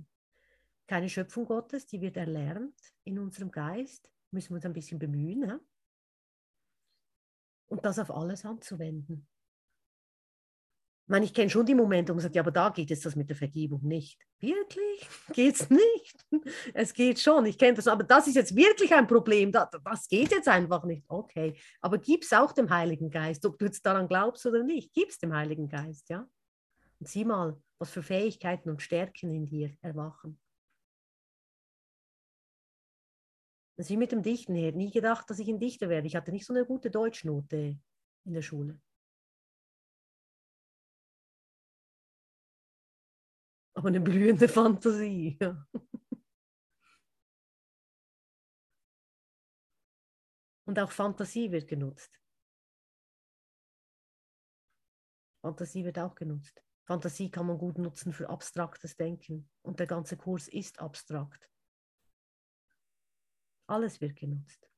keine 0.87 1.09
Schöpfung 1.09 1.45
Gottes, 1.45 1.87
die 1.87 2.01
wird 2.01 2.17
erlernt 2.17 2.79
in 3.03 3.19
unserem 3.19 3.51
Geist. 3.51 4.11
Müssen 4.31 4.49
wir 4.49 4.55
uns 4.55 4.65
ein 4.65 4.73
bisschen 4.73 4.99
bemühen. 4.99 5.47
Ja? 5.47 5.59
Und 7.67 7.85
das 7.85 7.99
auf 7.99 8.11
alles 8.11 8.45
anzuwenden. 8.45 9.27
Ich 11.05 11.09
meine, 11.09 11.25
ich 11.25 11.33
kenne 11.33 11.49
schon 11.49 11.65
die 11.65 11.75
Momente, 11.75 12.13
wo 12.13 12.15
man 12.15 12.23
sagt, 12.23 12.35
ja, 12.35 12.41
aber 12.41 12.51
da 12.51 12.69
geht 12.69 12.89
es 12.89 13.01
das 13.01 13.17
mit 13.17 13.29
der 13.29 13.35
Vergebung 13.35 13.83
nicht. 13.83 14.25
Wirklich? 14.39 15.05
Geht 15.33 15.55
es 15.55 15.69
nicht? 15.69 16.25
Es 16.73 16.93
geht 16.93 17.19
schon, 17.19 17.45
ich 17.45 17.57
kenne 17.57 17.75
das, 17.75 17.87
aber 17.87 18.03
das 18.03 18.27
ist 18.27 18.35
jetzt 18.35 18.55
wirklich 18.55 18.93
ein 18.93 19.05
Problem. 19.05 19.51
Das, 19.51 19.69
das 19.83 20.07
geht 20.07 20.31
jetzt 20.31 20.47
einfach 20.47 20.83
nicht. 20.85 21.03
Okay, 21.09 21.55
aber 21.81 21.97
gib 21.97 22.23
es 22.23 22.31
auch 22.31 22.53
dem 22.53 22.69
Heiligen 22.69 23.09
Geist, 23.09 23.45
ob 23.45 23.59
du 23.59 23.65
jetzt 23.65 23.85
daran 23.85 24.07
glaubst 24.07 24.45
oder 24.45 24.63
nicht. 24.63 24.93
Gib 24.93 25.09
es 25.09 25.19
dem 25.19 25.33
Heiligen 25.33 25.67
Geist, 25.67 26.09
ja? 26.09 26.27
Und 26.99 27.07
sieh 27.07 27.25
mal, 27.25 27.61
was 27.79 27.91
für 27.91 28.01
Fähigkeiten 28.01 28.69
und 28.69 28.81
Stärken 28.81 29.33
in 29.33 29.47
dir 29.47 29.75
erwachen. 29.81 30.39
Das 33.75 33.87
ist 33.87 33.91
wie 33.91 33.97
mit 33.97 34.11
dem 34.11 34.21
Dichten 34.21 34.55
her. 34.55 34.71
Nie 34.71 34.91
gedacht, 34.91 35.29
dass 35.29 35.39
ich 35.39 35.49
ein 35.49 35.59
Dichter 35.59 35.89
werde. 35.89 36.07
Ich 36.07 36.15
hatte 36.15 36.31
nicht 36.31 36.45
so 36.45 36.53
eine 36.53 36.65
gute 36.65 36.89
Deutschnote 36.89 37.77
in 38.25 38.33
der 38.33 38.41
Schule. 38.41 38.79
Aber 43.73 43.87
eine 43.87 44.01
blühende 44.01 44.47
Fantasie. 44.47 45.37
Ja. 45.41 45.67
Und 50.65 50.79
auch 50.79 50.91
Fantasie 50.91 51.51
wird 51.51 51.67
genutzt. 51.67 52.19
Fantasie 55.41 55.83
wird 55.83 55.99
auch 55.99 56.15
genutzt. 56.15 56.63
Fantasie 56.85 57.29
kann 57.29 57.47
man 57.47 57.57
gut 57.57 57.77
nutzen 57.77 58.13
für 58.13 58.29
abstraktes 58.29 58.95
Denken. 58.95 59.49
Und 59.61 59.79
der 59.79 59.87
ganze 59.87 60.17
Kurs 60.17 60.47
ist 60.47 60.79
abstrakt. 60.79 61.49
Alles 63.67 63.99
wird 64.01 64.15
genutzt. 64.15 64.69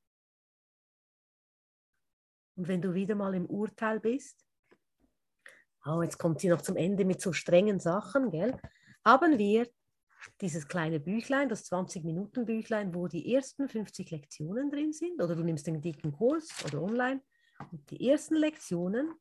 Und 2.56 2.68
wenn 2.68 2.82
du 2.82 2.94
wieder 2.94 3.14
mal 3.14 3.34
im 3.34 3.46
Urteil 3.46 4.00
bist, 4.00 4.44
oh, 5.84 6.02
jetzt 6.02 6.18
kommt 6.18 6.40
sie 6.40 6.48
noch 6.48 6.62
zum 6.62 6.76
Ende 6.76 7.04
mit 7.04 7.20
so 7.20 7.32
strengen 7.32 7.78
Sachen, 7.78 8.30
gell? 8.30 8.58
Haben 9.06 9.38
wir 9.38 9.70
dieses 10.40 10.66
kleine 10.66 10.98
Büchlein, 10.98 11.48
das 11.48 11.70
20-Minuten-Büchlein, 11.70 12.92
wo 12.92 13.06
die 13.06 13.32
ersten 13.34 13.68
50 13.68 14.10
Lektionen 14.10 14.68
drin 14.68 14.92
sind, 14.92 15.22
oder 15.22 15.36
du 15.36 15.44
nimmst 15.44 15.68
den 15.68 15.80
dicken 15.80 16.10
Kurs 16.10 16.48
oder 16.64 16.82
online. 16.82 17.22
Und 17.70 17.88
die 17.88 18.10
ersten 18.10 18.34
Lektionen, 18.34 19.14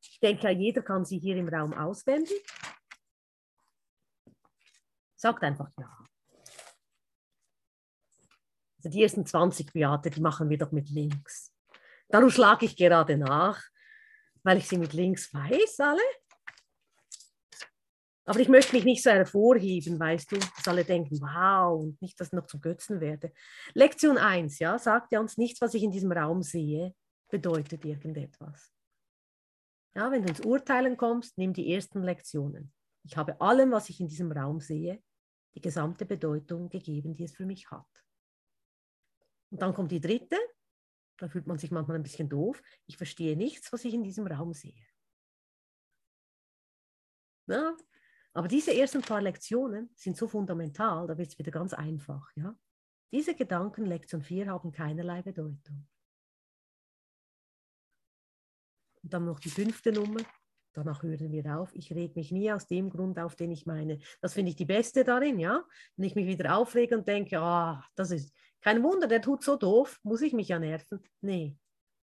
ich 0.00 0.18
denke, 0.20 0.50
jeder 0.50 0.80
kann 0.80 1.04
sie 1.04 1.18
hier 1.18 1.36
im 1.36 1.48
Raum 1.48 1.74
auswendig. 1.74 2.42
Sagt 5.16 5.42
einfach 5.42 5.70
ja. 5.78 5.98
Also 8.78 8.88
die 8.88 9.02
ersten 9.02 9.26
20 9.26 9.70
Beate, 9.72 10.08
die 10.08 10.20
machen 10.20 10.48
wir 10.48 10.56
doch 10.56 10.72
mit 10.72 10.88
links. 10.88 11.54
Darum 12.08 12.30
schlage 12.30 12.64
ich 12.64 12.76
gerade 12.76 13.18
nach, 13.18 13.62
weil 14.42 14.56
ich 14.58 14.68
sie 14.68 14.78
mit 14.78 14.94
links 14.94 15.32
weiß, 15.32 15.80
alle. 15.80 16.02
Aber 18.26 18.40
ich 18.40 18.48
möchte 18.48 18.74
mich 18.74 18.84
nicht 18.84 19.02
so 19.02 19.10
hervorheben, 19.10 20.00
weißt 20.00 20.32
du, 20.32 20.38
dass 20.38 20.66
alle 20.66 20.84
denken, 20.84 21.20
wow, 21.20 21.82
und 21.82 22.00
nicht, 22.00 22.18
dass 22.18 22.28
ich 22.28 22.32
noch 22.32 22.46
zum 22.46 22.60
Götzen 22.60 23.00
werde. 23.00 23.32
Lektion 23.74 24.16
1, 24.16 24.58
ja, 24.60 24.78
sagt 24.78 25.12
ja 25.12 25.20
uns 25.20 25.36
nichts, 25.36 25.60
was 25.60 25.74
ich 25.74 25.82
in 25.82 25.90
diesem 25.90 26.10
Raum 26.10 26.42
sehe, 26.42 26.94
bedeutet 27.30 27.84
irgendetwas. 27.84 28.72
Ja, 29.94 30.10
wenn 30.10 30.22
du 30.22 30.28
ins 30.28 30.40
Urteilen 30.40 30.96
kommst, 30.96 31.36
nimm 31.36 31.52
die 31.52 31.72
ersten 31.72 32.02
Lektionen. 32.02 32.72
Ich 33.04 33.16
habe 33.16 33.40
allem, 33.40 33.70
was 33.72 33.90
ich 33.90 34.00
in 34.00 34.08
diesem 34.08 34.32
Raum 34.32 34.58
sehe, 34.60 35.02
die 35.54 35.60
gesamte 35.60 36.06
Bedeutung 36.06 36.68
gegeben, 36.68 37.14
die 37.14 37.24
es 37.24 37.34
für 37.34 37.46
mich 37.46 37.70
hat. 37.70 37.86
Und 39.50 39.60
dann 39.62 39.74
kommt 39.74 39.92
die 39.92 40.00
dritte, 40.00 40.38
da 41.18 41.28
fühlt 41.28 41.46
man 41.46 41.58
sich 41.58 41.70
manchmal 41.70 41.96
ein 41.96 42.02
bisschen 42.02 42.28
doof. 42.28 42.60
Ich 42.86 42.96
verstehe 42.96 43.36
nichts, 43.36 43.72
was 43.72 43.84
ich 43.84 43.94
in 43.94 44.02
diesem 44.02 44.26
Raum 44.26 44.52
sehe. 44.52 44.84
Ja, 47.46 47.76
aber 48.34 48.48
diese 48.48 48.74
ersten 48.76 49.00
paar 49.00 49.22
Lektionen 49.22 49.90
sind 49.94 50.16
so 50.16 50.26
fundamental, 50.26 51.06
da 51.06 51.16
wird 51.16 51.28
es 51.28 51.38
wieder 51.38 51.52
ganz 51.52 51.72
einfach. 51.72 52.28
Ja? 52.34 52.54
Diese 53.12 53.34
Gedanken, 53.34 53.86
Lektion 53.86 54.22
4, 54.22 54.48
haben 54.48 54.72
keinerlei 54.72 55.22
Bedeutung. 55.22 55.86
Und 59.02 59.12
dann 59.12 59.24
noch 59.24 59.38
die 59.38 59.50
fünfte 59.50 59.92
Nummer. 59.92 60.20
Danach 60.72 61.04
hören 61.04 61.30
wir 61.30 61.56
auf. 61.56 61.72
Ich 61.76 61.92
reg 61.92 62.16
mich 62.16 62.32
nie 62.32 62.50
aus 62.50 62.66
dem 62.66 62.90
Grund 62.90 63.20
auf, 63.20 63.36
den 63.36 63.52
ich 63.52 63.66
meine. 63.66 64.00
Das 64.20 64.34
finde 64.34 64.50
ich 64.50 64.56
die 64.56 64.64
beste 64.64 65.04
darin, 65.04 65.38
ja. 65.38 65.64
Wenn 65.96 66.06
ich 66.06 66.16
mich 66.16 66.26
wieder 66.26 66.56
aufrege 66.56 66.98
und 66.98 67.06
denke, 67.06 67.38
ah, 67.38 67.86
das 67.94 68.10
ist 68.10 68.34
kein 68.60 68.82
Wunder, 68.82 69.06
der 69.06 69.22
tut 69.22 69.44
so 69.44 69.54
doof, 69.56 70.00
muss 70.02 70.22
ich 70.22 70.32
mich 70.32 70.48
ja 70.48 70.58
nerven. 70.58 71.00
Nee, 71.20 71.56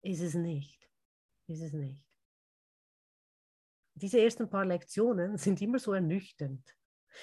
ist 0.02 0.22
es 0.22 0.34
nicht. 0.34 0.90
Ist 1.46 1.62
es 1.62 1.72
nicht 1.72 2.05
diese 3.96 4.20
ersten 4.20 4.48
paar 4.48 4.64
Lektionen 4.64 5.36
sind 5.38 5.60
immer 5.62 5.78
so 5.78 5.92
ernüchternd. 5.92 6.76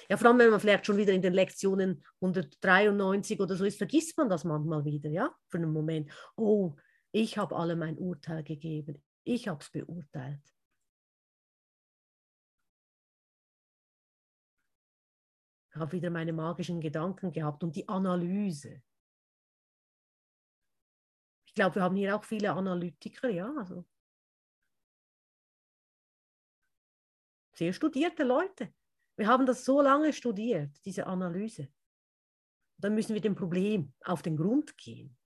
Ja, 0.08 0.16
vor 0.16 0.28
allem, 0.28 0.38
wenn 0.38 0.50
man 0.50 0.60
vielleicht 0.60 0.86
schon 0.86 0.96
wieder 0.96 1.12
in 1.12 1.22
den 1.22 1.34
Lektionen 1.34 2.04
193 2.20 3.38
oder 3.40 3.54
so 3.54 3.64
ist, 3.64 3.78
vergisst 3.78 4.18
man 4.18 4.28
das 4.28 4.44
manchmal 4.44 4.84
wieder, 4.84 5.08
ja, 5.08 5.32
für 5.48 5.58
einen 5.58 5.72
Moment. 5.72 6.10
Oh, 6.36 6.74
ich 7.12 7.38
habe 7.38 7.54
alle 7.54 7.76
mein 7.76 7.96
Urteil 7.96 8.42
gegeben. 8.42 9.00
Ich 9.22 9.46
habe 9.46 9.62
es 9.62 9.70
beurteilt. 9.70 10.42
Ich 15.70 15.76
habe 15.76 15.92
wieder 15.92 16.10
meine 16.10 16.32
magischen 16.32 16.80
Gedanken 16.80 17.30
gehabt 17.30 17.62
und 17.62 17.74
die 17.76 17.88
Analyse. 17.88 18.82
Ich 21.46 21.54
glaube, 21.54 21.76
wir 21.76 21.82
haben 21.82 21.96
hier 21.96 22.16
auch 22.16 22.24
viele 22.24 22.52
Analytiker, 22.52 23.28
ja, 23.28 23.52
also 23.56 23.84
sehr 27.54 27.72
studierte 27.72 28.24
Leute. 28.24 28.72
Wir 29.16 29.28
haben 29.28 29.46
das 29.46 29.64
so 29.64 29.80
lange 29.80 30.12
studiert, 30.12 30.70
diese 30.84 31.06
Analyse. 31.06 31.68
Dann 32.78 32.94
müssen 32.94 33.14
wir 33.14 33.20
dem 33.20 33.36
Problem 33.36 33.92
auf 34.04 34.22
den 34.22 34.36
Grund 34.36 34.76
gehen, 34.76 35.16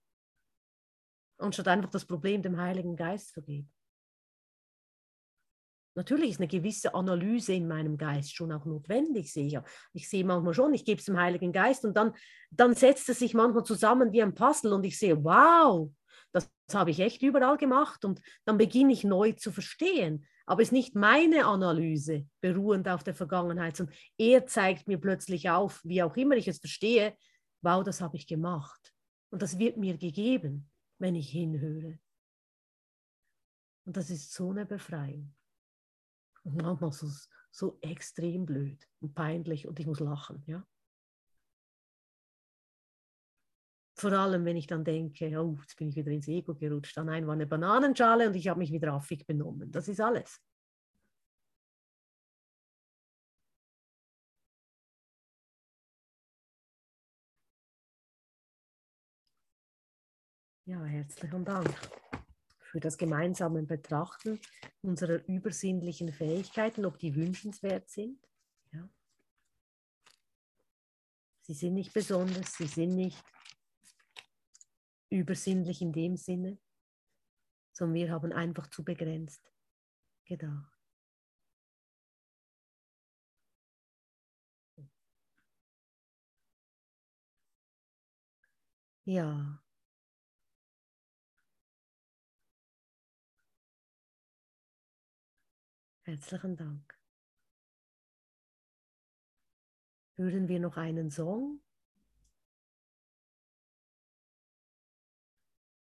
anstatt 1.39 1.67
einfach 1.67 1.89
das 1.89 2.05
Problem 2.05 2.41
dem 2.41 2.57
Heiligen 2.57 2.95
Geist 2.95 3.33
zu 3.33 3.41
geben. 3.41 3.71
Natürlich 5.95 6.29
ist 6.29 6.39
eine 6.39 6.47
gewisse 6.47 6.93
Analyse 6.93 7.53
in 7.53 7.67
meinem 7.67 7.97
Geist 7.97 8.33
schon 8.33 8.51
auch 8.51 8.63
notwendig, 8.63 9.33
sehe 9.33 9.47
ich. 9.47 9.57
Ich 9.93 10.09
sehe 10.09 10.23
manchmal 10.23 10.53
schon, 10.53 10.73
ich 10.73 10.85
gebe 10.85 10.99
es 10.99 11.05
dem 11.05 11.19
Heiligen 11.19 11.51
Geist 11.51 11.83
und 11.83 11.97
dann, 11.97 12.13
dann 12.51 12.75
setzt 12.75 13.09
es 13.09 13.19
sich 13.19 13.33
manchmal 13.33 13.65
zusammen 13.65 14.13
wie 14.13 14.21
ein 14.21 14.35
Puzzle 14.35 14.71
und 14.71 14.85
ich 14.85 14.97
sehe, 14.97 15.21
wow, 15.23 15.91
das 16.31 16.49
habe 16.73 16.91
ich 16.91 16.99
echt 16.99 17.21
überall 17.21 17.57
gemacht 17.57 18.05
und 18.05 18.21
dann 18.45 18.57
beginne 18.57 18.93
ich 18.93 19.03
neu 19.03 19.33
zu 19.33 19.51
verstehen. 19.51 20.25
Aber 20.49 20.63
es 20.63 20.69
ist 20.69 20.73
nicht 20.73 20.95
meine 20.95 21.45
Analyse 21.45 22.27
beruhend 22.41 22.89
auf 22.89 23.03
der 23.03 23.13
Vergangenheit, 23.13 23.77
sondern 23.77 23.95
er 24.17 24.47
zeigt 24.47 24.87
mir 24.87 24.99
plötzlich 24.99 25.51
auf, 25.51 25.79
wie 25.85 26.01
auch 26.01 26.17
immer 26.17 26.37
ich 26.37 26.47
es 26.47 26.57
verstehe, 26.57 27.15
wow, 27.61 27.83
das 27.83 28.01
habe 28.01 28.17
ich 28.17 28.25
gemacht. 28.25 28.91
Und 29.29 29.43
das 29.43 29.59
wird 29.59 29.77
mir 29.77 29.95
gegeben, 29.99 30.67
wenn 30.97 31.13
ich 31.13 31.29
hinhöre. 31.29 31.99
Und 33.85 33.95
das 33.95 34.09
ist 34.09 34.33
so 34.33 34.49
eine 34.49 34.65
Befreiung. 34.65 35.35
Und 36.41 36.59
manchmal 36.59 36.93
so, 36.93 37.07
so 37.51 37.77
extrem 37.81 38.47
blöd 38.47 38.89
und 39.01 39.13
peinlich 39.13 39.67
und 39.67 39.79
ich 39.79 39.85
muss 39.85 39.99
lachen, 39.99 40.41
ja. 40.47 40.65
Vor 43.99 44.13
allem, 44.13 44.45
wenn 44.45 44.55
ich 44.55 44.65
dann 44.65 44.85
denke, 44.85 45.25
oh, 45.37 45.57
jetzt 45.59 45.75
bin 45.75 45.89
ich 45.89 45.95
wieder 45.97 46.09
ins 46.09 46.29
Ego 46.29 46.55
gerutscht. 46.55 46.95
Dann 46.95 47.09
ein 47.09 47.27
war 47.27 47.33
eine 47.33 47.45
Bananenschale 47.45 48.27
und 48.27 48.35
ich 48.35 48.47
habe 48.47 48.59
mich 48.59 48.71
wieder 48.71 48.93
affig 48.93 49.27
benommen. 49.27 49.69
Das 49.69 49.89
ist 49.89 49.99
alles. 49.99 50.39
Ja, 60.63 60.81
herzlichen 60.85 61.43
Dank 61.43 61.75
für 62.71 62.79
das 62.79 62.97
gemeinsame 62.97 63.63
Betrachten 63.63 64.39
unserer 64.81 65.27
übersinnlichen 65.27 66.13
Fähigkeiten, 66.13 66.85
ob 66.85 66.99
die 66.99 67.13
wünschenswert 67.15 67.89
sind. 67.89 68.25
Ja. 68.71 68.87
Sie 71.41 71.53
sind 71.53 71.73
nicht 71.73 71.91
besonders, 71.91 72.53
sie 72.53 72.67
sind 72.67 72.95
nicht 72.95 73.21
übersinnlich 75.09 75.81
in 75.81 75.91
dem 75.91 76.15
Sinne, 76.17 76.59
sondern 77.73 77.95
wir 77.95 78.11
haben 78.11 78.31
einfach 78.31 78.67
zu 78.67 78.83
begrenzt 78.83 79.51
gedacht. 80.25 80.79
Ja. 89.05 89.59
Herzlichen 96.03 96.55
Dank. 96.55 96.99
Hören 100.15 100.47
wir 100.47 100.59
noch 100.59 100.77
einen 100.77 101.09
Song 101.09 101.61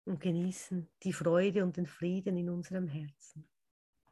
und 0.05 0.19
genießen 0.19 0.87
die 1.03 1.13
Freude 1.13 1.63
und 1.63 1.77
den 1.77 1.87
Frieden 1.87 2.37
in 2.37 2.49
unserem 2.49 2.87
Herzen. 2.87 3.47